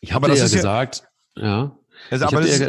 Ich 0.00 0.12
habe 0.12 0.28
ja 0.28 0.34
gesagt, 0.34 1.04
ja. 1.36 1.44
ja. 1.44 1.78
Also, 2.10 2.26
aber 2.26 2.42
das, 2.42 2.60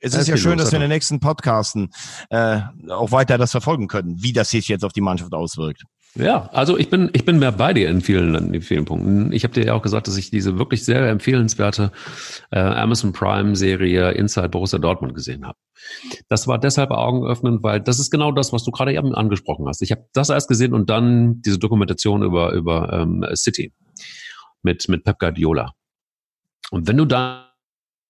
es 0.00 0.14
ist 0.14 0.28
ja 0.28 0.36
schön, 0.36 0.58
dass 0.58 0.72
wir 0.72 0.76
in 0.76 0.82
den 0.82 0.90
nächsten 0.90 1.20
Podcasten 1.20 1.90
äh, 2.30 2.60
auch 2.88 3.12
weiter 3.12 3.38
das 3.38 3.50
verfolgen 3.50 3.88
können, 3.88 4.22
wie 4.22 4.32
das 4.32 4.50
sich 4.50 4.68
jetzt 4.68 4.84
auf 4.84 4.92
die 4.92 5.00
Mannschaft 5.00 5.32
auswirkt. 5.32 5.82
Ja, 6.14 6.48
also 6.52 6.78
ich 6.78 6.88
bin 6.88 7.10
ich 7.12 7.26
bin 7.26 7.38
mehr 7.38 7.52
bei 7.52 7.74
dir 7.74 7.90
in 7.90 8.00
vielen 8.00 8.54
in 8.54 8.62
vielen 8.62 8.86
Punkten. 8.86 9.32
Ich 9.32 9.44
habe 9.44 9.52
dir 9.52 9.66
ja 9.66 9.74
auch 9.74 9.82
gesagt, 9.82 10.08
dass 10.08 10.16
ich 10.16 10.30
diese 10.30 10.58
wirklich 10.58 10.82
sehr 10.84 11.06
empfehlenswerte 11.08 11.92
äh, 12.50 12.58
Amazon 12.58 13.12
Prime 13.12 13.54
Serie 13.54 14.12
Inside 14.12 14.48
Borussia 14.48 14.78
Dortmund 14.78 15.14
gesehen 15.14 15.46
habe. 15.46 15.58
Das 16.28 16.48
war 16.48 16.58
deshalb 16.58 16.90
augenöffnend, 16.90 17.62
weil 17.62 17.82
das 17.82 17.98
ist 17.98 18.10
genau 18.10 18.32
das, 18.32 18.52
was 18.52 18.64
du 18.64 18.70
gerade 18.70 18.94
eben 18.94 19.14
angesprochen 19.14 19.68
hast. 19.68 19.82
Ich 19.82 19.90
habe 19.90 20.06
das 20.14 20.30
erst 20.30 20.48
gesehen 20.48 20.72
und 20.72 20.88
dann 20.88 21.42
diese 21.42 21.58
Dokumentation 21.58 22.22
über 22.22 22.52
über 22.52 22.92
ähm, 22.94 23.26
City 23.34 23.74
mit 24.62 24.88
mit 24.88 25.04
Pep 25.04 25.18
Guardiola. 25.18 25.72
Und 26.70 26.88
wenn 26.88 26.96
du 26.96 27.04
da 27.04 27.45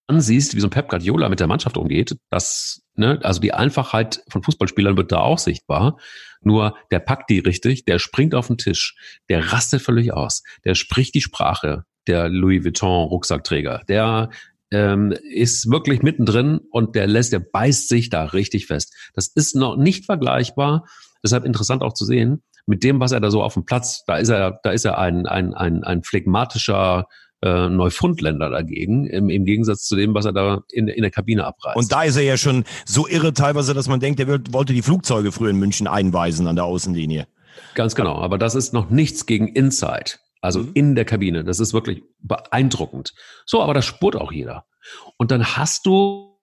ansiehst, 0.07 0.55
wie 0.55 0.61
so 0.61 0.69
ein 0.69 0.71
Pep 0.71 0.88
Guardiola 0.88 1.29
mit 1.29 1.40
der 1.40 1.47
Mannschaft 1.47 1.77
umgeht, 1.77 2.16
das, 2.31 2.83
ne, 2.95 3.19
also 3.23 3.40
die 3.40 3.53
Einfachheit 3.53 4.23
von 4.29 4.42
Fußballspielern 4.42 4.97
wird 4.97 5.12
da 5.12 5.21
auch 5.21 5.38
sichtbar. 5.38 5.99
Nur 6.42 6.77
der 6.90 7.01
packt 7.01 7.31
die 7.31 7.40
richtig, 7.40 7.85
der 7.85 7.99
springt 7.99 8.35
auf 8.35 8.47
den 8.47 8.59
Tisch, 8.59 8.97
der 9.29 9.53
rastet 9.53 9.83
völlig 9.83 10.12
aus, 10.12 10.42
der 10.64 10.75
spricht 10.75 11.14
die 11.14 11.21
Sprache 11.21 11.85
der 12.07 12.29
Louis 12.29 12.64
Vuitton 12.64 13.09
Rucksackträger, 13.09 13.83
der 13.88 14.31
ähm, 14.71 15.12
ist 15.31 15.71
wirklich 15.71 16.03
mittendrin 16.03 16.61
und 16.71 16.95
der 16.95 17.07
lässt, 17.07 17.33
der 17.33 17.40
beißt 17.40 17.88
sich 17.88 18.11
da 18.11 18.25
richtig 18.25 18.66
fest. 18.66 18.95
Das 19.14 19.29
ist 19.29 19.55
noch 19.55 19.77
nicht 19.77 20.05
vergleichbar. 20.05 20.87
Deshalb 21.23 21.45
interessant 21.45 21.83
auch 21.83 21.95
zu 21.95 22.05
sehen, 22.05 22.42
mit 22.66 22.83
dem, 22.83 22.99
was 23.01 23.12
er 23.12 23.21
da 23.21 23.31
so 23.31 23.42
auf 23.42 23.55
dem 23.55 23.64
Platz, 23.64 24.05
da 24.07 24.16
ist 24.16 24.29
er, 24.29 24.59
da 24.62 24.71
ist 24.71 24.85
er 24.85 24.99
ein, 24.99 25.27
ein, 25.27 25.55
ein, 25.55 25.85
ein 25.85 26.03
phlegmatischer 26.03 27.07
äh, 27.42 27.68
Neufundländer 27.68 28.51
dagegen, 28.51 29.07
im, 29.07 29.29
im 29.29 29.44
Gegensatz 29.44 29.85
zu 29.85 29.96
dem, 29.96 30.14
was 30.14 30.25
er 30.25 30.33
da 30.33 30.62
in, 30.70 30.88
in 30.88 31.03
der 31.03 31.11
Kabine 31.11 31.44
abreißt. 31.44 31.77
Und 31.77 31.92
da 31.92 32.03
ist 32.03 32.16
er 32.16 32.22
ja 32.22 32.37
schon 32.37 32.64
so 32.85 33.07
irre 33.07 33.33
teilweise, 33.35 33.75
dass 33.75 33.88
man 33.88 34.01
denkt, 34.01 34.20
er 34.20 34.27
wird, 34.27 34.53
wollte 34.53 34.72
die 34.72 34.83
Flugzeuge 34.83 35.33
früher 35.33 35.51
in 35.51 35.59
München 35.59 35.87
einweisen 35.87 36.46
an 36.46 36.57
der 36.57 36.64
Außenlinie. 36.64 37.27
Ganz 37.75 37.94
genau, 37.94 38.16
aber 38.16 38.38
das 38.38 38.55
ist 38.55 38.72
noch 38.72 38.90
nichts 38.90 39.27
gegen 39.27 39.49
Inside. 39.49 40.12
Also 40.40 40.61
mhm. 40.61 40.70
in 40.75 40.94
der 40.94 41.05
Kabine. 41.05 41.44
Das 41.44 41.61
ist 41.61 41.72
wirklich 41.72 42.03
beeindruckend. 42.20 43.14
So, 43.46 43.62
aber 43.62 43.75
das 43.75 43.85
spurt 43.85 44.16
auch 44.16 44.33
jeder. 44.33 44.64
Und 45.16 45.31
dann 45.31 45.57
hast 45.57 45.87
du 45.87 46.37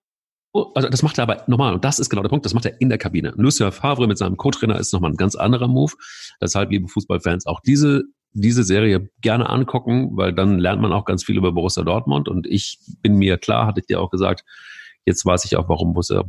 also 0.75 0.87
das 0.87 1.01
macht 1.01 1.17
er 1.17 1.23
aber 1.23 1.43
nochmal, 1.47 1.73
und 1.73 1.83
das 1.83 1.97
ist 1.97 2.09
genau 2.09 2.21
der 2.21 2.29
Punkt, 2.29 2.45
das 2.45 2.53
macht 2.53 2.65
er 2.65 2.79
in 2.79 2.89
der 2.89 2.99
Kabine. 2.99 3.33
Lucia 3.37 3.71
Favre 3.71 4.07
mit 4.07 4.19
seinem 4.19 4.37
Co-Trainer 4.37 4.77
ist 4.77 4.93
nochmal 4.93 5.11
ein 5.11 5.17
ganz 5.17 5.33
anderer 5.35 5.67
Move. 5.67 5.93
Deshalb, 6.39 6.69
liebe 6.69 6.87
Fußballfans, 6.87 7.47
auch 7.47 7.59
diese, 7.61 8.03
diese 8.33 8.63
Serie 8.63 9.09
gerne 9.21 9.49
angucken, 9.49 10.17
weil 10.17 10.33
dann 10.33 10.59
lernt 10.59 10.81
man 10.81 10.91
auch 10.91 11.05
ganz 11.05 11.23
viel 11.23 11.37
über 11.37 11.51
Borussia 11.51 11.83
Dortmund. 11.83 12.27
Und 12.27 12.47
ich 12.47 12.79
bin 13.01 13.15
mir 13.15 13.37
klar, 13.37 13.67
hatte 13.67 13.79
ich 13.79 13.87
dir 13.87 14.01
auch 14.01 14.09
gesagt, 14.09 14.43
jetzt 15.05 15.25
weiß 15.25 15.45
ich 15.45 15.55
auch, 15.57 15.69
warum 15.69 15.93
Borussia, 15.93 16.23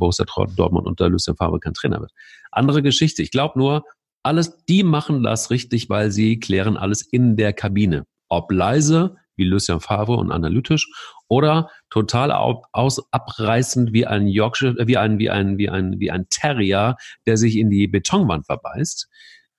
Dortmund 0.55 0.87
unter 0.87 1.09
Lucien 1.09 1.35
Favre 1.35 1.59
kein 1.59 1.73
Trainer 1.73 2.01
wird. 2.01 2.11
Andere 2.51 2.81
Geschichte. 2.81 3.21
Ich 3.21 3.31
glaube 3.31 3.57
nur, 3.57 3.83
alles, 4.23 4.65
die 4.65 4.83
machen 4.83 5.23
das 5.23 5.51
richtig, 5.51 5.89
weil 5.89 6.11
sie 6.11 6.39
klären 6.39 6.77
alles 6.77 7.01
in 7.01 7.37
der 7.37 7.53
Kabine. 7.53 8.05
Ob 8.27 8.51
leise, 8.51 9.17
wie 9.35 9.43
Lucien 9.43 9.79
Favre 9.79 10.15
und 10.15 10.31
analytisch 10.31 10.87
oder 11.27 11.69
total 11.89 12.31
aus, 12.31 13.01
abreißend 13.11 13.93
wie 13.93 14.05
ein 14.05 14.27
Yorkshire, 14.27 14.79
äh, 14.79 14.87
wie 14.87 14.97
ein, 14.97 15.19
wie 15.19 15.29
ein, 15.29 15.57
wie 15.57 15.69
ein, 15.69 15.99
wie 15.99 16.11
ein 16.11 16.27
Terrier, 16.29 16.95
der 17.25 17.37
sich 17.37 17.57
in 17.57 17.69
die 17.69 17.87
Betonwand 17.87 18.45
verbeißt. 18.45 19.09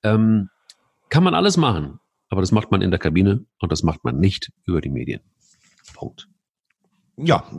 Ähm, 0.03 0.49
kann 1.09 1.23
man 1.23 1.33
alles 1.33 1.57
machen, 1.57 1.99
aber 2.29 2.41
das 2.41 2.51
macht 2.51 2.71
man 2.71 2.81
in 2.81 2.91
der 2.91 2.99
Kabine 2.99 3.45
und 3.59 3.71
das 3.71 3.83
macht 3.83 4.03
man 4.03 4.19
nicht 4.19 4.51
über 4.65 4.81
die 4.81 4.89
Medien. 4.89 5.21
Punkt. 5.93 6.27
Ja, 7.19 7.49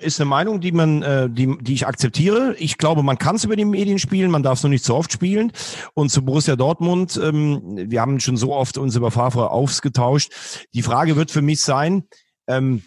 ist 0.00 0.18
eine 0.18 0.30
Meinung, 0.30 0.62
die 0.62 0.72
man, 0.72 1.02
äh, 1.02 1.28
die, 1.28 1.58
die 1.60 1.74
ich 1.74 1.86
akzeptiere. 1.86 2.56
Ich 2.58 2.78
glaube, 2.78 3.02
man 3.02 3.18
kann 3.18 3.36
es 3.36 3.44
über 3.44 3.54
die 3.54 3.66
Medien 3.66 3.98
spielen, 3.98 4.30
man 4.30 4.42
darf 4.42 4.56
es 4.56 4.62
nur 4.62 4.70
nicht 4.70 4.84
so 4.84 4.94
oft 4.96 5.12
spielen. 5.12 5.52
Und 5.92 6.08
zu 6.08 6.24
Borussia 6.24 6.56
Dortmund, 6.56 7.20
ähm, 7.22 7.60
wir 7.90 8.00
haben 8.00 8.18
schon 8.18 8.38
so 8.38 8.54
oft 8.54 8.78
uns 8.78 8.96
über 8.96 9.10
Favre 9.10 9.50
ausgetauscht. 9.50 10.32
Die 10.72 10.80
Frage 10.80 11.16
wird 11.16 11.30
für 11.30 11.42
mich 11.42 11.60
sein, 11.60 12.04
ähm, 12.46 12.82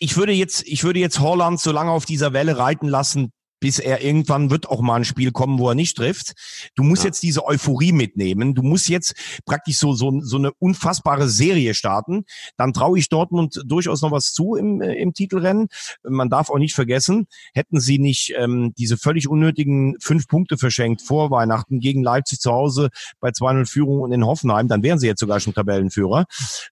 ich 0.00 0.16
würde 0.16 0.32
jetzt, 0.32 0.66
ich 0.66 0.82
würde 0.82 0.98
jetzt 0.98 1.20
Holland 1.20 1.60
so 1.60 1.70
lange 1.70 1.92
auf 1.92 2.04
dieser 2.04 2.32
Welle 2.32 2.58
reiten 2.58 2.88
lassen, 2.88 3.32
bis 3.60 3.78
er 3.78 4.02
irgendwann 4.02 4.50
wird 4.50 4.68
auch 4.68 4.80
mal 4.80 4.96
ein 4.96 5.04
Spiel 5.04 5.32
kommen, 5.32 5.58
wo 5.58 5.68
er 5.68 5.74
nicht 5.74 5.96
trifft. 5.96 6.34
Du 6.74 6.82
musst 6.82 7.02
ja. 7.02 7.08
jetzt 7.08 7.22
diese 7.22 7.44
Euphorie 7.44 7.92
mitnehmen. 7.92 8.54
Du 8.54 8.62
musst 8.62 8.88
jetzt 8.88 9.14
praktisch 9.44 9.78
so, 9.78 9.92
so, 9.92 10.20
so 10.20 10.36
eine 10.36 10.52
unfassbare 10.58 11.28
Serie 11.28 11.74
starten. 11.74 12.24
Dann 12.56 12.72
traue 12.72 12.98
ich 12.98 13.08
Dortmund 13.08 13.62
durchaus 13.64 14.02
noch 14.02 14.10
was 14.10 14.32
zu 14.32 14.54
im, 14.54 14.80
äh, 14.80 14.94
im 14.94 15.14
Titelrennen. 15.14 15.68
Man 16.02 16.28
darf 16.28 16.50
auch 16.50 16.58
nicht 16.58 16.74
vergessen, 16.74 17.26
hätten 17.54 17.80
sie 17.80 17.98
nicht 17.98 18.34
ähm, 18.36 18.72
diese 18.76 18.96
völlig 18.96 19.28
unnötigen 19.28 19.96
fünf 20.00 20.28
Punkte 20.28 20.58
verschenkt 20.58 21.02
vor 21.02 21.30
Weihnachten 21.30 21.80
gegen 21.80 22.02
Leipzig 22.02 22.40
zu 22.40 22.52
Hause 22.52 22.90
bei 23.20 23.30
2-0 23.30 23.66
Führung 23.66 24.00
und 24.00 24.12
in 24.12 24.26
Hoffenheim, 24.26 24.68
dann 24.68 24.82
wären 24.82 24.98
sie 24.98 25.06
jetzt 25.06 25.20
sogar 25.20 25.40
schon 25.40 25.54
Tabellenführer. 25.54 26.26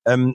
Ähm, 0.04 0.34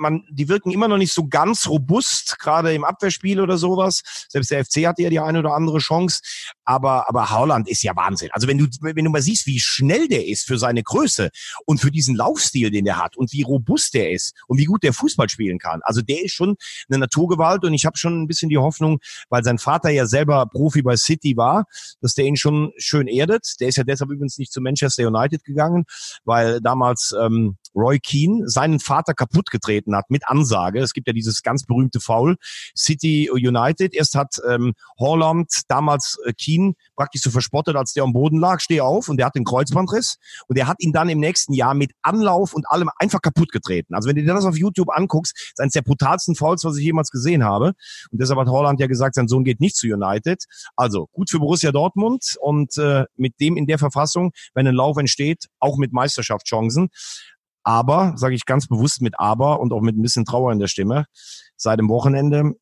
man, 0.00 0.24
die 0.30 0.48
wirken 0.48 0.70
immer 0.70 0.88
noch 0.88 0.96
nicht 0.96 1.12
so 1.12 1.28
ganz 1.28 1.68
robust, 1.68 2.38
gerade 2.38 2.74
im 2.74 2.84
Abwehrspiel 2.84 3.40
oder 3.40 3.58
sowas. 3.58 4.02
Selbst 4.28 4.50
der 4.50 4.64
FC 4.64 4.86
hatte 4.86 5.02
ja 5.02 5.10
die 5.10 5.20
eine 5.20 5.40
oder 5.40 5.54
andere 5.54 5.78
Chance. 5.78 6.20
Aber, 6.64 7.08
aber 7.08 7.30
Haaland 7.30 7.68
ist 7.68 7.82
ja 7.82 7.94
Wahnsinn. 7.94 8.30
Also 8.32 8.48
wenn 8.48 8.58
du, 8.58 8.66
wenn 8.80 9.04
du 9.04 9.10
mal 9.10 9.22
siehst, 9.22 9.46
wie 9.46 9.60
schnell 9.60 10.08
der 10.08 10.26
ist 10.26 10.46
für 10.46 10.58
seine 10.58 10.82
Größe 10.82 11.30
und 11.66 11.80
für 11.80 11.90
diesen 11.90 12.16
Laufstil, 12.16 12.70
den 12.70 12.84
der 12.84 12.98
hat 12.98 13.16
und 13.16 13.32
wie 13.32 13.42
robust 13.42 13.94
der 13.94 14.10
ist 14.10 14.34
und 14.46 14.58
wie 14.58 14.64
gut 14.64 14.82
der 14.82 14.92
Fußball 14.92 15.28
spielen 15.28 15.58
kann. 15.58 15.80
Also 15.82 16.00
der 16.00 16.24
ist 16.24 16.32
schon 16.32 16.56
eine 16.88 16.98
Naturgewalt 16.98 17.64
und 17.64 17.74
ich 17.74 17.84
habe 17.84 17.98
schon 17.98 18.22
ein 18.22 18.26
bisschen 18.26 18.48
die 18.48 18.58
Hoffnung, 18.58 19.00
weil 19.28 19.44
sein 19.44 19.58
Vater 19.58 19.90
ja 19.90 20.06
selber 20.06 20.46
Profi 20.46 20.82
bei 20.82 20.96
City 20.96 21.36
war, 21.36 21.66
dass 22.00 22.14
der 22.14 22.24
ihn 22.24 22.36
schon 22.36 22.72
schön 22.78 23.06
erdet. 23.06 23.60
Der 23.60 23.68
ist 23.68 23.76
ja 23.76 23.84
deshalb 23.84 24.10
übrigens 24.10 24.38
nicht 24.38 24.52
zu 24.52 24.60
Manchester 24.60 25.06
United 25.06 25.44
gegangen, 25.44 25.84
weil 26.24 26.60
damals 26.60 27.14
ähm, 27.20 27.56
Roy 27.74 27.98
Keane 27.98 28.48
seinen 28.48 28.80
Vater 28.80 29.14
kaputt 29.14 29.50
getreten 29.50 29.94
hat 29.94 30.10
mit 30.10 30.26
Ansage. 30.26 30.80
Es 30.80 30.92
gibt 30.92 31.06
ja 31.06 31.12
dieses 31.12 31.42
ganz 31.42 31.64
berühmte 31.64 32.00
Foul. 32.00 32.36
City 32.76 33.30
United. 33.30 33.94
Erst 33.94 34.14
hat 34.14 34.36
ähm, 34.48 34.74
Holland 34.98 35.50
damals 35.68 36.18
äh, 36.24 36.32
Keane 36.32 36.74
praktisch 36.96 37.22
so 37.22 37.30
verspottet, 37.30 37.76
als 37.76 37.92
der 37.92 38.04
am 38.04 38.12
Boden 38.12 38.38
lag. 38.38 38.60
Steh 38.60 38.80
auf 38.80 39.08
und 39.08 39.16
der 39.16 39.26
hat 39.26 39.34
den 39.34 39.44
Kreuzbandriss. 39.44 40.16
Und 40.48 40.56
er 40.58 40.66
hat 40.66 40.76
ihn 40.80 40.92
dann 40.92 41.08
im 41.08 41.20
nächsten 41.20 41.52
Jahr 41.52 41.74
mit 41.74 41.92
Anlauf 42.02 42.54
und 42.54 42.68
allem 42.68 42.90
einfach 42.96 43.22
kaputt 43.22 43.52
getreten. 43.52 43.94
Also 43.94 44.08
wenn 44.08 44.16
du 44.16 44.22
dir 44.22 44.34
das 44.34 44.44
auf 44.44 44.56
YouTube 44.56 44.90
anguckst, 44.90 45.36
ist 45.36 45.60
eines 45.60 45.72
der 45.72 45.82
brutalsten 45.82 46.34
Fouls, 46.34 46.64
was 46.64 46.76
ich 46.76 46.84
jemals 46.84 47.10
gesehen 47.10 47.44
habe. 47.44 47.72
Und 48.10 48.20
deshalb 48.20 48.38
hat 48.38 48.48
Holland 48.48 48.80
ja 48.80 48.86
gesagt, 48.86 49.14
sein 49.14 49.28
Sohn 49.28 49.44
geht 49.44 49.60
nicht 49.60 49.76
zu 49.76 49.86
United. 49.86 50.44
Also 50.76 51.08
gut 51.12 51.30
für 51.30 51.38
Borussia 51.38 51.72
Dortmund 51.72 52.36
und 52.40 52.76
äh, 52.78 53.04
mit 53.16 53.38
dem 53.40 53.56
in 53.56 53.66
der 53.66 53.78
Verfassung, 53.78 54.32
wenn 54.54 54.66
ein 54.66 54.74
Lauf 54.74 54.96
entsteht, 54.96 55.46
auch 55.58 55.76
mit 55.76 55.92
Meisterschaftschancen. 55.92 56.88
Aber, 57.62 58.14
sage 58.16 58.34
ich 58.34 58.46
ganz 58.46 58.66
bewusst 58.66 59.02
mit 59.02 59.18
Aber 59.18 59.60
und 59.60 59.72
auch 59.72 59.80
mit 59.80 59.96
ein 59.96 60.02
bisschen 60.02 60.24
Trauer 60.24 60.52
in 60.52 60.58
der 60.58 60.68
Stimme, 60.68 61.06
seit 61.56 61.78
dem 61.78 61.88
Wochenende 61.88 62.54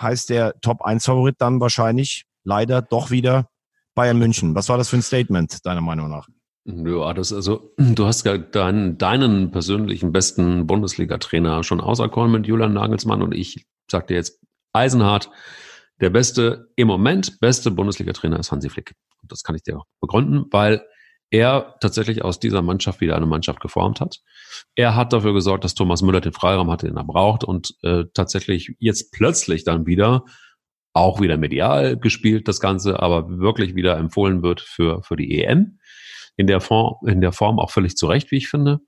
heißt 0.00 0.30
der 0.30 0.54
Top-1-Favorit 0.60 1.36
dann 1.38 1.60
wahrscheinlich 1.60 2.24
leider 2.44 2.82
doch 2.82 3.10
wieder 3.10 3.48
Bayern 3.94 4.18
München. 4.18 4.54
Was 4.54 4.68
war 4.68 4.78
das 4.78 4.88
für 4.88 4.96
ein 4.96 5.02
Statement, 5.02 5.64
deiner 5.66 5.80
Meinung 5.80 6.08
nach? 6.08 6.28
Ja, 6.64 7.14
das 7.14 7.32
also, 7.32 7.72
du 7.78 8.06
hast 8.06 8.24
ja 8.26 8.36
deinen, 8.36 8.98
deinen 8.98 9.50
persönlichen 9.50 10.12
besten 10.12 10.66
Bundesliga-Trainer 10.66 11.64
schon 11.64 11.80
auserkoren 11.80 12.30
mit 12.30 12.46
Julian 12.46 12.74
Nagelsmann 12.74 13.22
und 13.22 13.34
ich 13.34 13.66
sagte 13.90 14.14
jetzt 14.14 14.40
eisenhart, 14.72 15.30
der 16.00 16.10
beste, 16.10 16.70
im 16.76 16.88
Moment 16.88 17.40
beste 17.40 17.70
Bundesliga-Trainer 17.70 18.38
ist 18.38 18.52
Hansi 18.52 18.68
Flick. 18.68 18.94
Und 19.22 19.32
das 19.32 19.42
kann 19.42 19.56
ich 19.56 19.62
dir 19.62 19.78
auch 19.78 19.86
begründen, 20.00 20.44
weil 20.50 20.82
er 21.30 21.76
tatsächlich 21.80 22.24
aus 22.24 22.40
dieser 22.40 22.62
Mannschaft 22.62 23.00
wieder 23.00 23.16
eine 23.16 23.26
Mannschaft 23.26 23.60
geformt 23.60 24.00
hat. 24.00 24.20
Er 24.74 24.96
hat 24.96 25.12
dafür 25.12 25.34
gesorgt, 25.34 25.64
dass 25.64 25.74
Thomas 25.74 26.02
Müller 26.02 26.20
den 26.20 26.32
Freiraum 26.32 26.70
hatte, 26.70 26.86
den 26.86 26.96
er 26.96 27.04
braucht 27.04 27.44
und 27.44 27.74
äh, 27.82 28.04
tatsächlich 28.14 28.74
jetzt 28.78 29.12
plötzlich 29.12 29.64
dann 29.64 29.86
wieder 29.86 30.24
auch 30.94 31.20
wieder 31.20 31.36
medial 31.36 31.96
gespielt, 31.96 32.48
das 32.48 32.60
Ganze, 32.60 33.00
aber 33.00 33.28
wirklich 33.28 33.74
wieder 33.74 33.96
empfohlen 33.98 34.42
wird 34.42 34.60
für, 34.60 35.02
für 35.02 35.16
die 35.16 35.42
EM. 35.42 35.78
In 36.36 36.46
der 36.46 36.60
Form, 36.60 36.96
in 37.06 37.20
der 37.20 37.32
Form 37.32 37.58
auch 37.58 37.70
völlig 37.70 37.96
zu 37.96 38.06
Recht, 38.06 38.30
wie 38.30 38.36
ich 38.36 38.48
finde. 38.48 38.78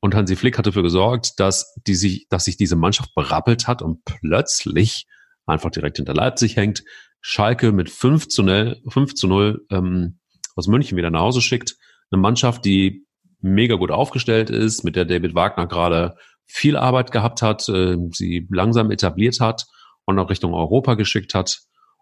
Und 0.00 0.14
Hansi 0.14 0.36
Flick 0.36 0.58
hat 0.58 0.66
dafür 0.66 0.82
gesorgt, 0.82 1.32
dass 1.38 1.74
die 1.86 1.94
sich, 1.94 2.26
dass 2.28 2.44
sich 2.44 2.56
diese 2.56 2.76
Mannschaft 2.76 3.14
berappelt 3.14 3.66
hat 3.66 3.82
und 3.82 4.04
plötzlich 4.04 5.06
einfach 5.46 5.70
direkt 5.70 5.96
hinter 5.96 6.14
Leipzig 6.14 6.56
hängt. 6.56 6.84
Schalke 7.20 7.72
mit 7.72 7.90
5 7.90 8.28
zu 8.28 8.42
0, 8.42 8.82
5 8.88 9.14
zu 9.14 9.26
0 9.28 9.66
ähm, 9.70 10.18
aus 10.54 10.68
München 10.68 10.96
wieder 10.96 11.10
nach 11.10 11.20
Hause 11.20 11.40
schickt. 11.40 11.76
Eine 12.10 12.20
Mannschaft, 12.20 12.64
die 12.64 13.06
mega 13.40 13.76
gut 13.76 13.90
aufgestellt 13.90 14.50
ist, 14.50 14.84
mit 14.84 14.96
der 14.96 15.04
David 15.04 15.34
Wagner 15.34 15.66
gerade 15.66 16.16
viel 16.46 16.76
Arbeit 16.76 17.12
gehabt 17.12 17.42
hat, 17.42 17.68
äh, 17.68 17.96
sie 18.12 18.46
langsam 18.50 18.90
etabliert 18.90 19.40
hat 19.40 19.66
und 20.04 20.18
auch 20.18 20.30
Richtung 20.30 20.54
Europa 20.54 20.94
geschickt 20.94 21.34
hat. 21.34 21.60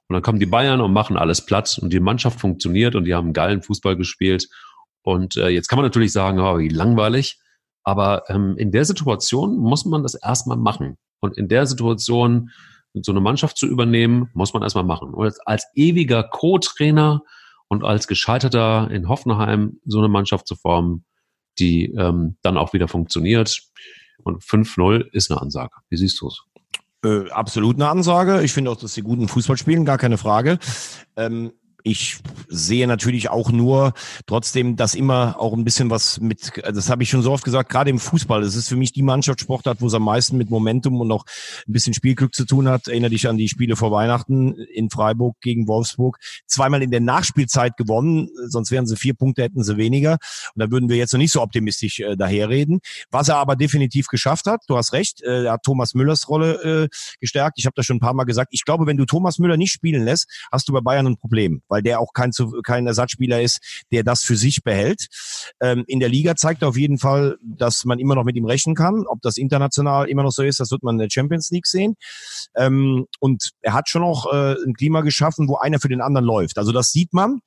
Und 0.08 0.14
dann 0.14 0.22
kommen 0.22 0.40
die 0.40 0.46
Bayern 0.46 0.80
und 0.80 0.92
machen 0.92 1.16
alles 1.16 1.46
platt 1.46 1.78
und 1.80 1.92
die 1.92 2.00
Mannschaft 2.00 2.40
funktioniert 2.40 2.94
und 2.94 3.04
die 3.04 3.14
haben 3.14 3.32
geilen 3.32 3.62
Fußball 3.62 3.96
gespielt. 3.96 4.48
Und 5.02 5.36
äh, 5.36 5.48
jetzt 5.48 5.68
kann 5.68 5.78
man 5.78 5.86
natürlich 5.86 6.12
sagen, 6.12 6.40
oh, 6.40 6.58
wie 6.58 6.68
langweilig. 6.68 7.38
Aber 7.84 8.24
ähm, 8.28 8.56
in 8.58 8.70
der 8.70 8.84
Situation 8.84 9.56
muss 9.56 9.84
man 9.84 10.02
das 10.02 10.14
erstmal 10.14 10.56
machen. 10.56 10.96
Und 11.20 11.36
in 11.36 11.48
der 11.48 11.66
Situation 11.66 12.50
so 12.94 13.12
eine 13.12 13.20
Mannschaft 13.20 13.56
zu 13.56 13.66
übernehmen, 13.66 14.30
muss 14.34 14.52
man 14.52 14.62
erstmal 14.62 14.84
machen. 14.84 15.14
Und 15.14 15.34
als 15.46 15.66
ewiger 15.74 16.24
Co-Trainer 16.24 17.22
und 17.72 17.84
als 17.84 18.06
Gescheiterter 18.06 18.90
in 18.90 19.08
Hoffenheim 19.08 19.80
so 19.86 19.96
eine 19.96 20.08
Mannschaft 20.08 20.46
zu 20.46 20.56
formen, 20.56 21.06
die 21.58 21.86
ähm, 21.86 22.36
dann 22.42 22.58
auch 22.58 22.74
wieder 22.74 22.86
funktioniert. 22.86 23.62
Und 24.24 24.42
5-0 24.42 25.08
ist 25.12 25.30
eine 25.30 25.40
Ansage. 25.40 25.72
Wie 25.88 25.96
siehst 25.96 26.20
du 26.20 26.28
es? 26.28 26.42
Äh, 27.02 27.30
absolut 27.30 27.76
eine 27.76 27.88
Ansage. 27.88 28.42
Ich 28.42 28.52
finde 28.52 28.70
auch, 28.70 28.76
dass 28.76 28.92
sie 28.92 29.00
guten 29.00 29.26
Fußball 29.26 29.56
spielen, 29.56 29.86
gar 29.86 29.96
keine 29.96 30.18
Frage. 30.18 30.58
Ähm, 31.16 31.52
ich 31.84 32.18
sehe 32.48 32.86
natürlich 32.86 33.28
auch 33.30 33.50
nur 33.50 33.92
trotzdem, 34.26 34.76
dass 34.76 34.94
immer 34.94 35.36
auch 35.38 35.52
ein 35.52 35.64
bisschen 35.64 35.90
was 35.90 36.20
mit, 36.20 36.52
das 36.56 36.88
habe 36.88 37.02
ich 37.02 37.10
schon 37.10 37.22
so 37.22 37.32
oft 37.32 37.44
gesagt, 37.44 37.70
gerade 37.70 37.90
im 37.90 37.98
Fußball, 37.98 38.42
das 38.42 38.54
ist 38.54 38.68
für 38.68 38.76
mich 38.76 38.92
die 38.92 39.02
Mannschaftssportart, 39.02 39.80
wo 39.80 39.86
es 39.86 39.94
am 39.94 40.04
meisten 40.04 40.36
mit 40.36 40.50
Momentum 40.50 41.00
und 41.00 41.10
auch 41.10 41.24
ein 41.66 41.72
bisschen 41.72 41.94
Spielglück 41.94 42.34
zu 42.34 42.44
tun 42.44 42.68
hat. 42.68 42.88
Erinnere 42.88 43.10
dich 43.10 43.28
an 43.28 43.36
die 43.36 43.48
Spiele 43.48 43.76
vor 43.76 43.90
Weihnachten 43.90 44.54
in 44.54 44.90
Freiburg 44.90 45.36
gegen 45.40 45.66
Wolfsburg. 45.66 46.18
Zweimal 46.46 46.82
in 46.82 46.90
der 46.90 47.00
Nachspielzeit 47.00 47.76
gewonnen, 47.76 48.28
sonst 48.46 48.70
wären 48.70 48.86
sie 48.86 48.96
vier 48.96 49.14
Punkte, 49.14 49.42
hätten 49.42 49.64
sie 49.64 49.76
weniger. 49.76 50.18
Und 50.54 50.62
da 50.62 50.70
würden 50.70 50.88
wir 50.88 50.96
jetzt 50.96 51.12
noch 51.12 51.18
nicht 51.18 51.32
so 51.32 51.42
optimistisch 51.42 52.00
äh, 52.00 52.16
daherreden. 52.16 52.80
Was 53.10 53.28
er 53.28 53.36
aber 53.36 53.56
definitiv 53.56 54.06
geschafft 54.06 54.46
hat, 54.46 54.62
du 54.68 54.76
hast 54.76 54.92
recht, 54.92 55.22
äh, 55.22 55.44
er 55.44 55.52
hat 55.52 55.62
Thomas 55.64 55.94
Müllers 55.94 56.28
Rolle 56.28 56.84
äh, 56.84 56.88
gestärkt. 57.20 57.58
Ich 57.58 57.66
habe 57.66 57.74
das 57.76 57.86
schon 57.86 57.96
ein 57.96 58.00
paar 58.00 58.14
Mal 58.14 58.24
gesagt. 58.24 58.50
Ich 58.52 58.64
glaube, 58.64 58.86
wenn 58.86 58.96
du 58.96 59.04
Thomas 59.04 59.38
Müller 59.38 59.56
nicht 59.56 59.72
spielen 59.72 60.04
lässt, 60.04 60.28
hast 60.50 60.68
du 60.68 60.72
bei 60.72 60.80
Bayern 60.80 61.06
ein 61.06 61.16
Problem 61.16 61.62
weil 61.72 61.82
der 61.82 62.00
auch 62.00 62.12
kein 62.12 62.30
kein 62.62 62.86
Ersatzspieler 62.86 63.40
ist, 63.40 63.84
der 63.90 64.04
das 64.04 64.22
für 64.22 64.36
sich 64.36 64.62
behält. 64.62 65.06
Ähm, 65.60 65.84
in 65.86 66.00
der 66.00 66.10
Liga 66.10 66.36
zeigt 66.36 66.62
er 66.62 66.68
auf 66.68 66.76
jeden 66.76 66.98
Fall, 66.98 67.38
dass 67.42 67.86
man 67.86 67.98
immer 67.98 68.14
noch 68.14 68.24
mit 68.24 68.36
ihm 68.36 68.44
rechnen 68.44 68.74
kann. 68.74 69.06
Ob 69.06 69.22
das 69.22 69.38
international 69.38 70.08
immer 70.08 70.22
noch 70.22 70.32
so 70.32 70.42
ist, 70.42 70.60
das 70.60 70.70
wird 70.70 70.82
man 70.82 70.96
in 70.96 70.98
der 71.00 71.10
Champions 71.10 71.50
League 71.50 71.66
sehen. 71.66 71.94
Ähm, 72.54 73.06
und 73.20 73.52
er 73.62 73.72
hat 73.72 73.88
schon 73.88 74.02
auch 74.02 74.30
äh, 74.30 74.54
ein 74.66 74.74
Klima 74.74 75.00
geschaffen, 75.00 75.48
wo 75.48 75.56
einer 75.56 75.80
für 75.80 75.88
den 75.88 76.02
anderen 76.02 76.26
läuft. 76.26 76.58
Also 76.58 76.72
das 76.72 76.92
sieht 76.92 77.14
man. 77.14 77.40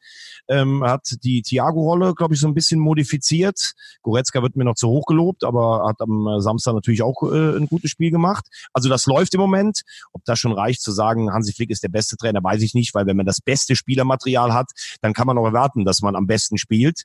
Ähm, 0.48 0.82
er 0.82 0.92
hat 0.92 1.08
die 1.24 1.44
Thiago-Rolle, 1.44 2.16
glaube 2.16 2.34
ich, 2.34 2.40
so 2.40 2.48
ein 2.48 2.56
bisschen 2.56 2.80
modifiziert. 2.80 3.74
Goretzka 4.02 4.42
wird 4.42 4.56
mir 4.56 4.64
noch 4.64 4.76
zu 4.76 4.88
hoch 4.88 5.06
gelobt, 5.06 5.44
aber 5.44 5.88
hat 5.88 6.02
am 6.02 6.40
Samstag 6.40 6.74
natürlich 6.74 7.04
auch 7.04 7.22
äh, 7.24 7.58
ein 7.58 7.68
gutes 7.68 7.92
Spiel 7.92 8.10
gemacht. 8.10 8.48
Also 8.74 8.90
das 8.90 9.06
läuft 9.06 9.36
im 9.36 9.40
Moment. 9.40 9.82
Ob 10.14 10.24
das 10.26 10.40
schon 10.40 10.52
reicht 10.52 10.82
zu 10.82 10.92
sagen, 10.92 11.32
Hansi 11.32 11.54
Flick 11.54 11.70
ist 11.70 11.84
der 11.84 11.90
beste 11.90 12.18
Trainer, 12.18 12.44
weiß 12.44 12.62
ich 12.64 12.74
nicht, 12.74 12.96
weil 12.96 13.06
wenn 13.06 13.18
man 13.18 13.26
das 13.26 13.42
beste 13.42 13.76
Spielermaterial 14.16 14.54
hat, 14.54 14.72
dann 15.02 15.14
kann 15.14 15.28
man 15.28 15.38
auch 15.38 15.46
erwarten, 15.46 15.86
dass 15.86 16.02
man 16.02 16.16
am 16.16 16.28
besten 16.28 16.58
spielt. 16.58 17.04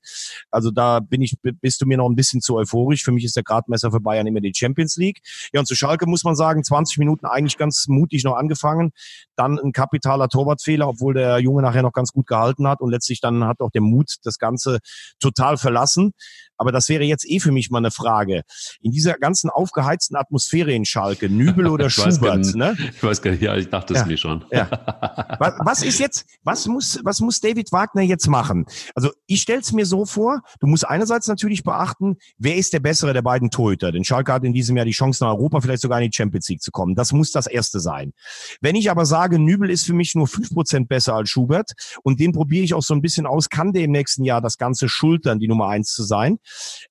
Also 0.51 0.71
da 0.71 1.01
bin 1.01 1.23
ich, 1.23 1.37
bist 1.43 1.81
du 1.81 1.87
mir 1.87 1.97
noch 1.97 2.09
ein 2.09 2.17
bisschen 2.17 2.41
zu 2.41 2.57
euphorisch. 2.57 3.03
Für 3.03 3.13
mich 3.13 3.25
ist 3.25 3.37
der 3.37 3.43
Gradmesser 3.43 3.91
für 3.91 4.01
Bayern 4.01 4.27
immer 4.27 4.41
die 4.41 4.53
Champions 4.55 4.97
League. 4.97 5.21
Ja, 5.53 5.61
und 5.61 5.67
zu 5.67 5.75
Schalke 5.75 6.07
muss 6.07 6.25
man 6.25 6.37
sagen, 6.37 6.63
20 6.65 6.99
Minuten 6.99 7.27
eigentlich 7.27 7.57
ganz 7.57 7.87
mutig 7.89 8.25
noch 8.25 8.37
angefangen. 8.37 8.93
Dann 9.37 9.59
ein 9.59 9.73
kapitaler 9.73 10.29
Torwartfehler, 10.29 10.89
obwohl 10.89 11.15
der 11.15 11.39
Junge 11.39 11.63
nachher 11.63 11.83
noch 11.83 11.93
ganz 11.93 12.13
gut 12.13 12.27
gehalten 12.27 12.67
hat 12.67 12.81
und 12.81 12.91
letztlich 12.91 13.21
dann 13.21 13.45
hat 13.45 13.61
auch 13.61 13.71
der 13.71 13.83
Mut 13.83 14.17
das 14.25 14.39
Ganze 14.39 14.79
total 15.19 15.57
verlassen. 15.57 16.13
Aber 16.61 16.73
das 16.73 16.91
wäre 16.91 17.05
jetzt 17.05 17.27
eh 17.27 17.41
für 17.41 17.53
mich 17.53 17.71
mal 17.71 17.79
eine 17.79 17.91
Frage. 17.91 18.43
In 18.83 18.93
dieser 18.93 19.15
ganzen 19.15 19.49
aufgeheizten 19.49 20.15
Atmosphäre 20.15 20.73
in 20.73 20.85
Schalke, 20.85 21.31
Nübel 21.31 21.67
oder 21.69 21.89
Schubert, 21.89 22.41
weiß 22.41 22.55
ne? 22.55 22.77
Ich 22.95 23.03
weiß 23.03 23.23
gar 23.23 23.31
nicht, 23.31 23.43
ja, 23.43 23.57
ich 23.57 23.71
dachte 23.71 23.95
es 23.95 24.05
mir 24.05 24.19
schon. 24.19 24.45
Ja. 24.53 24.69
Was, 25.39 25.55
was 25.61 25.83
ist 25.83 25.99
jetzt, 26.01 26.27
was 26.43 26.67
muss, 26.67 26.99
was 27.05 27.20
muss 27.20 27.40
David 27.40 27.72
Wagner 27.72 28.03
jetzt 28.03 28.28
machen? 28.28 28.66
Also 28.94 29.11
ich 29.26 29.42
stelle 29.42 29.61
es 29.61 29.72
mir 29.72 29.86
so 29.86 30.05
vor, 30.05 30.42
du 30.61 30.66
musst 30.66 30.86
einerseits 30.86 31.28
natürlich 31.28 31.62
beachten, 31.62 32.16
wer 32.38 32.57
ist 32.57 32.72
der 32.72 32.80
bessere 32.80 33.12
der 33.12 33.22
beiden 33.22 33.51
Torhüter? 33.51 33.92
Denn 33.92 34.05
Schalke 34.05 34.32
hat 34.32 34.44
in 34.44 34.53
diesem 34.53 34.76
Jahr 34.76 34.86
die 34.86 34.92
Chance 34.92 35.24
nach 35.24 35.32
Europa, 35.32 35.61
vielleicht 35.61 35.82
sogar 35.82 36.01
in 36.01 36.11
die 36.11 36.16
Champions 36.16 36.48
League 36.48 36.62
zu 36.62 36.70
kommen. 36.70 36.94
Das 36.94 37.12
muss 37.12 37.32
das 37.32 37.46
erste 37.46 37.80
sein. 37.80 38.12
Wenn 38.61 38.76
ich 38.76 38.90
aber 38.90 39.07
sage, 39.07 39.38
Nübel 39.38 39.70
ist 39.70 39.86
für 39.86 39.94
mich 39.94 40.14
nur 40.14 40.26
fünf 40.26 40.51
Prozent 40.51 40.88
besser 40.88 41.14
als 41.14 41.30
Schubert 41.30 41.72
und 42.03 42.20
den 42.20 42.32
probiere 42.32 42.64
ich 42.64 42.74
auch 42.74 42.82
so 42.82 42.94
ein 42.94 43.03
bisschen 43.03 43.26
aus, 43.26 43.48
kann 43.48 43.72
der 43.72 43.84
im 43.84 43.92
nächsten 43.92 44.24
Jahr 44.24 44.40
das 44.40 44.59
Ganze 44.59 44.88
schultern, 44.88 45.38
die 45.38 45.48
Nummer 45.48 45.68
eins 45.68 45.92
zu 45.92 46.03
sein, 46.03 46.38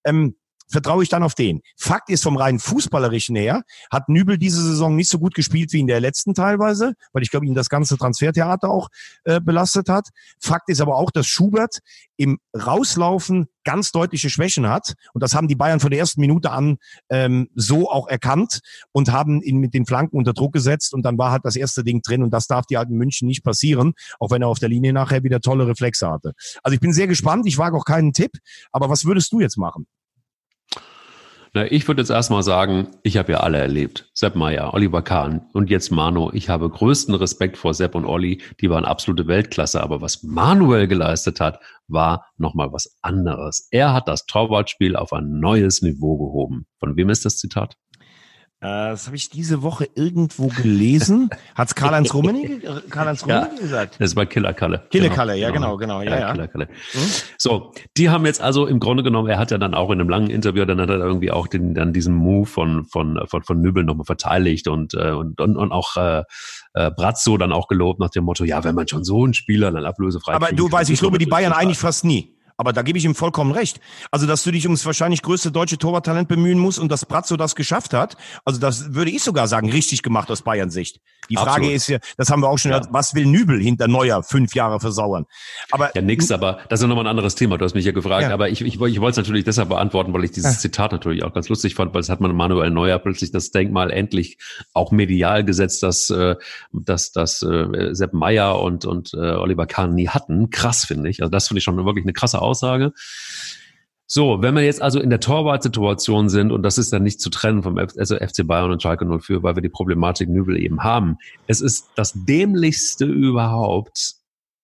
ähm, 0.06 0.36
vertraue 0.70 1.04
ich 1.04 1.10
dann 1.10 1.24
auf 1.24 1.36
den. 1.36 1.62
Fakt 1.78 2.10
ist 2.10 2.24
vom 2.24 2.38
rein 2.38 2.60
fußballerischen 2.60 3.36
her, 3.36 3.64
hat 3.92 4.10
Nübel 4.10 4.38
diese 4.38 4.62
Saison 4.62 4.96
nicht 4.96 5.10
so 5.10 5.20
gut 5.20 5.34
gespielt 5.34 5.74
wie 5.74 5.80
in 5.80 5.88
der 5.88 6.00
letzten 6.00 6.34
teilweise, 6.34 6.94
weil 7.14 7.24
ich 7.24 7.32
glaube, 7.32 7.46
ihn 7.46 7.56
das 7.56 7.70
ganze 7.70 7.98
Transfertheater 7.98 8.70
auch 8.70 8.90
äh, 9.24 9.40
belastet 9.42 9.90
hat. 9.90 10.10
Fakt 10.40 10.70
ist 10.70 10.82
aber 10.82 10.96
auch, 10.96 11.12
dass 11.12 11.28
Schubert 11.28 11.80
im 12.18 12.40
Rauslaufen 12.54 13.48
ganz 13.64 13.92
deutliche 13.92 14.30
Schwächen 14.30 14.68
hat. 14.68 14.94
Und 15.14 15.22
das 15.22 15.34
haben 15.34 15.48
die 15.48 15.56
Bayern 15.56 15.80
von 15.80 15.90
der 15.90 16.00
ersten 16.00 16.22
Minute 16.22 16.52
an 16.52 16.78
ähm, 17.10 17.50
so 17.56 17.90
auch 17.90 18.08
erkannt 18.08 18.60
und 18.92 19.12
haben 19.12 19.42
ihn 19.42 19.58
mit 19.58 19.74
den 19.74 19.86
Flanken 19.86 20.18
unter 20.18 20.34
Druck 20.34 20.54
gesetzt. 20.54 20.94
Und 20.94 21.04
dann 21.04 21.18
war 21.18 21.32
halt 21.32 21.46
das 21.46 21.56
erste 21.56 21.84
Ding 21.84 22.02
drin. 22.02 22.24
Und 22.24 22.32
das 22.32 22.48
darf 22.48 22.66
die 22.66 22.78
alten 22.78 22.96
München 22.96 23.28
nicht 23.28 23.44
passieren, 23.44 23.94
auch 24.20 24.32
wenn 24.32 24.42
er 24.42 24.48
auf 24.48 24.60
der 24.60 24.70
Linie 24.70 24.92
nachher 24.92 25.24
wieder 25.24 25.40
tolle 25.40 25.68
Reflexe 25.68 26.10
hatte. 26.10 26.34
Also 26.64 26.74
ich 26.74 26.82
bin 26.82 26.94
sehr 26.94 27.08
gespannt. 27.08 27.46
Ich 27.48 27.58
wage 27.58 27.78
auch 27.78 27.86
keinen 27.86 28.12
Tipp. 28.12 28.32
Aber 28.72 28.90
was 28.90 29.06
würdest 29.06 29.32
du 29.32 29.40
jetzt 29.40 29.58
machen? 29.58 29.88
Na, 31.54 31.72
ich 31.72 31.88
würde 31.88 32.02
jetzt 32.02 32.12
erstmal 32.12 32.44
sagen, 32.44 32.90
ich 33.02 33.18
habe 33.18 33.32
ja 33.32 33.40
alle 33.40 33.58
erlebt. 33.58 34.10
Sepp 34.14 34.36
Meyer, 34.36 34.74
Oliver 34.74 35.02
Kahn 35.02 35.48
und 35.54 35.72
jetzt 35.72 35.90
Manu. 35.92 36.30
Ich 36.34 36.48
habe 36.48 36.70
größten 36.70 37.16
Respekt 37.16 37.58
vor 37.58 37.74
Sepp 37.74 37.96
und 37.96 38.06
Olli. 38.06 38.42
Die 38.62 38.70
waren 38.70 38.86
absolute 38.86 39.28
Weltklasse. 39.28 39.82
Aber 39.82 40.00
was 40.00 40.22
Manuel 40.22 40.88
geleistet 40.88 41.40
hat, 41.40 41.60
war 41.88 42.28
nochmal 42.38 42.72
was 42.72 43.00
anderes. 43.02 43.68
Er 43.72 43.94
hat 43.94 44.08
das 44.08 44.28
Torwartspiel 44.28 44.96
auf 44.96 45.12
ein 45.12 45.40
neues 45.40 45.82
Niveau 45.82 46.18
gehoben. 46.18 46.68
Von 46.78 46.96
wem 46.96 47.10
ist 47.10 47.26
das 47.26 47.38
Zitat? 47.38 47.78
Äh, 48.62 48.92
das 48.92 49.08
habe 49.08 49.16
ich 49.16 49.30
diese 49.30 49.62
Woche 49.62 49.88
irgendwo 49.96 50.48
gelesen. 50.48 51.30
Hat's 51.56 51.76
Karl-Heinz 51.76 52.14
Rummenigge, 52.14 52.84
Karl-Heinz 52.90 53.24
Rummenigge 53.24 53.56
ja, 53.56 53.62
gesagt? 53.62 53.96
Das 54.00 54.18
war 54.18 54.26
Killer 54.26 54.54
Kalle. 54.54 54.86
Killer 54.90 55.10
genau. 55.10 55.34
Ja, 55.34 55.52
genau, 55.52 55.78
genau, 55.78 56.02
ja, 56.02 56.20
ja. 56.20 56.32
Killer 56.34 56.48
Kalle. 56.50 56.68
Hm? 56.92 57.02
So, 57.38 57.72
die 57.96 58.10
haben 58.10 58.26
jetzt 58.26 58.42
also 58.42 58.66
im 58.66 58.82
Grunde 58.82 59.04
genommen, 59.04 59.30
er 59.30 59.38
hat 59.38 59.52
ja 59.52 59.58
dann 59.58 59.74
auch 59.74 59.92
in 59.92 60.02
einem 60.02 60.10
langen 60.10 60.30
Interview, 60.30 60.66
dann 60.66 60.82
hat 60.82 60.90
er 60.90 60.98
irgendwie 60.98 61.32
auch 61.32 61.48
den, 61.48 61.74
dann 61.74 61.94
diesen 61.94 62.14
Move 62.14 62.48
von, 62.48 62.84
von, 62.86 63.22
von, 63.28 63.44
von 63.44 63.62
Nübel 63.62 63.86
nochmal 63.86 64.06
verteidigt 64.06 64.68
und, 64.68 64.94
äh, 64.94 65.12
und, 65.12 65.40
und, 65.40 65.56
und 65.56 65.72
auch, 65.72 65.96
äh, 65.96 66.24
äh, 66.74 66.92
Brazzo 66.92 67.38
dann 67.38 67.52
auch 67.52 67.68
gelobt 67.68 68.00
nach 68.00 68.10
dem 68.10 68.26
Motto, 68.26 68.44
ja, 68.44 68.64
wenn 68.64 68.76
man 68.76 68.88
schon 68.88 69.04
so 69.04 69.24
einen 69.24 69.34
Spieler 69.34 69.72
dann 69.72 69.86
ablösefrei 69.86 70.34
Aber 70.34 70.52
du 70.52 70.72
weißt, 70.72 70.90
ich 70.90 71.02
lobe 71.02 71.18
die 71.18 71.26
Bayern 71.26 71.54
eigentlich 71.54 71.78
fast 71.78 72.06
nie. 72.06 72.36
Aber 72.60 72.74
da 72.74 72.82
gebe 72.82 72.98
ich 72.98 73.06
ihm 73.06 73.16
vollkommen 73.16 73.54
recht. 73.54 73.80
Also, 74.12 74.28
dass 74.28 74.44
du 74.44 74.52
dich 74.52 74.66
ums 74.66 74.86
wahrscheinlich 74.86 75.22
größte 75.22 75.50
deutsche 75.50 75.78
Torwarttalent 75.78 76.28
bemühen 76.28 76.60
musst 76.60 76.78
und 76.78 76.92
dass 76.92 77.06
Brazzo 77.06 77.38
das 77.38 77.56
geschafft 77.56 77.94
hat, 77.94 78.18
also 78.44 78.60
das 78.60 78.94
würde 78.94 79.12
ich 79.12 79.24
sogar 79.24 79.48
sagen, 79.48 79.72
richtig 79.72 80.04
gemacht 80.04 80.30
aus 80.30 80.42
Bayern 80.42 80.70
Sicht. 80.70 81.00
Die 81.30 81.36
Frage 81.36 81.52
Absolut. 81.52 81.72
ist 81.74 81.88
ja, 81.88 82.00
das 82.18 82.30
haben 82.30 82.42
wir 82.42 82.50
auch 82.50 82.58
schon 82.58 82.72
ja. 82.72 82.80
gehört, 82.80 82.94
was 82.94 83.14
will 83.16 83.26
Nübel 83.26 83.62
hinter 83.62 83.88
Neuer 83.88 84.24
fünf 84.24 84.56
Jahre 84.56 84.80
versauern? 84.80 85.26
Aber 85.72 85.96
ja, 85.96 86.02
nix, 86.02 86.32
aber 86.32 86.60
das 86.70 86.82
ist 86.82 86.88
nochmal 86.88 87.06
ein 87.06 87.10
anderes 87.10 87.36
Thema. 87.36 87.58
Du 87.58 87.64
hast 87.64 87.76
mich 87.76 87.86
ja 87.86 87.92
gefragt, 87.92 88.24
ja. 88.24 88.34
aber 88.34 88.50
ich, 88.50 88.62
ich, 88.62 88.82
ich 88.82 89.00
wollte 89.00 89.12
es 89.12 89.18
natürlich 89.18 89.46
deshalb 89.46 89.70
beantworten, 89.70 90.12
weil 90.12 90.26
ich 90.26 90.32
dieses 90.32 90.56
ja. 90.56 90.60
Zitat 90.60 90.92
natürlich 90.92 91.24
auch 91.24 91.34
ganz 91.34 91.48
lustig 91.48 91.76
fand, 91.76 91.94
weil 91.94 92.02
es 92.02 92.10
hat 92.10 92.20
man 92.20 92.36
Manuel 92.36 92.72
Neuer 92.72 93.00
plötzlich 93.00 93.32
das 93.32 93.52
Denkmal 93.52 93.92
endlich 93.92 94.38
auch 94.74 94.92
medial 94.92 95.46
gesetzt, 95.46 95.84
dass, 95.84 96.10
äh, 96.10 96.36
dass, 96.74 97.12
dass 97.12 97.42
äh, 97.42 97.94
Sepp 97.94 98.14
Meyer 98.14 98.60
und, 98.60 98.86
und 98.86 99.14
äh, 99.14 99.18
Oliver 99.18 99.68
Kahn 99.68 99.94
nie 99.94 100.10
hatten. 100.10 100.50
Krass, 100.50 100.86
finde 100.86 101.10
ich. 101.10 101.22
Also 101.22 101.30
das 101.30 101.48
finde 101.48 101.60
ich 101.60 101.64
schon 101.64 101.78
wirklich 101.86 102.06
eine 102.06 102.14
krasse 102.14 102.42
Aussage. 102.50 102.92
So, 104.12 104.42
wenn 104.42 104.56
wir 104.56 104.64
jetzt 104.64 104.82
also 104.82 105.00
in 105.00 105.12
der 105.12 105.20
Torwartsituation 105.20 106.30
sind, 106.30 106.52
und 106.52 106.64
das 106.64 106.80
ist 106.80 106.92
dann 106.92 107.04
nicht 107.04 107.22
zu 107.22 107.30
trennen 107.30 107.62
vom 107.62 107.78
F 107.78 107.94
also 107.96 108.16
FC 108.16 108.46
Bayern 108.46 108.72
und 108.72 108.82
Schalke 108.82 109.06
04, 109.06 109.44
weil 109.44 109.56
wir 109.56 109.62
die 109.62 109.70
Problematik 109.70 110.30
Nübel 110.30 110.58
eben 110.58 110.84
haben. 110.84 111.18
Es 111.46 111.62
ist 111.62 111.90
das 111.96 112.14
dämlichste 112.16 113.06
überhaupt, 113.06 114.16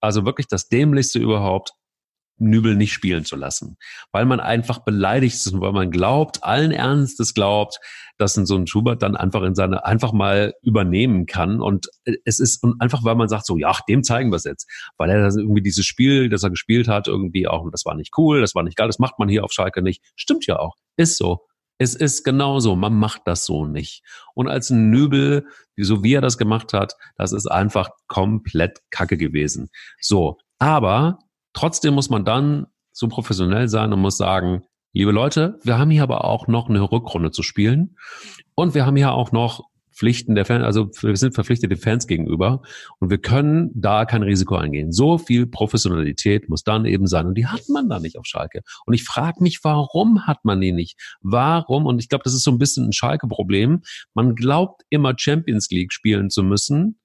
also 0.02 0.26
wirklich 0.26 0.48
das 0.48 0.68
dämlichste 0.68 1.20
überhaupt, 1.20 1.74
Nübel 2.38 2.76
nicht 2.76 2.92
spielen 2.92 3.24
zu 3.24 3.36
lassen, 3.36 3.78
weil 4.12 4.26
man 4.26 4.40
einfach 4.40 4.80
beleidigt 4.80 5.36
ist 5.36 5.54
und 5.54 5.62
weil 5.62 5.72
man 5.72 5.92
glaubt, 5.92 6.44
allen 6.44 6.72
Ernstes 6.72 7.34
glaubt, 7.34 7.80
dass 8.18 8.34
so 8.34 8.56
ein 8.56 8.68
Schubert 8.68 9.02
dann 9.02 9.16
einfach 9.16 9.44
in 9.44 9.56
seine 9.56 9.86
einfach 9.86 10.14
mal 10.14 10.54
übernehmen 10.62 11.26
kann 11.26 11.62
und 11.62 11.88
es 12.24 12.40
ist 12.40 12.64
und 12.64 12.80
einfach 12.80 13.04
weil 13.04 13.16
man 13.16 13.28
sagt 13.28 13.46
so 13.46 13.58
ja 13.58 13.74
dem 13.90 14.04
zeigen 14.04 14.32
wir 14.32 14.38
es 14.38 14.44
jetzt, 14.44 14.70
weil 14.98 15.10
er 15.10 15.24
irgendwie 15.36 15.62
dieses 15.62 15.86
Spiel, 15.86 16.30
das 16.30 16.44
er 16.44 16.50
gespielt 16.50 16.88
hat 16.88 17.08
irgendwie 17.08 17.48
auch 17.48 17.70
das 17.72 17.86
war 17.86 17.96
nicht 17.96 18.18
cool, 18.18 18.42
das 18.42 18.56
war 18.56 18.64
nicht 18.64 18.78
geil, 18.78 18.88
das 18.88 19.00
macht 19.00 19.20
man 19.20 19.30
hier 19.30 19.44
auf 19.44 19.52
Schalke 19.52 19.82
nicht, 19.82 20.04
stimmt 20.16 20.46
ja 20.48 20.60
auch, 20.60 20.76
ist 20.98 21.18
so. 21.18 21.40
Es 21.78 21.94
ist 21.94 22.24
genauso, 22.24 22.78
man 22.78 22.94
macht 22.94 23.24
das 23.26 23.46
so 23.46 23.66
nicht. 23.66 24.02
Und 24.34 24.48
als 24.48 24.70
ein 24.70 24.92
Nübel, 24.92 25.46
so 25.76 26.04
wie 26.04 26.14
er 26.14 26.22
das 26.22 26.38
gemacht 26.38 26.72
hat, 26.72 26.94
das 27.18 27.34
ist 27.34 27.48
einfach 27.48 27.90
komplett 28.08 28.80
Kacke 28.92 29.18
gewesen. 29.18 29.68
So, 30.00 30.38
aber 30.58 31.20
Trotzdem 31.56 31.94
muss 31.94 32.10
man 32.10 32.26
dann 32.26 32.68
so 32.92 33.08
professionell 33.08 33.70
sein 33.70 33.92
und 33.94 34.02
muss 34.02 34.18
sagen, 34.18 34.64
liebe 34.96 35.12
Leute, 35.12 35.60
wir 35.62 35.78
haben 35.78 35.92
hier 35.92 36.04
aber 36.04 36.24
auch 36.24 36.48
noch 36.48 36.70
eine 36.70 36.82
Rückrunde 36.82 37.30
zu 37.30 37.44
spielen 37.44 37.98
und 38.56 38.74
wir 38.74 38.86
haben 38.86 38.96
hier 38.96 39.12
auch 39.12 39.34
noch 39.34 39.66
Pflichten 39.94 40.36
der 40.36 40.46
Fans, 40.46 40.64
also 40.64 40.90
wir 41.02 41.16
sind 41.18 41.36
verpflichtet 41.36 41.70
den 41.70 41.78
Fans 41.78 42.08
gegenüber 42.08 42.62
und 43.00 43.10
wir 43.10 43.18
können 43.18 43.72
da 43.74 44.06
kein 44.06 44.24
Risiko 44.24 44.56
eingehen. 44.56 44.94
So 44.94 45.18
viel 45.18 45.48
Professionalität 45.48 46.50
muss 46.50 46.64
dann 46.64 46.86
eben 46.86 47.08
sein 47.08 47.28
und 47.28 47.36
die 47.36 47.46
hat 47.46 47.68
man 47.70 47.90
da 47.90 48.00
nicht 48.00 48.18
auf 48.18 48.26
Schalke. 48.26 48.62
Und 48.86 48.94
ich 48.94 49.04
frage 49.04 49.44
mich, 49.44 49.64
warum 49.64 50.28
hat 50.28 50.44
man 50.44 50.62
die 50.62 50.72
nicht? 50.72 50.98
Warum? 51.22 51.86
Und 51.86 52.00
ich 52.00 52.08
glaube, 52.08 52.24
das 52.24 52.34
ist 52.34 52.44
so 52.44 52.52
ein 52.52 52.58
bisschen 52.58 52.88
ein 52.88 52.94
Schalke-Problem. 52.94 53.84
Man 54.14 54.36
glaubt 54.36 54.84
immer 54.90 55.14
Champions 55.18 55.70
League 55.72 55.92
spielen 55.92 56.30
zu 56.30 56.42
müssen 56.42 57.00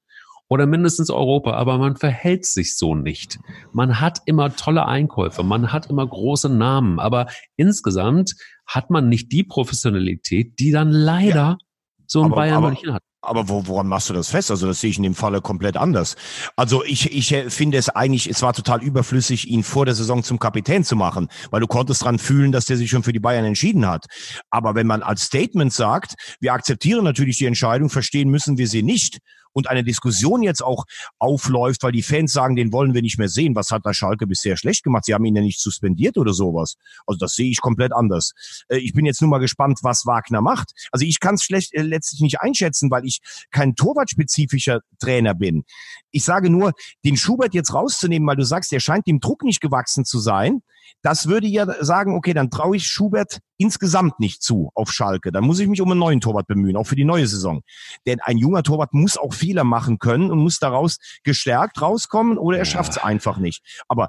oder 0.50 0.66
mindestens 0.66 1.10
Europa, 1.10 1.52
aber 1.52 1.78
man 1.78 1.96
verhält 1.96 2.44
sich 2.44 2.76
so 2.76 2.96
nicht. 2.96 3.38
Man 3.72 4.00
hat 4.00 4.18
immer 4.26 4.54
tolle 4.54 4.84
Einkäufe, 4.84 5.44
man 5.44 5.72
hat 5.72 5.88
immer 5.88 6.06
große 6.06 6.48
Namen, 6.48 6.98
aber 6.98 7.28
insgesamt 7.56 8.34
hat 8.66 8.90
man 8.90 9.08
nicht 9.08 9.32
die 9.32 9.44
Professionalität, 9.44 10.58
die 10.58 10.72
dann 10.72 10.90
leider 10.90 11.34
ja. 11.34 11.58
so 12.06 12.20
ein 12.20 12.26
aber, 12.26 12.36
Bayern 12.36 12.56
aber, 12.56 12.68
München 12.68 12.92
hat. 12.92 13.02
Aber 13.22 13.48
wo, 13.50 13.66
woran 13.66 13.86
machst 13.86 14.08
du 14.08 14.14
das 14.14 14.30
fest? 14.30 14.50
Also 14.50 14.66
das 14.66 14.80
sehe 14.80 14.90
ich 14.90 14.96
in 14.96 15.02
dem 15.02 15.14
Falle 15.14 15.42
komplett 15.42 15.76
anders. 15.76 16.16
Also 16.56 16.82
ich, 16.84 17.12
ich 17.12 17.52
finde 17.52 17.76
es 17.76 17.90
eigentlich, 17.90 18.28
es 18.30 18.40
war 18.40 18.54
total 18.54 18.82
überflüssig, 18.82 19.48
ihn 19.48 19.62
vor 19.62 19.84
der 19.84 19.94
Saison 19.94 20.22
zum 20.22 20.38
Kapitän 20.38 20.84
zu 20.84 20.96
machen, 20.96 21.28
weil 21.50 21.60
du 21.60 21.66
konntest 21.66 22.02
dran 22.02 22.18
fühlen, 22.18 22.50
dass 22.50 22.64
der 22.64 22.78
sich 22.78 22.88
schon 22.88 23.02
für 23.02 23.12
die 23.12 23.20
Bayern 23.20 23.44
entschieden 23.44 23.86
hat. 23.86 24.06
Aber 24.48 24.74
wenn 24.74 24.86
man 24.86 25.02
als 25.02 25.24
Statement 25.24 25.72
sagt, 25.72 26.14
wir 26.40 26.54
akzeptieren 26.54 27.04
natürlich 27.04 27.36
die 27.36 27.46
Entscheidung, 27.46 27.90
verstehen 27.90 28.30
müssen 28.30 28.56
wir 28.56 28.68
sie 28.68 28.82
nicht 28.82 29.18
und 29.52 29.68
eine 29.68 29.84
Diskussion 29.84 30.42
jetzt 30.42 30.62
auch 30.62 30.84
aufläuft, 31.18 31.82
weil 31.82 31.92
die 31.92 32.02
Fans 32.02 32.32
sagen, 32.32 32.56
den 32.56 32.72
wollen 32.72 32.94
wir 32.94 33.02
nicht 33.02 33.18
mehr 33.18 33.28
sehen. 33.28 33.54
Was 33.54 33.70
hat 33.70 33.84
der 33.84 33.94
Schalke 33.94 34.26
bisher 34.26 34.56
schlecht 34.56 34.84
gemacht? 34.84 35.04
Sie 35.04 35.14
haben 35.14 35.24
ihn 35.24 35.36
ja 35.36 35.42
nicht 35.42 35.60
suspendiert 35.60 36.18
oder 36.18 36.32
sowas. 36.32 36.76
Also 37.06 37.18
das 37.18 37.34
sehe 37.34 37.50
ich 37.50 37.60
komplett 37.60 37.92
anders. 37.92 38.32
Äh, 38.68 38.78
ich 38.78 38.92
bin 38.92 39.06
jetzt 39.06 39.20
nur 39.20 39.30
mal 39.30 39.38
gespannt, 39.38 39.80
was 39.82 40.06
Wagner 40.06 40.40
macht. 40.40 40.72
Also 40.92 41.04
ich 41.04 41.20
kann 41.20 41.34
es 41.34 41.44
schlecht 41.44 41.74
äh, 41.74 41.82
letztlich 41.82 42.20
nicht 42.20 42.40
einschätzen, 42.40 42.90
weil 42.90 43.04
ich 43.04 43.09
ich 43.10 43.46
kein 43.50 43.74
torwartspezifischer 43.74 44.80
Trainer 44.98 45.34
bin. 45.34 45.64
Ich 46.10 46.24
sage 46.24 46.50
nur, 46.50 46.72
den 47.04 47.16
Schubert 47.16 47.54
jetzt 47.54 47.74
rauszunehmen, 47.74 48.26
weil 48.28 48.36
du 48.36 48.44
sagst, 48.44 48.72
der 48.72 48.80
scheint 48.80 49.06
dem 49.06 49.20
Druck 49.20 49.42
nicht 49.42 49.60
gewachsen 49.60 50.04
zu 50.04 50.18
sein. 50.18 50.62
Das 51.02 51.26
würde 51.26 51.46
ja 51.46 51.66
sagen, 51.84 52.14
okay, 52.14 52.34
dann 52.34 52.50
traue 52.50 52.76
ich 52.76 52.86
Schubert 52.86 53.40
insgesamt 53.60 54.18
nicht 54.20 54.42
zu 54.42 54.70
auf 54.74 54.90
Schalke. 54.90 55.30
Dann 55.32 55.44
muss 55.44 55.60
ich 55.60 55.68
mich 55.68 55.82
um 55.82 55.90
einen 55.90 56.00
neuen 56.00 56.20
Torwart 56.20 56.46
bemühen, 56.46 56.76
auch 56.76 56.84
für 56.84 56.96
die 56.96 57.04
neue 57.04 57.26
Saison. 57.26 57.62
Denn 58.06 58.18
ein 58.20 58.38
junger 58.38 58.62
Torwart 58.62 58.94
muss 58.94 59.18
auch 59.18 59.34
Fehler 59.34 59.64
machen 59.64 59.98
können 59.98 60.30
und 60.30 60.38
muss 60.38 60.58
daraus 60.58 60.98
gestärkt 61.24 61.82
rauskommen 61.82 62.38
oder 62.38 62.56
er 62.56 62.64
ja. 62.64 62.70
schafft 62.70 62.92
es 62.92 62.98
einfach 62.98 63.36
nicht. 63.36 63.62
Aber 63.86 64.08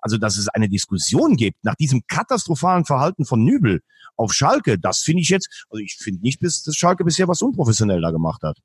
also, 0.00 0.16
dass 0.16 0.36
es 0.36 0.48
eine 0.48 0.68
Diskussion 0.68 1.36
gibt 1.36 1.64
nach 1.64 1.74
diesem 1.74 2.02
katastrophalen 2.06 2.84
Verhalten 2.84 3.24
von 3.24 3.44
Nübel 3.44 3.80
auf 4.16 4.32
Schalke, 4.32 4.78
das 4.78 5.00
finde 5.00 5.22
ich 5.22 5.28
jetzt, 5.28 5.66
also 5.70 5.82
ich 5.82 5.96
finde 5.96 6.22
nicht, 6.22 6.40
dass 6.42 6.64
Schalke 6.72 7.04
bisher 7.04 7.26
was 7.26 7.42
unprofessionell 7.42 8.00
da 8.00 8.12
gemacht 8.12 8.42
hat. 8.42 8.58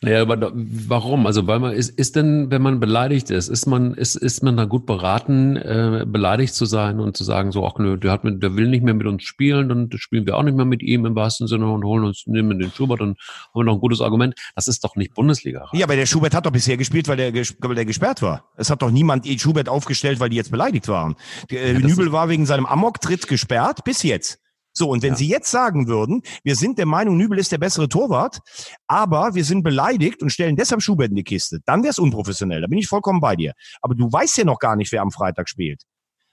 Naja, 0.00 0.22
aber 0.22 0.52
warum? 0.54 1.26
Also 1.26 1.46
weil 1.46 1.58
man 1.58 1.72
ist, 1.72 1.90
ist 1.90 2.16
denn, 2.16 2.50
wenn 2.50 2.62
man 2.62 2.80
beleidigt 2.80 3.30
ist, 3.30 3.48
ist 3.48 3.66
man, 3.66 3.94
ist, 3.94 4.14
ist 4.16 4.42
man 4.42 4.56
da 4.56 4.64
gut 4.64 4.86
beraten, 4.86 5.56
äh, 5.56 6.04
beleidigt 6.06 6.54
zu 6.54 6.66
sein 6.66 7.00
und 7.00 7.16
zu 7.16 7.24
sagen, 7.24 7.52
so, 7.52 7.66
ach 7.66 7.78
nö, 7.78 7.96
der 7.96 8.12
hat 8.12 8.24
mit, 8.24 8.42
der 8.42 8.56
will 8.56 8.68
nicht 8.68 8.84
mehr 8.84 8.94
mit 8.94 9.06
uns 9.06 9.22
spielen, 9.24 9.68
dann 9.68 9.90
spielen 9.96 10.26
wir 10.26 10.36
auch 10.36 10.42
nicht 10.42 10.56
mehr 10.56 10.64
mit 10.64 10.82
ihm 10.82 11.06
im 11.06 11.14
wahrsten 11.14 11.48
Sinne 11.48 11.70
und 11.70 11.84
holen 11.84 12.04
uns, 12.04 12.24
nehmen 12.26 12.58
den 12.58 12.70
Schubert 12.70 13.00
und 13.00 13.18
haben 13.54 13.64
noch 13.64 13.74
ein 13.74 13.80
gutes 13.80 14.00
Argument. 14.00 14.34
Das 14.54 14.68
ist 14.68 14.84
doch 14.84 14.96
nicht 14.96 15.14
Bundesliga. 15.14 15.68
Ja, 15.72 15.86
aber 15.86 15.96
der 15.96 16.06
Schubert 16.06 16.34
hat 16.34 16.46
doch 16.46 16.52
bisher 16.52 16.76
gespielt, 16.76 17.08
weil 17.08 17.16
der, 17.16 17.32
weil 17.34 17.74
der 17.74 17.84
gesperrt 17.84 18.22
war. 18.22 18.44
Es 18.56 18.70
hat 18.70 18.82
doch 18.82 18.90
niemand 18.90 19.26
Schubert 19.40 19.68
aufgestellt, 19.68 20.20
weil 20.20 20.30
die 20.30 20.36
jetzt 20.36 20.50
beleidigt 20.50 20.88
waren. 20.88 21.16
Äh, 21.50 21.72
ja, 21.72 21.78
Nübel 21.78 22.12
war 22.12 22.28
wegen 22.28 22.46
seinem 22.46 22.66
Amok-Tritt 22.66 23.26
gesperrt, 23.26 23.84
bis 23.84 24.02
jetzt. 24.02 24.38
So, 24.78 24.90
und 24.90 25.02
wenn 25.02 25.10
ja. 25.10 25.16
Sie 25.16 25.28
jetzt 25.28 25.50
sagen 25.50 25.88
würden, 25.88 26.22
wir 26.44 26.54
sind 26.54 26.78
der 26.78 26.86
Meinung, 26.86 27.16
Nübel 27.16 27.38
ist 27.38 27.50
der 27.50 27.58
bessere 27.58 27.88
Torwart, 27.88 28.38
aber 28.86 29.34
wir 29.34 29.44
sind 29.44 29.64
beleidigt 29.64 30.22
und 30.22 30.30
stellen 30.30 30.56
deshalb 30.56 30.82
Schubert 30.82 31.10
in 31.10 31.16
die 31.16 31.24
Kiste, 31.24 31.58
dann 31.66 31.82
wäre 31.82 31.90
es 31.90 31.98
unprofessionell. 31.98 32.60
Da 32.60 32.68
bin 32.68 32.78
ich 32.78 32.86
vollkommen 32.86 33.20
bei 33.20 33.36
dir. 33.36 33.52
Aber 33.82 33.94
du 33.94 34.10
weißt 34.10 34.38
ja 34.38 34.44
noch 34.44 34.58
gar 34.58 34.76
nicht, 34.76 34.92
wer 34.92 35.02
am 35.02 35.10
Freitag 35.10 35.48
spielt. 35.48 35.82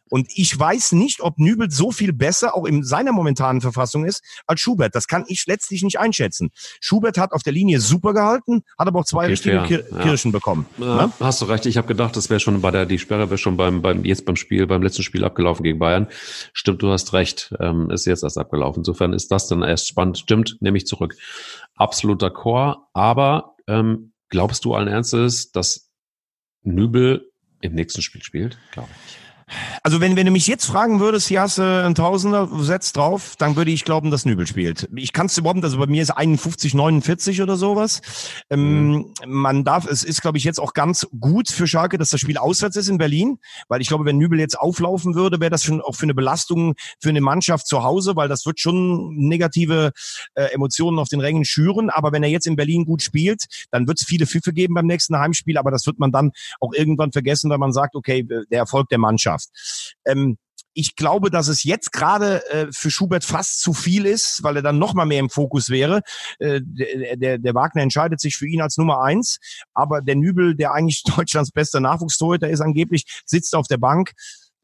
Und 0.10 0.28
ich 0.36 0.58
weiß 0.58 0.92
nicht, 0.94 1.22
ob 1.22 1.40
Nübel 1.40 1.72
so 1.72 1.92
viel 1.92 2.14
besser 2.14 2.56
auch 2.56 2.66
in 2.66 2.84
seiner 2.84 3.12
momentanen 3.12 3.62
Verfassung 3.62 4.06
ist 4.06 4.24
als 4.46 4.62
Schubert. 4.62 4.96
Das 4.96 5.08
kann 5.08 5.26
ich 5.28 5.46
letztlich 5.48 5.84
nicht 5.84 6.00
einschätzen. 6.00 6.52
Schubert 6.80 7.18
hat 7.18 7.32
auf 7.32 7.44
der 7.44 7.54
Linie 7.54 7.80
super 7.80 8.14
gehalten, 8.14 8.64
hat 8.78 8.88
aber 8.88 9.00
auch 9.00 9.06
zwei 9.06 9.24
okay, 9.24 9.32
richtige 9.32 9.86
ja. 9.92 10.02
Kirschen 10.02 10.32
bekommen. 10.32 10.68
Ja, 10.78 11.08
ne? 11.08 11.14
Hast 11.20 11.42
du 11.42 11.46
recht. 11.46 11.66
Ich 11.66 11.78
habe 11.78 11.88
gedacht, 11.88 12.16
das 12.16 12.30
wäre 12.30 12.40
schon 12.40 12.62
bei 12.62 12.72
der 12.72 12.86
die 12.86 13.00
Sperre 13.00 13.30
wäre 13.30 13.38
schon 13.38 13.58
beim 13.58 13.82
beim 13.82 14.06
jetzt 14.06 14.26
beim 14.26 14.36
Spiel 14.36 14.68
beim 14.68 14.84
letzten 14.84 15.04
Spiel 15.04 15.24
abgelaufen 15.24 15.64
gegen 15.64 15.80
Bayern. 15.80 16.08
Stimmt, 16.54 16.82
du 16.82 16.92
hast 16.92 17.14
recht. 17.14 17.54
Ähm, 17.60 17.90
ist 17.90 18.06
jetzt 18.06 18.24
erst 18.24 18.38
abgelaufen. 18.38 18.82
Insofern 18.82 19.14
ist 19.14 19.32
das 19.32 19.48
dann 19.48 19.64
erst 19.64 19.88
spannend. 19.88 20.20
Stimmt, 20.20 20.58
nehme 20.60 20.78
ich 20.78 20.86
zurück. 20.86 21.16
Absoluter 21.76 22.30
Chor. 22.30 22.90
Aber 22.94 23.56
ähm, 23.68 24.14
glaubst 24.30 24.66
du 24.66 24.76
allen 24.76 24.88
Ernstes, 24.88 25.52
dass 25.52 25.90
Nübel 26.62 27.32
im 27.62 27.74
nächsten 27.74 28.02
Spiel 28.02 28.24
spielt? 28.24 28.58
Glaube 28.72 28.90
ich. 29.08 29.25
Also 29.84 30.02
wenn, 30.02 30.16
wenn 30.16 30.26
du 30.26 30.32
mich 30.32 30.48
jetzt 30.48 30.66
fragen 30.66 31.00
würdest, 31.00 31.28
hier 31.28 31.42
hast 31.42 31.60
du 31.60 31.62
ein 31.62 31.94
Tausender, 31.94 32.50
setzt 32.52 32.98
drauf, 32.98 33.36
dann 33.38 33.56
würde 33.56 33.70
ich 33.70 33.86
glauben, 33.86 34.10
dass 34.10 34.26
Nübel 34.26 34.48
spielt. 34.48 34.90
Ich 34.96 35.14
kann 35.14 35.28
es 35.28 35.38
überhaupt, 35.38 35.64
also 35.64 35.78
bei 35.78 35.86
mir 35.86 36.02
ist 36.02 36.10
51, 36.10 36.74
49 36.74 37.42
oder 37.44 37.56
sowas. 37.56 38.02
Ähm, 38.50 38.92
mhm. 38.92 39.14
Man 39.28 39.64
darf, 39.64 39.86
es 39.86 40.04
ist, 40.04 40.22
glaube 40.22 40.40
ich, 40.40 40.44
jetzt 40.44 40.60
auch 40.60 40.74
ganz 40.74 41.08
gut 41.20 41.50
für 41.50 41.68
Schalke, 41.68 42.00
dass 42.00 42.10
das 42.10 42.20
Spiel 42.20 42.38
auswärts 42.38 42.76
ist 42.76 42.90
in 42.90 42.98
Berlin, 42.98 43.38
weil 43.68 43.82
ich 43.82 43.88
glaube, 43.88 44.06
wenn 44.06 44.18
Nübel 44.18 44.40
jetzt 44.40 44.60
auflaufen 44.60 45.14
würde, 45.14 45.40
wäre 45.40 45.52
das 45.52 45.64
schon 45.64 45.82
auch 45.82 45.96
für 45.96 46.04
eine 46.04 46.16
Belastung 46.16 46.74
für 47.00 47.10
eine 47.10 47.22
Mannschaft 47.22 47.68
zu 47.68 47.84
Hause, 47.84 48.16
weil 48.16 48.28
das 48.28 48.46
wird 48.48 48.60
schon 48.60 49.16
negative 49.16 49.92
äh, 50.34 50.46
Emotionen 50.54 50.98
auf 50.98 51.10
den 51.10 51.20
Rängen 51.20 51.46
schüren. 51.46 51.92
Aber 51.92 52.12
wenn 52.12 52.24
er 52.24 52.30
jetzt 52.30 52.48
in 52.48 52.56
Berlin 52.56 52.86
gut 52.86 53.04
spielt, 53.04 53.46
dann 53.70 53.88
wird 53.88 54.00
es 54.00 54.08
viele 54.08 54.26
Pfiffe 54.26 54.54
geben 54.54 54.74
beim 54.74 54.88
nächsten 54.88 55.18
Heimspiel, 55.18 55.60
aber 55.60 55.70
das 55.70 55.86
wird 55.86 56.00
man 56.00 56.12
dann 56.12 56.32
auch 56.60 56.74
irgendwann 56.74 57.12
vergessen, 57.12 57.52
weil 57.52 57.60
man 57.60 57.74
sagt, 57.74 57.96
okay, 57.96 58.24
der 58.24 58.60
Erfolg 58.60 58.90
der 58.90 58.98
Mannschaft. 58.98 59.35
Mannschaft. 59.36 59.50
Ähm, 60.06 60.38
ich 60.78 60.98
glaube, 60.98 61.30
dass 61.30 61.48
es 61.48 61.64
jetzt 61.64 61.94
gerade 61.94 62.46
äh, 62.50 62.68
für 62.72 62.92
Schubert 62.92 63.24
fast 63.24 63.62
zu 63.62 63.74
viel 63.74 64.06
ist, 64.06 64.44
weil 64.44 64.58
er 64.58 64.62
dann 64.62 64.78
noch 64.78 64.94
mal 64.94 65.06
mehr 65.06 65.22
im 65.22 65.30
Fokus 65.30 65.70
wäre. 65.70 66.02
Äh, 66.40 66.60
der, 66.64 67.16
der, 67.16 67.38
der 67.38 67.56
Wagner 67.56 67.82
entscheidet 67.82 68.20
sich 68.20 68.36
für 68.36 68.48
ihn 68.48 68.62
als 68.62 68.78
Nummer 68.78 69.02
eins, 69.02 69.40
aber 69.74 70.02
der 70.02 70.16
Nübel, 70.16 70.56
der 70.56 70.74
eigentlich 70.74 71.04
Deutschlands 71.16 71.52
bester 71.52 71.80
Nachwuchstorhüter 71.80 72.50
ist 72.50 72.62
angeblich, 72.62 73.06
sitzt 73.26 73.56
auf 73.56 73.68
der 73.68 73.78
Bank. 73.78 74.12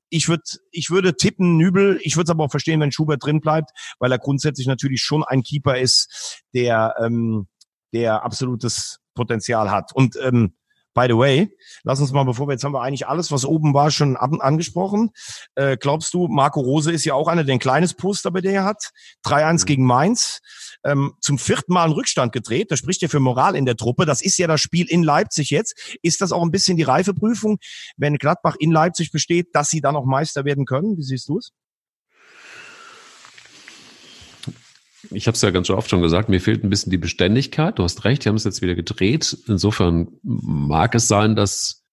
Ich 0.09 0.27
würde, 0.27 0.43
ich 0.71 0.89
würde 0.89 1.15
tippen 1.15 1.55
Nübel. 1.55 1.97
Ich 2.01 2.17
würde 2.17 2.25
es 2.25 2.31
aber 2.31 2.43
auch 2.43 2.51
verstehen, 2.51 2.81
wenn 2.81 2.91
Schubert 2.91 3.23
drin 3.23 3.39
bleibt, 3.39 3.71
weil 3.99 4.11
er 4.11 4.19
grundsätzlich 4.19 4.67
natürlich 4.67 5.01
schon 5.01 5.23
ein 5.23 5.43
Keeper 5.43 5.79
ist, 5.79 6.41
der 6.53 6.95
ähm, 7.01 7.47
der 7.93 8.23
absolutes 8.23 8.99
Potenzial 9.13 9.71
hat. 9.71 9.93
Und 9.93 10.17
ähm, 10.21 10.55
By 10.93 11.05
the 11.07 11.17
way, 11.17 11.49
lass 11.83 12.01
uns 12.01 12.11
mal, 12.11 12.23
bevor 12.25 12.47
wir 12.47 12.53
jetzt 12.53 12.63
haben 12.63 12.73
wir 12.73 12.81
eigentlich 12.81 13.07
alles, 13.07 13.31
was 13.31 13.45
oben 13.45 13.73
war, 13.73 13.91
schon 13.91 14.17
ab, 14.17 14.31
angesprochen. 14.39 15.11
Äh, 15.55 15.77
glaubst 15.77 16.13
du, 16.13 16.27
Marco 16.27 16.59
Rose 16.59 16.91
ist 16.91 17.05
ja 17.05 17.13
auch 17.13 17.27
einer, 17.27 17.45
der 17.45 17.53
ein 17.53 17.59
kleines 17.59 17.93
Poster 17.93 18.29
bei 18.31 18.41
der 18.41 18.65
hat. 18.65 18.91
3-1 19.25 19.61
mhm. 19.61 19.65
gegen 19.65 19.85
Mainz. 19.85 20.39
Ähm, 20.83 21.13
zum 21.21 21.37
vierten 21.37 21.73
Mal 21.73 21.85
einen 21.85 21.93
Rückstand 21.93 22.33
gedreht. 22.33 22.71
Das 22.71 22.79
spricht 22.79 23.01
ja 23.01 23.07
für 23.07 23.19
Moral 23.19 23.55
in 23.55 23.65
der 23.65 23.77
Truppe. 23.77 24.05
Das 24.05 24.21
ist 24.21 24.37
ja 24.37 24.47
das 24.47 24.59
Spiel 24.59 24.87
in 24.89 25.03
Leipzig 25.03 25.49
jetzt. 25.51 25.97
Ist 26.01 26.21
das 26.21 26.31
auch 26.31 26.41
ein 26.41 26.51
bisschen 26.51 26.75
die 26.75 26.83
Reifeprüfung, 26.83 27.59
wenn 27.97 28.17
Gladbach 28.17 28.55
in 28.59 28.71
Leipzig 28.71 29.11
besteht, 29.11 29.49
dass 29.53 29.69
sie 29.69 29.79
dann 29.79 29.95
auch 29.95 30.05
Meister 30.05 30.43
werden 30.43 30.65
können? 30.65 30.97
Wie 30.97 31.03
siehst 31.03 31.29
du 31.29 31.37
es? 31.37 31.51
Ich 35.09 35.27
habe 35.27 35.35
es 35.35 35.41
ja 35.41 35.51
ganz 35.51 35.69
oft 35.69 35.89
schon 35.89 36.01
gesagt, 36.01 36.29
mir 36.29 36.41
fehlt 36.41 36.63
ein 36.63 36.69
bisschen 36.69 36.91
die 36.91 36.97
Beständigkeit. 36.97 37.79
Du 37.79 37.83
hast 37.83 38.05
recht, 38.05 38.23
die 38.23 38.29
haben 38.29 38.35
es 38.35 38.43
jetzt 38.43 38.61
wieder 38.61 38.75
gedreht. 38.75 39.37
Insofern 39.47 40.09
mag 40.21 40.95
es 40.95 41.07
sein, 41.07 41.35
dass, 41.35 41.83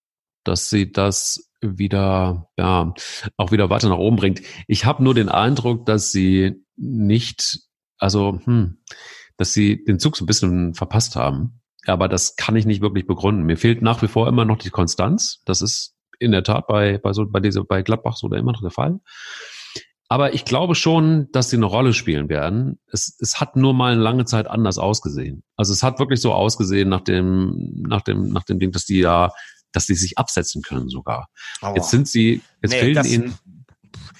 dass 0.45 0.69
sie 0.69 0.93
das 0.93 1.51
wieder, 1.61 2.51
ja, 2.57 2.93
auch 3.37 3.51
wieder 3.51 3.71
weiter 3.71 3.89
nach 3.89 3.99
oben 3.99 4.17
bringt. 4.17 4.43
Ich 4.67 4.85
habe 4.85 5.03
nur 5.03 5.15
den 5.15 5.29
Eindruck, 5.29 5.87
dass 5.87 6.13
sie 6.13 6.63
nicht, 6.77 7.61
also, 7.99 8.41
hm, 8.45 8.79
dass 9.37 9.53
sie 9.53 9.85
den 9.85 9.99
Zug 9.99 10.17
so 10.17 10.25
ein 10.25 10.27
bisschen 10.27 10.75
verpasst 10.75 11.17
haben. 11.17 11.61
Aber 11.87 12.09
das 12.09 12.37
kann 12.37 12.57
ich 12.57 12.67
nicht 12.67 12.83
wirklich 12.83 13.07
begründen. 13.07 13.45
Mir 13.45 13.57
fehlt 13.57 13.83
nach 13.83 14.03
wie 14.03 14.09
vor 14.09 14.29
immer 14.29 14.45
noch 14.45 14.59
die 14.59 14.71
Konstanz. 14.71 15.41
Das 15.47 15.63
ist 15.63 15.95
in 16.19 16.33
der 16.33 16.43
Tat 16.43 16.67
bei, 16.67 16.99
bei 16.99 17.13
so, 17.13 17.27
bei 17.27 17.41
dieser, 17.41 17.65
bei 17.65 17.83
Gladbach 17.83 18.17
so 18.17 18.29
immer 18.29 18.53
noch 18.53 18.61
der 18.61 18.71
Fall. 18.71 19.01
Aber 20.11 20.33
ich 20.33 20.45
glaube 20.45 20.75
schon, 20.75 21.29
dass 21.33 21.51
sie 21.51 21.57
eine 21.57 21.67
Rolle 21.67 21.93
spielen 21.93 22.29
werden. 22.31 22.79
Es, 22.91 23.17
es 23.21 23.41
hat 23.41 23.57
nur 23.57 23.75
mal 23.75 23.93
eine 23.93 24.01
lange 24.01 24.25
Zeit 24.25 24.47
anders 24.47 24.79
ausgesehen. 24.79 25.43
Also 25.57 25.73
es 25.73 25.83
hat 25.83 25.99
wirklich 25.99 26.21
so 26.21 26.33
ausgesehen 26.33 26.89
nach 26.89 27.03
dem, 27.03 27.85
nach 27.87 28.01
dem, 28.01 28.31
nach 28.31 28.45
dem 28.45 28.59
Ding, 28.59 28.73
dass 28.73 28.87
die 28.87 29.01
ja, 29.01 29.33
dass 29.73 29.85
die 29.85 29.95
sich 29.95 30.17
absetzen 30.17 30.63
können 30.63 30.89
sogar. 30.89 31.29
Aua. 31.61 31.75
Jetzt 31.75 31.91
sind 31.91 32.09
sie, 32.09 32.41
jetzt 32.63 32.73
nee, 32.73 32.81
fehlen 32.81 33.05
ihnen 33.05 33.39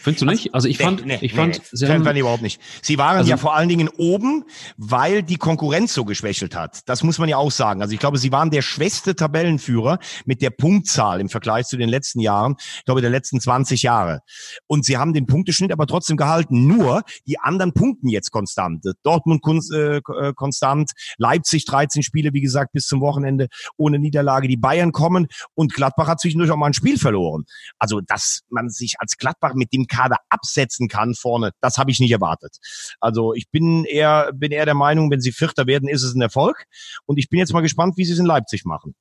Findest 0.01 0.23
du 0.23 0.27
nicht? 0.27 0.55
Also 0.55 0.69
ich 0.69 0.79
fand, 0.79 1.05
nee, 1.05 1.19
ich 1.21 1.35
fand, 1.35 1.59
nee, 1.59 1.65
sie 1.73 1.89
haben, 1.89 2.17
überhaupt 2.17 2.43
nicht. 2.43 2.61
Sie 2.83 2.99
waren 2.99 3.17
also, 3.17 3.29
ja 3.29 3.37
vor 3.37 3.57
allen 3.57 3.69
Dingen 3.69 3.89
oben, 3.99 4.45
weil 4.77 5.25
die 5.25 5.37
Konkurrenz 5.37 5.93
so 5.93 6.05
geschwächelt 6.05 6.55
hat. 6.55 6.89
Das 6.89 7.03
muss 7.03 7.19
man 7.19 7.29
ja 7.29 7.37
auch 7.37 7.51
sagen. 7.51 7.83
Also 7.83 7.95
ich 7.95 7.99
glaube, 7.99 8.17
sie 8.19 8.31
waren 8.31 8.51
der 8.51 8.63
schwächste 8.63 9.17
Tabellenführer 9.17 9.99
mit 10.25 10.41
der 10.41 10.51
Punktzahl 10.51 11.21
im 11.21 11.29
Vergleich 11.29 11.67
zu 11.67 11.77
den 11.77 11.89
letzten 11.89 12.21
Jahren. 12.21 12.55
Ich 12.59 12.85
glaube, 12.85 13.01
der 13.01 13.11
letzten 13.11 13.41
20 13.41 13.83
Jahre. 13.83 14.21
Und 14.69 14.85
sie 14.85 14.99
haben 14.99 15.15
den 15.15 15.27
Punkteschnitt 15.27 15.73
aber 15.73 15.89
trotzdem 15.89 16.17
gehalten. 16.17 16.69
Nur 16.69 17.03
die 17.27 17.41
anderen 17.41 17.75
punkten 17.75 18.09
jetzt 18.09 18.31
konstant. 18.31 18.85
Dortmund 19.03 19.43
äh, 19.73 19.97
äh, 19.97 20.33
konstant, 20.35 20.93
Leipzig 21.17 21.65
13 21.65 22.05
Spiele, 22.05 22.33
wie 22.33 22.41
gesagt, 22.41 22.73
bis 22.73 22.87
zum 22.87 23.01
Wochenende 23.01 23.49
ohne 23.77 23.99
Niederlage. 23.99 24.47
Die 24.47 24.57
Bayern 24.57 24.93
kommen 24.93 25.27
und 25.55 25.75
Gladbach 25.75 26.07
hat 26.07 26.21
zwischendurch 26.21 26.53
auch 26.53 26.57
mal 26.57 26.67
ein 26.67 26.75
Spiel 26.75 26.99
verloren. 26.99 27.47
Also, 27.79 28.01
dass 28.01 28.43
man 28.49 28.71
sich 28.71 28.95
als 29.01 29.17
Gladbach 29.17 29.55
mit 29.55 29.73
dem 29.73 29.88
Kader 29.89 30.19
absetzen 30.29 30.89
kann 30.89 31.15
vorne, 31.15 31.51
das 31.61 31.79
habe 31.79 31.91
ich 31.91 32.01
nicht 32.01 32.13
erwartet. 32.13 32.57
Also 33.01 33.35
ich 33.35 33.51
bin 33.51 33.85
eher, 33.85 34.31
bin 34.35 34.53
eher 34.53 34.67
der 34.67 34.75
Meinung, 34.75 35.11
wenn 35.11 35.21
sie 35.21 35.33
Vierter 35.33 35.67
werden, 35.67 35.89
ist 35.89 36.03
es 36.03 36.15
ein 36.15 36.21
Erfolg. 36.21 36.65
Und 37.07 37.19
ich 37.19 37.29
bin 37.29 37.39
jetzt 37.39 37.53
mal 37.53 37.61
gespannt, 37.61 37.97
wie 37.97 38.05
sie 38.05 38.13
es 38.13 38.19
in 38.19 38.27
Leipzig 38.27 38.65
machen. 38.65 38.95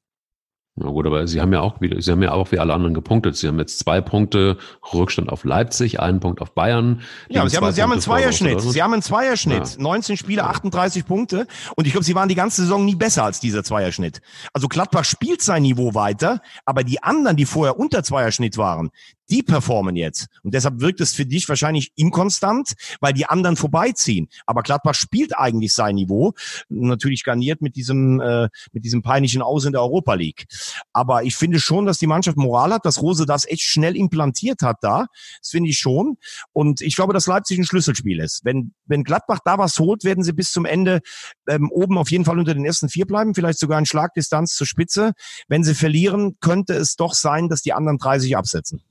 Na 0.80 0.92
gut, 0.92 1.08
aber 1.08 1.28
Sie 1.28 1.42
haben 1.42 1.52
ja 1.52 1.62
auch 1.62 1.82
wieder, 1.82 2.00
Sie 2.00 2.12
haben 2.12 2.22
ja 2.22 2.34
auch 2.34 2.52
wie 2.52 2.60
alle 2.60 2.72
anderen 2.72 2.94
gepunktet. 2.94 3.36
Sie 3.36 3.48
haben 3.48 3.58
jetzt 3.58 3.80
zwei 3.80 4.00
Punkte 4.00 4.60
Rückstand 4.94 5.30
auf 5.30 5.44
Leipzig, 5.44 6.00
einen 6.00 6.20
Punkt 6.20 6.40
auf 6.40 6.54
Bayern. 6.54 7.02
Ja, 7.30 7.42
aber 7.42 7.50
Sie 7.50 7.58
haben, 7.58 7.72
Sie 7.72 7.82
haben 7.82 7.92
einen 7.92 8.02
Zweierschnitt. 8.02 8.62
Sie 8.62 8.84
haben 8.84 8.94
einen 8.94 9.02
Zweierschnitt. 9.02 9.72
Ja. 9.72 9.82
19 9.82 10.18
Spiele, 10.18 10.44
38 10.44 11.04
Punkte. 11.08 11.48
Und 11.76 11.88
ich 11.88 11.94
glaube, 11.94 12.06
Sie 12.06 12.14
waren 12.14 12.30
die 12.30 12.36
ganze 12.36 12.62
Saison 12.62 12.86
nie 12.86 12.94
besser 12.94 13.24
als 13.24 13.40
dieser 13.40 13.64
Zweierschnitt. 13.64 14.22
Also 14.54 14.68
Gladbach 14.68 15.04
spielt 15.04 15.42
sein 15.42 15.64
Niveau 15.64 15.96
weiter, 15.96 16.42
aber 16.64 16.84
die 16.84 17.02
anderen, 17.02 17.38
die 17.38 17.46
vorher 17.46 17.80
unter 17.80 18.04
Zweierschnitt 18.04 18.58
waren, 18.58 18.92
Die 19.30 19.44
performen 19.44 19.96
jetzt. 19.96 20.28
Und 20.44 20.54
deshalb 20.54 20.80
wirkt 20.80 21.02
es 21.02 21.14
für 21.14 21.26
dich 21.26 21.48
wahrscheinlich 21.50 21.92
inkonstant, 21.96 22.74
weil 23.02 23.14
die 23.14 23.26
anderen 23.26 23.58
vorbeiziehen. 23.58 24.30
Aber 24.46 24.64
Gladbach 24.64 24.96
spielt 24.96 25.38
eigentlich 25.38 25.74
sein 25.74 25.96
Niveau. 25.96 26.34
Natürlich 26.70 27.24
garniert 27.24 27.62
mit 27.62 27.76
diesem, 27.76 28.22
äh, 28.22 28.50
mit 28.72 28.86
diesem 28.86 29.02
peinlichen 29.02 29.42
Aus 29.42 29.66
in 29.66 29.74
der 29.74 29.82
Europa 29.82 30.14
League. 30.14 30.46
Aber 30.94 31.24
ich 31.24 31.36
finde 31.36 31.60
schon, 31.60 31.86
dass 31.86 31.98
die 31.98 32.08
Mannschaft 32.08 32.38
Moral 32.38 32.74
hat, 32.74 32.86
dass 32.86 33.02
Rose 33.02 33.26
das 33.26 33.46
echt 33.46 33.64
schnell 33.64 33.96
implantiert 33.96 34.62
hat 34.62 34.78
da. 34.82 35.08
Das 35.42 35.50
finde 35.50 35.70
ich 35.70 35.78
schon. 35.78 36.18
Und 36.54 36.82
ich 36.82 36.96
glaube, 36.96 37.14
dass 37.14 37.28
Leipzig 37.28 37.58
ein 37.58 37.66
Schlüsselspiel 37.66 38.20
ist. 38.20 38.46
Wenn, 38.46 38.74
wenn 38.86 39.04
Gladbach 39.04 39.40
da 39.44 39.58
was 39.58 39.78
holt, 39.78 40.04
werden 40.04 40.24
sie 40.24 40.34
bis 40.34 40.52
zum 40.52 40.66
Ende 40.66 41.02
ähm, 41.48 41.70
oben 41.72 41.98
auf 41.98 42.12
jeden 42.12 42.26
Fall 42.26 42.40
unter 42.40 42.54
den 42.54 42.66
ersten 42.66 42.90
vier 42.90 43.06
bleiben. 43.06 43.36
Vielleicht 43.36 43.60
sogar 43.60 43.80
in 43.80 43.86
Schlagdistanz 43.86 44.56
zur 44.56 44.68
Spitze. 44.68 45.14
Wenn 45.48 45.64
sie 45.64 45.76
verlieren, 45.76 46.38
könnte 46.40 46.74
es 46.74 46.96
doch 46.96 47.14
sein, 47.14 47.50
dass 47.50 47.62
die 47.62 47.74
anderen 47.74 47.98
30 47.98 48.38
absetzen. 48.38 48.82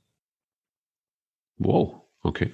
Wow, 1.57 2.01
okay. 2.21 2.51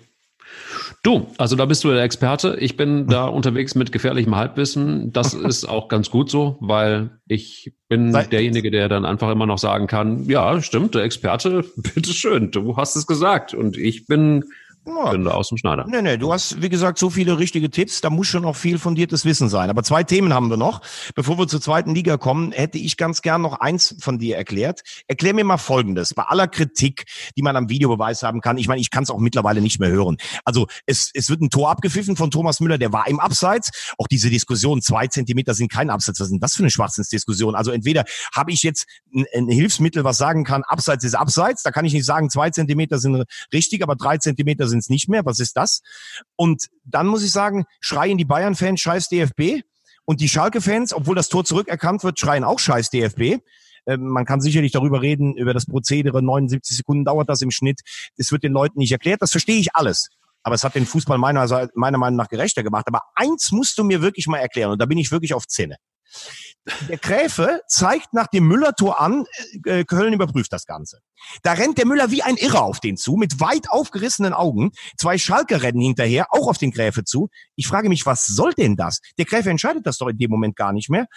Du, 1.04 1.28
also 1.38 1.56
da 1.56 1.66
bist 1.66 1.84
du 1.84 1.89
der 1.89 2.04
Experte. 2.04 2.58
Ich 2.60 2.78
bin 2.78 3.08
da 3.08 3.26
unterwegs 3.28 3.76
mit 3.76 3.91
gefährlichem 3.91 4.36
Halbwissen. 4.36 5.12
Das 5.12 5.34
ist 5.34 5.66
auch 5.66 5.88
ganz 5.88 6.10
gut 6.10 6.30
so, 6.30 6.58
weil 6.60 7.12
ich 7.28 7.74
bin 7.89 8.12
Sei 8.12 8.26
derjenige, 8.26 8.72
der 8.72 8.89
dann 8.89 9.06
einfach 9.06 9.32
immer 9.32 9.45
noch 9.45 9.58
sagen 9.58 9.88
kann, 9.88 10.26
ja, 10.26 10.62
stimmt, 10.62 10.95
der 10.95 11.04
Experte, 11.04 11.66
bitteschön, 11.76 12.51
du 12.51 12.78
hast 12.78 12.95
es 12.95 13.08
gesagt. 13.08 13.54
Und 13.54 13.78
ich 13.78 14.06
bin 14.06 14.45
ja. 14.86 15.18
da 15.18 15.32
aus 15.32 15.50
dem 15.50 15.58
Schneider. 15.58 15.86
Nee, 15.88 16.02
nee, 16.02 16.18
du 16.18 16.34
hast, 16.34 16.62
wie 16.62 16.70
gesagt, 16.70 16.98
so 16.98 17.10
viele 17.10 17.40
richtige 17.40 17.70
Tipps, 17.70 18.02
da 18.02 18.10
muss 18.10 18.28
schon 18.28 18.46
auch 18.46 18.56
viel 18.56 18.80
fundiertes 18.80 19.26
Wissen 19.26 19.50
sein. 19.50 19.70
Aber 19.70 19.84
zwei 19.84 20.04
Themen 20.04 20.34
haben 20.34 20.50
wir 20.50 20.58
noch. 20.58 20.82
Bevor 21.16 21.38
wir 21.38 21.48
zur 21.48 21.62
zweiten 21.62 21.96
Liga 21.96 22.18
kommen, 22.18 22.52
hätte 22.52 22.78
ich 22.78 22.98
ganz 22.98 23.22
gern 23.22 23.42
noch 23.42 23.60
eins 23.60 23.96
von 24.00 24.20
dir 24.20 24.38
erklärt. 24.38 24.82
Erklär 25.08 25.34
mir 25.34 25.44
mal 25.44 25.58
Folgendes. 25.58 26.14
Bei 26.14 26.24
aller 26.24 26.48
Kritik, 26.48 27.06
die 27.38 27.42
man 27.42 27.56
am 27.56 27.70
Videobeweis 27.70 28.24
haben 28.24 28.42
kann, 28.42 28.58
ich 28.58 28.68
meine, 28.68 28.82
ich 28.82 28.90
kann 28.90 29.04
es 29.04 29.10
auch 29.10 29.20
mittlerweile 29.20 29.62
nicht 29.62 29.80
mehr 29.80 29.90
hören. 29.90 30.18
Also 30.44 30.68
es, 30.86 31.12
es 31.14 31.30
wird 31.30 31.42
ein 31.42 31.50
Tor 31.50 31.70
abgepfiffen 31.70 32.16
von 32.16 32.32
Thomas 32.32 32.60
Müller, 32.60 32.78
der 32.78 32.92
war 32.92 33.08
im 33.08 33.20
Abseits. 33.20 33.94
Auch 33.98 34.08
diese 34.08 34.30
Diskussion, 34.30 34.82
zwei 34.82 35.08
Zentimeter 35.08 35.54
sind 35.54 35.72
kein 35.72 35.90
Abseits. 35.90 36.20
Was 36.20 36.28
ist 36.28 36.32
denn 36.32 36.40
das 36.40 36.56
für 36.56 36.64
eine 36.64 36.72
Schwachsinnsdiskussion? 36.72 37.56
Also 37.56 37.72
entweder 37.72 38.04
habe 38.36 38.52
ich 38.52 38.64
jetzt 38.64 38.86
ein, 39.14 39.26
ein 39.36 39.48
Hilfsmittel, 39.48 40.04
was 40.04 40.18
sagen 40.18 40.44
kann, 40.44 40.64
Abseits 40.64 41.04
ist 41.04 41.16
Abseits. 41.16 41.64
Da 41.64 41.72
kann 41.72 41.86
ich 41.86 41.94
nicht 41.94 42.06
sagen, 42.06 42.30
zwei 42.30 42.50
Zentimeter 42.50 43.00
sind 43.00 43.24
richtig, 43.54 43.84
aber 43.84 43.96
drei 43.96 44.18
Zentimeter 44.18 44.68
sind 44.68 44.72
es 44.80 44.89
nicht 44.89 45.09
mehr. 45.09 45.26
Was 45.26 45.39
ist 45.39 45.57
das? 45.57 45.82
Und 46.36 46.67
dann 46.84 47.07
muss 47.07 47.24
ich 47.24 47.32
sagen, 47.32 47.65
schreien 47.80 48.17
die 48.17 48.26
Bayern-Fans 48.26 48.80
scheiß 48.80 49.09
DFB. 49.09 49.63
Und 50.05 50.19
die 50.19 50.28
Schalke-Fans, 50.28 50.93
obwohl 50.93 51.15
das 51.15 51.30
Tor 51.30 51.45
zurückerkannt 51.45 52.03
wird, 52.03 52.19
schreien 52.19 52.43
auch 52.43 52.59
scheiß 52.59 52.89
DFB. 52.89 53.41
Ähm, 53.86 54.07
man 54.07 54.26
kann 54.26 54.41
sicherlich 54.41 54.71
darüber 54.71 55.01
reden, 55.01 55.36
über 55.36 55.53
das 55.53 55.65
Prozedere. 55.65 56.21
79 56.21 56.78
Sekunden 56.78 57.05
dauert 57.05 57.30
das 57.30 57.41
im 57.41 57.51
Schnitt. 57.51 57.82
Das 58.17 58.32
wird 58.32 58.43
den 58.43 58.51
Leuten 58.51 58.80
nicht 58.80 58.91
erklärt. 58.91 59.21
Das 59.21 59.32
verstehe 59.32 59.59
ich 59.59 59.76
alles. 59.76 60.09
Aber 60.43 60.55
es 60.55 60.63
hat 60.63 60.76
den 60.76 60.86
Fußball 60.86 61.17
meiner, 61.17 61.69
meiner 61.74 61.97
Meinung 61.97 62.17
nach 62.17 62.28
gerechter 62.28 62.63
gemacht. 62.63 62.86
Aber 62.88 63.01
eins 63.15 63.51
musst 63.51 63.78
du 63.78 63.84
mir 63.84 64.01
wirklich 64.01 64.28
mal 64.28 64.39
erklären. 64.39 64.71
Und 64.71 64.82
da 64.82 64.86
bin 64.86 64.97
ich 64.97 65.11
wirklich 65.11 65.34
auf 65.34 65.47
Zähne. 65.47 65.78
Der 66.88 66.97
Gräfe 66.97 67.61
zeigt 67.68 68.14
nach 68.14 68.28
dem 68.28 68.47
Müller-Tor 68.47 69.01
an, 69.01 69.26
äh, 69.66 69.84
Köln 69.84 70.14
überprüft 70.14 70.53
das 70.53 70.66
Ganze. 70.66 70.99
Da 71.41 71.53
rennt 71.53 71.78
der 71.78 71.86
Müller 71.86 72.11
wie 72.11 72.24
ein 72.24 72.38
Irrer 72.38 72.64
auf 72.64 72.80
den 72.80 72.95
zu, 72.95 73.16
mit 73.16 73.39
weit 73.39 73.70
aufgerissenen 73.70 74.34
Augen. 74.34 74.72
Zwei 74.97 75.18
Schalke 75.18 75.61
rennen 75.61 75.82
hinterher, 75.82 76.28
auch 76.30 76.47
auf 76.47 76.57
den 76.57 76.72
Gräfe 76.72 77.03
zu. 77.03 77.30
Ich 77.55 77.68
frage 77.68 77.89
mich, 77.89 78.05
was 78.05 78.26
soll 78.26 78.53
denn 78.53 78.76
das? 78.76 78.99
Der 79.18 79.26
Gräfe 79.26 79.49
entscheidet 79.49 79.86
das 79.86 79.97
doch 79.97 80.07
in 80.07 80.18
dem 80.18 80.32
Moment 80.32 80.55
gar 80.55 80.72
nicht 80.72 80.89
mehr, 80.89 81.07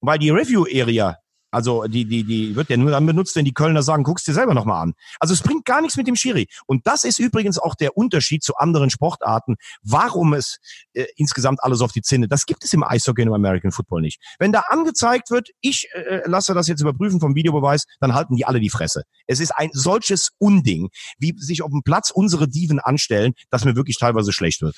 weil 0.00 0.18
die 0.18 0.30
Review-Area 0.30 1.16
also 1.50 1.84
die, 1.84 2.04
die, 2.04 2.24
die 2.24 2.56
wird 2.56 2.70
ja 2.70 2.76
nur 2.76 2.90
dann 2.90 3.06
benutzt, 3.06 3.36
wenn 3.36 3.44
die 3.44 3.54
Kölner 3.54 3.82
sagen, 3.82 4.02
guckst 4.02 4.26
dir 4.26 4.34
selber 4.34 4.54
nochmal 4.54 4.82
an. 4.82 4.94
Also 5.20 5.32
es 5.32 5.42
bringt 5.42 5.64
gar 5.64 5.80
nichts 5.80 5.96
mit 5.96 6.06
dem 6.06 6.16
Schiri. 6.16 6.48
Und 6.66 6.86
das 6.86 7.04
ist 7.04 7.18
übrigens 7.18 7.58
auch 7.58 7.74
der 7.74 7.96
Unterschied 7.96 8.42
zu 8.42 8.56
anderen 8.56 8.90
Sportarten, 8.90 9.56
warum 9.82 10.34
es 10.34 10.58
äh, 10.92 11.06
insgesamt 11.16 11.62
alles 11.62 11.80
auf 11.80 11.92
die 11.92 12.02
Zinne. 12.02 12.28
Das 12.28 12.46
gibt 12.46 12.64
es 12.64 12.72
im 12.72 12.82
Eishockey 12.82 13.22
und 13.22 13.28
im 13.28 13.34
American 13.34 13.72
Football 13.72 14.02
nicht. 14.02 14.20
Wenn 14.38 14.52
da 14.52 14.64
angezeigt 14.68 15.30
wird, 15.30 15.48
ich 15.60 15.88
äh, 15.92 16.22
lasse 16.26 16.54
das 16.54 16.68
jetzt 16.68 16.80
überprüfen 16.80 17.20
vom 17.20 17.34
Videobeweis, 17.34 17.84
dann 18.00 18.14
halten 18.14 18.36
die 18.36 18.44
alle 18.44 18.60
die 18.60 18.70
Fresse. 18.70 19.04
Es 19.26 19.40
ist 19.40 19.52
ein 19.52 19.70
solches 19.72 20.30
Unding, 20.38 20.90
wie 21.18 21.34
sich 21.38 21.62
auf 21.62 21.70
dem 21.70 21.82
Platz 21.82 22.10
unsere 22.10 22.48
Diven 22.48 22.80
anstellen, 22.80 23.34
dass 23.50 23.64
mir 23.64 23.76
wirklich 23.76 23.98
teilweise 23.98 24.32
schlecht 24.32 24.62
wird. 24.62 24.76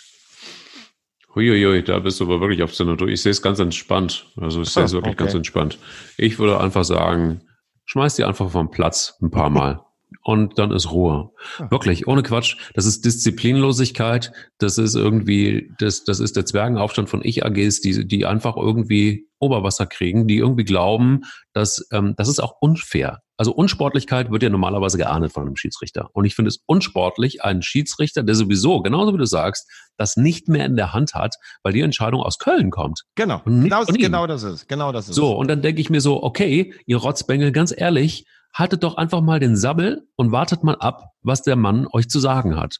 Huiuiui, 1.34 1.82
da 1.84 1.98
bist 1.98 2.20
du 2.20 2.24
aber 2.24 2.40
wirklich 2.40 2.62
auf 2.62 2.74
Sinn. 2.74 2.96
Ich 3.08 3.22
sehe 3.22 3.30
es 3.30 3.42
ganz 3.42 3.58
entspannt. 3.58 4.26
Also 4.36 4.62
ich 4.62 4.70
sehe 4.70 4.84
es 4.84 4.92
wirklich 4.92 5.14
okay. 5.14 5.24
ganz 5.24 5.34
entspannt. 5.34 5.78
Ich 6.16 6.38
würde 6.38 6.60
einfach 6.60 6.84
sagen, 6.84 7.42
schmeiß 7.84 8.16
die 8.16 8.24
einfach 8.24 8.50
vom 8.50 8.70
Platz 8.70 9.16
ein 9.20 9.30
paar 9.30 9.50
Mal. 9.50 9.80
Und 10.22 10.58
dann 10.58 10.72
ist 10.72 10.90
Ruhe. 10.90 11.30
Wirklich, 11.70 12.06
ohne 12.06 12.22
Quatsch. 12.22 12.56
Das 12.74 12.86
ist 12.86 13.04
Disziplinlosigkeit. 13.04 14.32
Das 14.58 14.78
ist 14.78 14.94
irgendwie, 14.94 15.70
das, 15.78 16.04
das 16.04 16.18
ist 16.20 16.36
der 16.36 16.46
Zwergenaufstand 16.46 17.10
von 17.10 17.22
Ich-AGs, 17.22 17.80
die, 17.82 18.06
die 18.06 18.24
einfach 18.24 18.56
irgendwie 18.56 19.28
Oberwasser 19.38 19.86
kriegen, 19.86 20.26
die 20.26 20.38
irgendwie 20.38 20.64
glauben, 20.64 21.22
dass 21.52 21.86
ähm, 21.92 22.14
das 22.16 22.28
ist 22.28 22.40
auch 22.40 22.54
unfair. 22.60 23.22
Also 23.38 23.52
Unsportlichkeit 23.52 24.32
wird 24.32 24.42
ja 24.42 24.48
normalerweise 24.48 24.98
geahndet 24.98 25.32
von 25.32 25.46
einem 25.46 25.56
Schiedsrichter. 25.56 26.10
Und 26.12 26.24
ich 26.24 26.34
finde 26.34 26.48
es 26.48 26.58
unsportlich, 26.66 27.44
einen 27.44 27.62
Schiedsrichter, 27.62 28.24
der 28.24 28.34
sowieso, 28.34 28.82
genauso 28.82 29.14
wie 29.14 29.18
du 29.18 29.26
sagst, 29.26 29.70
das 29.96 30.16
nicht 30.16 30.48
mehr 30.48 30.66
in 30.66 30.74
der 30.74 30.92
Hand 30.92 31.14
hat, 31.14 31.36
weil 31.62 31.72
die 31.72 31.80
Entscheidung 31.80 32.20
aus 32.20 32.38
Köln 32.38 32.70
kommt. 32.70 33.04
Genau. 33.14 33.40
Genau, 33.44 33.84
genau 33.84 34.26
das 34.26 34.42
ist. 34.42 34.68
Genau 34.68 34.90
das 34.90 35.08
ist. 35.08 35.14
So, 35.14 35.36
und 35.36 35.48
dann 35.48 35.62
denke 35.62 35.80
ich 35.80 35.88
mir 35.88 36.00
so, 36.00 36.20
okay, 36.22 36.74
ihr 36.86 36.96
Rotzbengel, 36.96 37.52
ganz 37.52 37.72
ehrlich, 37.74 38.26
haltet 38.52 38.82
doch 38.82 38.96
einfach 38.96 39.20
mal 39.20 39.38
den 39.38 39.56
Sabbel 39.56 40.08
und 40.16 40.32
wartet 40.32 40.64
mal 40.64 40.76
ab, 40.76 41.12
was 41.22 41.42
der 41.42 41.54
Mann 41.54 41.86
euch 41.92 42.08
zu 42.08 42.18
sagen 42.18 42.56
hat. 42.56 42.78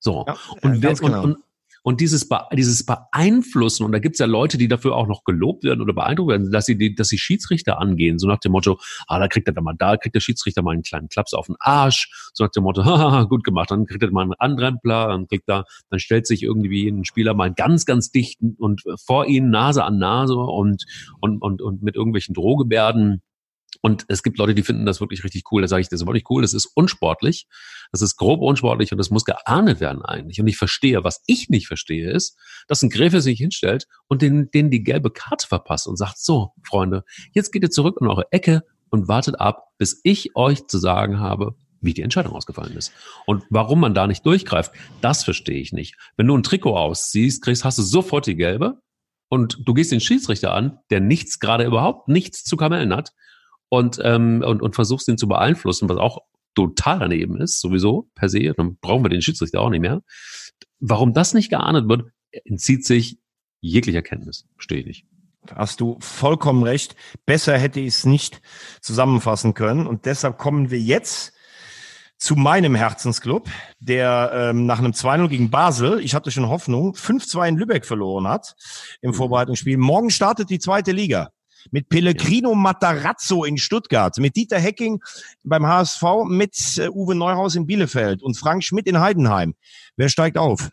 So. 0.00 0.24
Ja, 0.26 0.36
und, 0.62 0.82
wer, 0.82 0.94
genau. 0.94 1.22
und, 1.22 1.34
und, 1.36 1.44
und 1.82 2.00
dieses, 2.00 2.28
dieses 2.52 2.84
Beeinflussen, 2.84 3.84
und 3.84 3.92
da 3.92 3.98
gibt's 3.98 4.18
ja 4.18 4.26
Leute, 4.26 4.58
die 4.58 4.68
dafür 4.68 4.96
auch 4.96 5.06
noch 5.06 5.24
gelobt 5.24 5.64
werden 5.64 5.80
oder 5.80 5.94
beeindruckt 5.94 6.30
werden, 6.30 6.50
dass 6.52 6.66
sie, 6.66 6.76
die, 6.76 6.94
dass 6.94 7.08
sie 7.08 7.18
Schiedsrichter 7.18 7.78
angehen, 7.78 8.18
so 8.18 8.28
nach 8.28 8.38
dem 8.38 8.52
Motto, 8.52 8.78
ah, 9.06 9.18
da 9.18 9.28
kriegt 9.28 9.48
er 9.48 9.54
dann 9.54 9.64
mal, 9.64 9.74
da 9.78 9.96
kriegt 9.96 10.14
der 10.14 10.20
Schiedsrichter 10.20 10.62
mal 10.62 10.72
einen 10.72 10.82
kleinen 10.82 11.08
Klaps 11.08 11.32
auf 11.32 11.46
den 11.46 11.56
Arsch, 11.58 12.10
so 12.34 12.44
nach 12.44 12.50
dem 12.50 12.64
Motto, 12.64 12.84
haha, 12.84 13.24
gut 13.24 13.44
gemacht, 13.44 13.70
dann 13.70 13.86
kriegt 13.86 14.02
er 14.02 14.10
mal 14.10 14.22
einen 14.22 14.34
Anrempler, 14.34 15.08
dann 15.08 15.26
kriegt 15.26 15.48
er, 15.48 15.64
dann 15.88 15.98
stellt 15.98 16.26
sich 16.26 16.42
irgendwie 16.42 16.88
ein 16.88 17.04
Spieler 17.04 17.34
mal 17.34 17.52
ganz, 17.52 17.86
ganz 17.86 18.10
dicht 18.10 18.40
und 18.58 18.82
vor 19.04 19.26
ihnen 19.26 19.50
Nase 19.50 19.84
an 19.84 19.98
Nase 19.98 20.36
und, 20.36 20.84
und, 21.20 21.40
und, 21.40 21.62
und 21.62 21.82
mit 21.82 21.96
irgendwelchen 21.96 22.34
Drohgebärden 22.34 23.22
und 23.82 24.04
es 24.08 24.22
gibt 24.22 24.38
Leute, 24.38 24.54
die 24.54 24.62
finden 24.62 24.84
das 24.84 25.00
wirklich 25.00 25.24
richtig 25.24 25.44
cool. 25.50 25.62
Da 25.62 25.68
sage 25.68 25.80
ich, 25.80 25.88
das 25.88 26.00
ist 26.00 26.06
wirklich 26.06 26.28
cool, 26.30 26.42
das 26.42 26.54
ist 26.54 26.66
unsportlich, 26.74 27.46
das 27.92 28.02
ist 28.02 28.16
grob 28.16 28.40
unsportlich 28.42 28.92
und 28.92 28.98
das 28.98 29.10
muss 29.10 29.24
geahndet 29.24 29.80
werden 29.80 30.02
eigentlich. 30.02 30.40
Und 30.40 30.46
ich 30.48 30.56
verstehe, 30.56 31.02
was 31.04 31.22
ich 31.26 31.48
nicht 31.48 31.66
verstehe, 31.66 32.10
ist, 32.10 32.36
dass 32.68 32.82
ein 32.82 32.90
Gräfe 32.90 33.20
sich 33.20 33.38
hinstellt 33.38 33.86
und 34.08 34.22
den, 34.22 34.50
denen 34.50 34.70
die 34.70 34.82
gelbe 34.82 35.10
Karte 35.10 35.46
verpasst 35.46 35.86
und 35.86 35.96
sagt, 35.96 36.18
so, 36.18 36.52
Freunde, 36.62 37.04
jetzt 37.32 37.52
geht 37.52 37.62
ihr 37.62 37.70
zurück 37.70 37.98
in 38.00 38.06
eure 38.06 38.30
Ecke 38.32 38.64
und 38.90 39.08
wartet 39.08 39.40
ab, 39.40 39.68
bis 39.78 40.00
ich 40.02 40.36
euch 40.36 40.66
zu 40.66 40.78
sagen 40.78 41.20
habe, 41.20 41.54
wie 41.80 41.94
die 41.94 42.02
Entscheidung 42.02 42.34
ausgefallen 42.34 42.76
ist. 42.76 42.92
Und 43.24 43.44
warum 43.48 43.80
man 43.80 43.94
da 43.94 44.06
nicht 44.06 44.26
durchgreift, 44.26 44.72
das 45.00 45.24
verstehe 45.24 45.60
ich 45.60 45.72
nicht. 45.72 45.96
Wenn 46.16 46.26
du 46.26 46.36
ein 46.36 46.42
Trikot 46.42 46.76
ausziehst, 46.76 47.42
kriegst, 47.42 47.64
hast 47.64 47.78
du 47.78 47.82
sofort 47.82 48.26
die 48.26 48.36
gelbe 48.36 48.82
und 49.30 49.58
du 49.64 49.72
gehst 49.72 49.90
den 49.90 50.00
Schiedsrichter 50.00 50.52
an, 50.52 50.80
der 50.90 51.00
nichts, 51.00 51.38
gerade 51.38 51.64
überhaupt 51.64 52.08
nichts 52.08 52.44
zu 52.44 52.58
kamellen 52.58 52.94
hat 52.94 53.12
und, 53.70 53.98
ähm, 54.02 54.42
und, 54.44 54.60
und 54.60 54.74
versuchst 54.74 55.08
ihn 55.08 55.16
zu 55.16 55.28
beeinflussen, 55.28 55.88
was 55.88 55.96
auch 55.96 56.18
total 56.54 56.98
daneben 56.98 57.40
ist, 57.40 57.60
sowieso 57.60 58.10
per 58.14 58.28
se, 58.28 58.52
dann 58.54 58.76
brauchen 58.76 59.04
wir 59.04 59.08
den 59.08 59.22
Schiedsrichter 59.22 59.60
auch 59.60 59.70
nicht 59.70 59.80
mehr. 59.80 60.02
Warum 60.80 61.14
das 61.14 61.32
nicht 61.32 61.48
geahndet 61.48 61.88
wird, 61.88 62.10
entzieht 62.44 62.84
sich 62.84 63.18
jeglicher 63.60 64.02
Kenntnis, 64.02 64.46
verstehe 64.54 64.80
ich 64.80 64.86
nicht. 64.86 65.06
Hast 65.54 65.80
du 65.80 65.96
vollkommen 66.00 66.64
recht. 66.64 66.96
Besser 67.24 67.56
hätte 67.56 67.80
ich 67.80 67.88
es 67.88 68.04
nicht 68.04 68.42
zusammenfassen 68.82 69.54
können. 69.54 69.86
Und 69.86 70.04
deshalb 70.04 70.36
kommen 70.36 70.70
wir 70.70 70.78
jetzt 70.78 71.32
zu 72.18 72.36
meinem 72.36 72.74
Herzensclub, 72.74 73.48
der 73.78 74.32
ähm, 74.34 74.66
nach 74.66 74.80
einem 74.80 74.92
2-0 74.92 75.28
gegen 75.28 75.50
Basel, 75.50 76.00
ich 76.00 76.14
hatte 76.14 76.30
schon 76.30 76.48
Hoffnung, 76.48 76.92
5-2 76.92 77.48
in 77.48 77.56
Lübeck 77.56 77.86
verloren 77.86 78.28
hat 78.28 78.54
im 79.00 79.12
mhm. 79.12 79.14
Vorbereitungsspiel. 79.14 79.78
Morgen 79.78 80.10
startet 80.10 80.50
die 80.50 80.58
zweite 80.58 80.92
Liga 80.92 81.30
mit 81.70 81.88
Pellegrino 81.88 82.54
Matarazzo 82.54 83.44
in 83.44 83.58
Stuttgart, 83.58 84.16
mit 84.18 84.36
Dieter 84.36 84.58
Hecking 84.58 85.02
beim 85.44 85.66
HSV, 85.66 86.02
mit 86.28 86.78
äh, 86.78 86.88
Uwe 86.88 87.14
Neuhaus 87.14 87.54
in 87.54 87.66
Bielefeld 87.66 88.22
und 88.22 88.36
Frank 88.36 88.64
Schmidt 88.64 88.86
in 88.86 89.00
Heidenheim. 89.00 89.54
Wer 89.96 90.08
steigt 90.08 90.38
auf? 90.38 90.70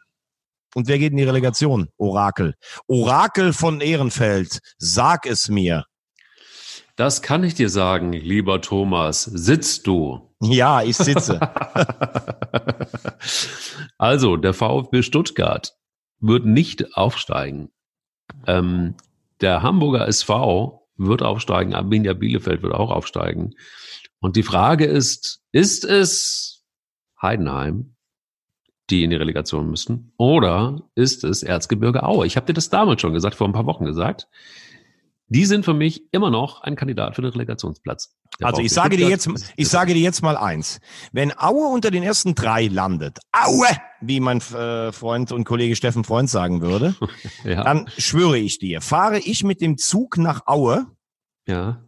Und 0.75 0.87
wer 0.87 0.99
geht 0.99 1.11
in 1.11 1.17
die 1.17 1.23
Relegation? 1.23 1.89
Orakel. 1.97 2.55
Orakel 2.87 3.53
von 3.53 3.81
Ehrenfeld, 3.81 4.59
sag 4.77 5.25
es 5.25 5.49
mir. 5.49 5.85
Das 6.95 7.21
kann 7.21 7.43
ich 7.43 7.53
dir 7.53 7.69
sagen, 7.69 8.13
lieber 8.13 8.61
Thomas. 8.61 9.23
Sitzt 9.23 9.87
du? 9.87 10.27
Ja, 10.41 10.81
ich 10.81 10.97
sitze. 10.97 11.39
also, 13.97 14.35
der 14.35 14.53
VfB 14.53 15.03
Stuttgart 15.03 15.75
wird 16.19 16.45
nicht 16.45 16.95
aufsteigen. 16.95 17.69
Ähm, 18.45 18.95
der 19.41 19.61
Hamburger 19.61 20.07
SV 20.07 20.76
wird 20.97 21.21
aufsteigen, 21.21 21.73
Arminia 21.73 22.13
Bielefeld 22.13 22.61
wird 22.63 22.73
auch 22.73 22.91
aufsteigen. 22.91 23.55
Und 24.19 24.35
die 24.35 24.43
Frage 24.43 24.85
ist, 24.85 25.41
ist 25.51 25.85
es 25.85 26.65
Heidenheim, 27.21 27.95
die 28.89 29.03
in 29.03 29.09
die 29.09 29.15
Relegation 29.15 29.69
müssen? 29.69 30.13
Oder 30.17 30.81
ist 30.95 31.23
es 31.23 31.43
Erzgebirge 31.43 32.03
Aue? 32.03 32.25
Ich 32.25 32.35
habe 32.35 32.47
dir 32.47 32.53
das 32.53 32.69
damals 32.69 33.01
schon 33.01 33.13
gesagt, 33.13 33.35
vor 33.35 33.47
ein 33.47 33.53
paar 33.53 33.65
Wochen 33.65 33.85
gesagt. 33.85 34.27
Die 35.29 35.45
sind 35.45 35.65
für 35.65 35.73
mich 35.73 36.03
immer 36.13 36.29
noch 36.29 36.61
ein 36.61 36.75
Kandidat 36.75 37.15
für 37.15 37.21
den 37.21 37.31
Relegationsplatz. 37.31 38.15
Der 38.39 38.47
also 38.47 38.61
ich 38.61 38.71
sage 38.71 38.95
dir 38.95 39.09
jetzt, 39.09 39.29
ich 39.57 39.67
sage 39.67 39.93
dir 39.93 39.99
jetzt 40.01 40.21
mal 40.21 40.37
eins. 40.37 40.79
Wenn 41.11 41.37
Aue 41.37 41.67
unter 41.67 41.91
den 41.91 42.03
ersten 42.03 42.33
drei 42.33 42.67
landet, 42.67 43.19
Aue, 43.33 43.67
wie 43.99 44.19
mein 44.19 44.39
äh, 44.39 44.91
Freund 44.91 45.31
und 45.31 45.43
Kollege 45.43 45.75
Steffen 45.75 46.05
Freund 46.05 46.29
sagen 46.29 46.61
würde, 46.61 46.95
ja. 47.43 47.63
dann 47.63 47.89
schwöre 47.97 48.37
ich 48.37 48.59
dir, 48.59 48.79
fahre 48.79 49.19
ich 49.19 49.43
mit 49.43 49.59
dem 49.59 49.77
Zug 49.77 50.17
nach 50.17 50.47
Aue. 50.47 50.87
Ja. 51.45 51.81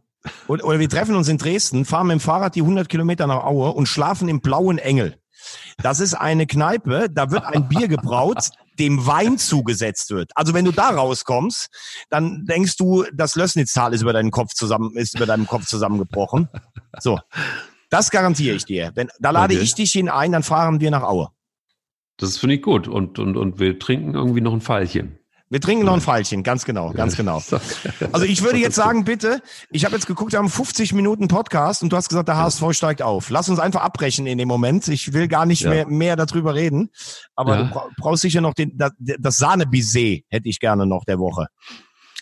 Oder, 0.47 0.65
oder 0.65 0.79
wir 0.79 0.89
treffen 0.89 1.15
uns 1.15 1.29
in 1.29 1.37
Dresden, 1.37 1.85
fahren 1.85 2.07
mit 2.07 2.15
dem 2.15 2.19
Fahrrad 2.19 2.55
die 2.55 2.61
100 2.61 2.89
Kilometer 2.89 3.25
nach 3.25 3.45
Aue 3.45 3.71
und 3.71 3.87
schlafen 3.87 4.27
im 4.27 4.41
blauen 4.41 4.79
Engel. 4.79 5.17
Das 5.81 5.99
ist 5.99 6.13
eine 6.13 6.47
Kneipe, 6.47 7.07
da 7.09 7.31
wird 7.31 7.43
ein 7.43 7.67
Bier 7.69 7.87
gebraut, 7.87 8.49
dem 8.79 9.05
Wein 9.05 9.37
zugesetzt 9.37 10.09
wird. 10.11 10.31
Also 10.35 10.53
wenn 10.53 10.65
du 10.65 10.71
da 10.71 10.89
rauskommst, 10.89 11.69
dann 12.09 12.45
denkst 12.45 12.77
du, 12.77 13.05
das 13.13 13.35
Lössnitztal 13.35 13.93
ist 13.93 14.01
über 14.01 14.13
deinen 14.13 14.31
Kopf 14.31 14.53
zusammen, 14.53 14.95
ist 14.95 15.15
über 15.15 15.25
deinem 15.25 15.47
Kopf 15.47 15.65
zusammengebrochen. 15.65 16.49
So. 16.99 17.19
Das 17.89 18.11
garantiere 18.11 18.55
ich 18.55 18.65
dir. 18.65 18.91
Wenn, 18.95 19.09
da 19.19 19.31
lade 19.31 19.55
okay. 19.55 19.63
ich 19.63 19.73
dich 19.73 19.91
hin 19.91 20.09
ein, 20.09 20.31
dann 20.31 20.43
fahren 20.43 20.79
wir 20.79 20.91
nach 20.91 21.03
Aue. 21.03 21.29
Das 22.17 22.37
finde 22.37 22.55
ich 22.55 22.61
gut. 22.61 22.87
Und, 22.87 23.19
und, 23.19 23.37
und 23.37 23.59
wir 23.59 23.79
trinken 23.79 24.15
irgendwie 24.15 24.41
noch 24.41 24.53
ein 24.53 24.61
Pfeilchen. 24.61 25.18
Wir 25.51 25.59
trinken 25.59 25.85
noch 25.85 25.93
ein 25.93 26.01
Pfeilchen, 26.01 26.43
ganz 26.43 26.63
genau, 26.63 26.91
ganz 26.91 27.15
genau. 27.15 27.41
Also 28.11 28.25
ich 28.25 28.43
würde 28.43 28.57
jetzt 28.59 28.75
sagen, 28.75 29.03
bitte, 29.03 29.41
ich 29.71 29.83
habe 29.83 29.95
jetzt 29.95 30.05
geguckt, 30.05 30.31
wir 30.31 30.39
haben 30.39 30.49
50 30.49 30.93
Minuten 30.93 31.27
Podcast 31.27 31.81
und 31.81 31.91
du 31.91 31.97
hast 31.97 32.09
gesagt, 32.09 32.27
der 32.27 32.37
HSV 32.37 32.63
steigt 32.71 33.01
auf. 33.01 33.29
Lass 33.29 33.49
uns 33.49 33.59
einfach 33.59 33.81
abbrechen 33.81 34.27
in 34.27 34.37
dem 34.37 34.47
Moment. 34.47 34.87
Ich 34.87 35.11
will 35.13 35.27
gar 35.27 35.45
nicht 35.45 35.61
ja. 35.61 35.69
mehr, 35.69 35.87
mehr 35.87 36.15
darüber 36.15 36.53
reden. 36.53 36.89
Aber 37.35 37.57
ja. 37.57 37.63
du 37.63 37.79
brauchst 37.97 38.21
sicher 38.21 38.41
noch 38.41 38.53
den, 38.53 38.77
das, 38.77 38.91
das 38.99 39.37
Sahnebisee 39.37 40.23
hätte 40.29 40.47
ich 40.47 40.59
gerne 40.59 40.85
noch 40.85 41.03
der 41.05 41.17
Woche. 41.17 41.47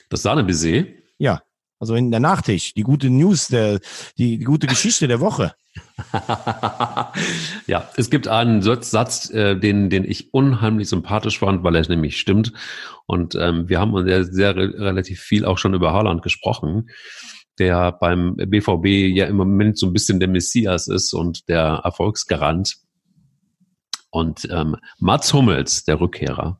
Das 0.09 0.21
Sahnebisee? 0.21 1.03
Ja. 1.17 1.41
Also 1.79 1.95
in 1.95 2.09
der 2.09 2.19
Nachtisch, 2.19 2.73
die 2.73 2.83
gute 2.83 3.09
News, 3.09 3.47
der, 3.47 3.79
die, 4.17 4.37
die 4.39 4.45
gute 4.45 4.67
Geschichte 4.67 5.07
der 5.07 5.19
Woche. 5.19 5.53
ja, 7.67 7.89
es 7.95 8.09
gibt 8.09 8.27
einen 8.27 8.61
Satz, 8.61 9.29
äh, 9.29 9.55
den, 9.55 9.89
den 9.89 10.03
ich 10.03 10.33
unheimlich 10.33 10.89
sympathisch 10.89 11.37
fand, 11.39 11.63
weil 11.63 11.75
er 11.75 11.87
nämlich 11.87 12.19
stimmt. 12.19 12.51
Und 13.05 13.35
ähm, 13.35 13.69
wir 13.69 13.79
haben 13.79 14.05
sehr, 14.05 14.25
sehr 14.25 14.55
relativ 14.55 15.19
viel 15.19 15.45
auch 15.45 15.59
schon 15.59 15.75
über 15.75 15.93
Haaland 15.93 16.23
gesprochen, 16.23 16.89
der 17.59 17.91
beim 17.91 18.35
BVB 18.35 19.15
ja 19.15 19.25
im 19.25 19.35
Moment 19.35 19.77
so 19.77 19.87
ein 19.87 19.93
bisschen 19.93 20.19
der 20.19 20.29
Messias 20.29 20.87
ist 20.87 21.13
und 21.13 21.47
der 21.47 21.81
Erfolgsgarant. 21.83 22.75
Und 24.09 24.47
ähm, 24.49 24.77
Mats 24.99 25.31
Hummels, 25.33 25.83
der 25.83 25.99
Rückkehrer, 25.99 26.59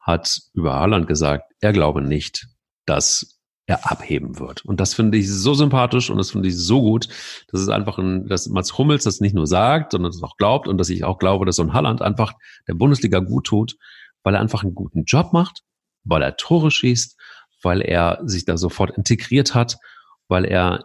hat 0.00 0.40
über 0.54 0.74
Haaland 0.74 1.06
gesagt, 1.06 1.52
er 1.60 1.72
glaube 1.72 2.02
nicht, 2.02 2.48
dass 2.84 3.35
er 3.66 3.90
abheben 3.90 4.38
wird. 4.38 4.64
Und 4.64 4.80
das 4.80 4.94
finde 4.94 5.18
ich 5.18 5.30
so 5.30 5.52
sympathisch 5.54 6.08
und 6.08 6.18
das 6.18 6.30
finde 6.30 6.48
ich 6.48 6.56
so 6.56 6.80
gut. 6.80 7.08
Das 7.50 7.60
ist 7.60 7.68
einfach 7.68 7.98
ein, 7.98 8.26
dass 8.28 8.48
Mats 8.48 8.78
Hummels 8.78 9.04
das 9.04 9.20
nicht 9.20 9.34
nur 9.34 9.46
sagt, 9.46 9.92
sondern 9.92 10.12
das 10.12 10.22
auch 10.22 10.36
glaubt 10.36 10.68
und 10.68 10.78
dass 10.78 10.88
ich 10.88 11.04
auch 11.04 11.18
glaube, 11.18 11.46
dass 11.46 11.56
so 11.56 11.62
ein 11.62 11.72
Halland 11.72 12.00
einfach 12.00 12.34
der 12.68 12.74
Bundesliga 12.74 13.18
gut 13.18 13.46
tut, 13.46 13.76
weil 14.22 14.34
er 14.34 14.40
einfach 14.40 14.62
einen 14.62 14.74
guten 14.74 15.04
Job 15.04 15.32
macht, 15.32 15.62
weil 16.04 16.22
er 16.22 16.36
Tore 16.36 16.70
schießt, 16.70 17.18
weil 17.62 17.80
er 17.80 18.20
sich 18.24 18.44
da 18.44 18.56
sofort 18.56 18.96
integriert 18.96 19.54
hat, 19.54 19.76
weil 20.28 20.44
er 20.44 20.84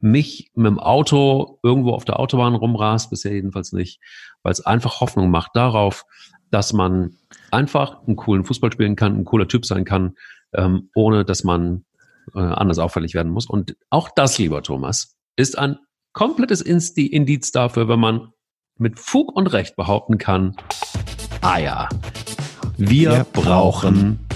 mich 0.00 0.50
mit 0.54 0.66
dem 0.66 0.78
Auto 0.78 1.58
irgendwo 1.62 1.92
auf 1.92 2.04
der 2.04 2.20
Autobahn 2.20 2.54
rumrast, 2.54 3.10
bisher 3.10 3.32
jedenfalls 3.32 3.72
nicht, 3.72 4.00
weil 4.42 4.52
es 4.52 4.64
einfach 4.64 5.00
Hoffnung 5.00 5.30
macht 5.30 5.52
darauf, 5.54 6.04
dass 6.50 6.72
man 6.72 7.16
einfach 7.50 8.02
einen 8.06 8.16
coolen 8.16 8.44
Fußball 8.44 8.72
spielen 8.72 8.96
kann, 8.96 9.16
ein 9.16 9.24
cooler 9.24 9.48
Typ 9.48 9.64
sein 9.64 9.84
kann, 9.84 10.16
ähm, 10.52 10.90
ohne 10.94 11.24
dass 11.24 11.44
man 11.44 11.84
äh, 12.34 12.38
anders 12.38 12.78
auffällig 12.78 13.14
werden 13.14 13.32
muss. 13.32 13.46
Und 13.46 13.76
auch 13.90 14.08
das, 14.14 14.38
lieber 14.38 14.62
Thomas, 14.62 15.16
ist 15.36 15.58
ein 15.58 15.78
komplettes 16.12 16.60
Insti 16.60 17.06
Indiz 17.06 17.52
dafür, 17.52 17.88
wenn 17.88 18.00
man 18.00 18.32
mit 18.78 18.98
Fug 18.98 19.34
und 19.36 19.46
Recht 19.48 19.76
behaupten 19.76 20.18
kann, 20.18 20.56
ah 21.42 21.58
ja, 21.58 21.88
wir, 22.76 23.10
wir 23.10 23.26
brauchen 23.32 24.26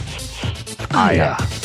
Eier. 0.93 1.37
Eier. 1.37 1.64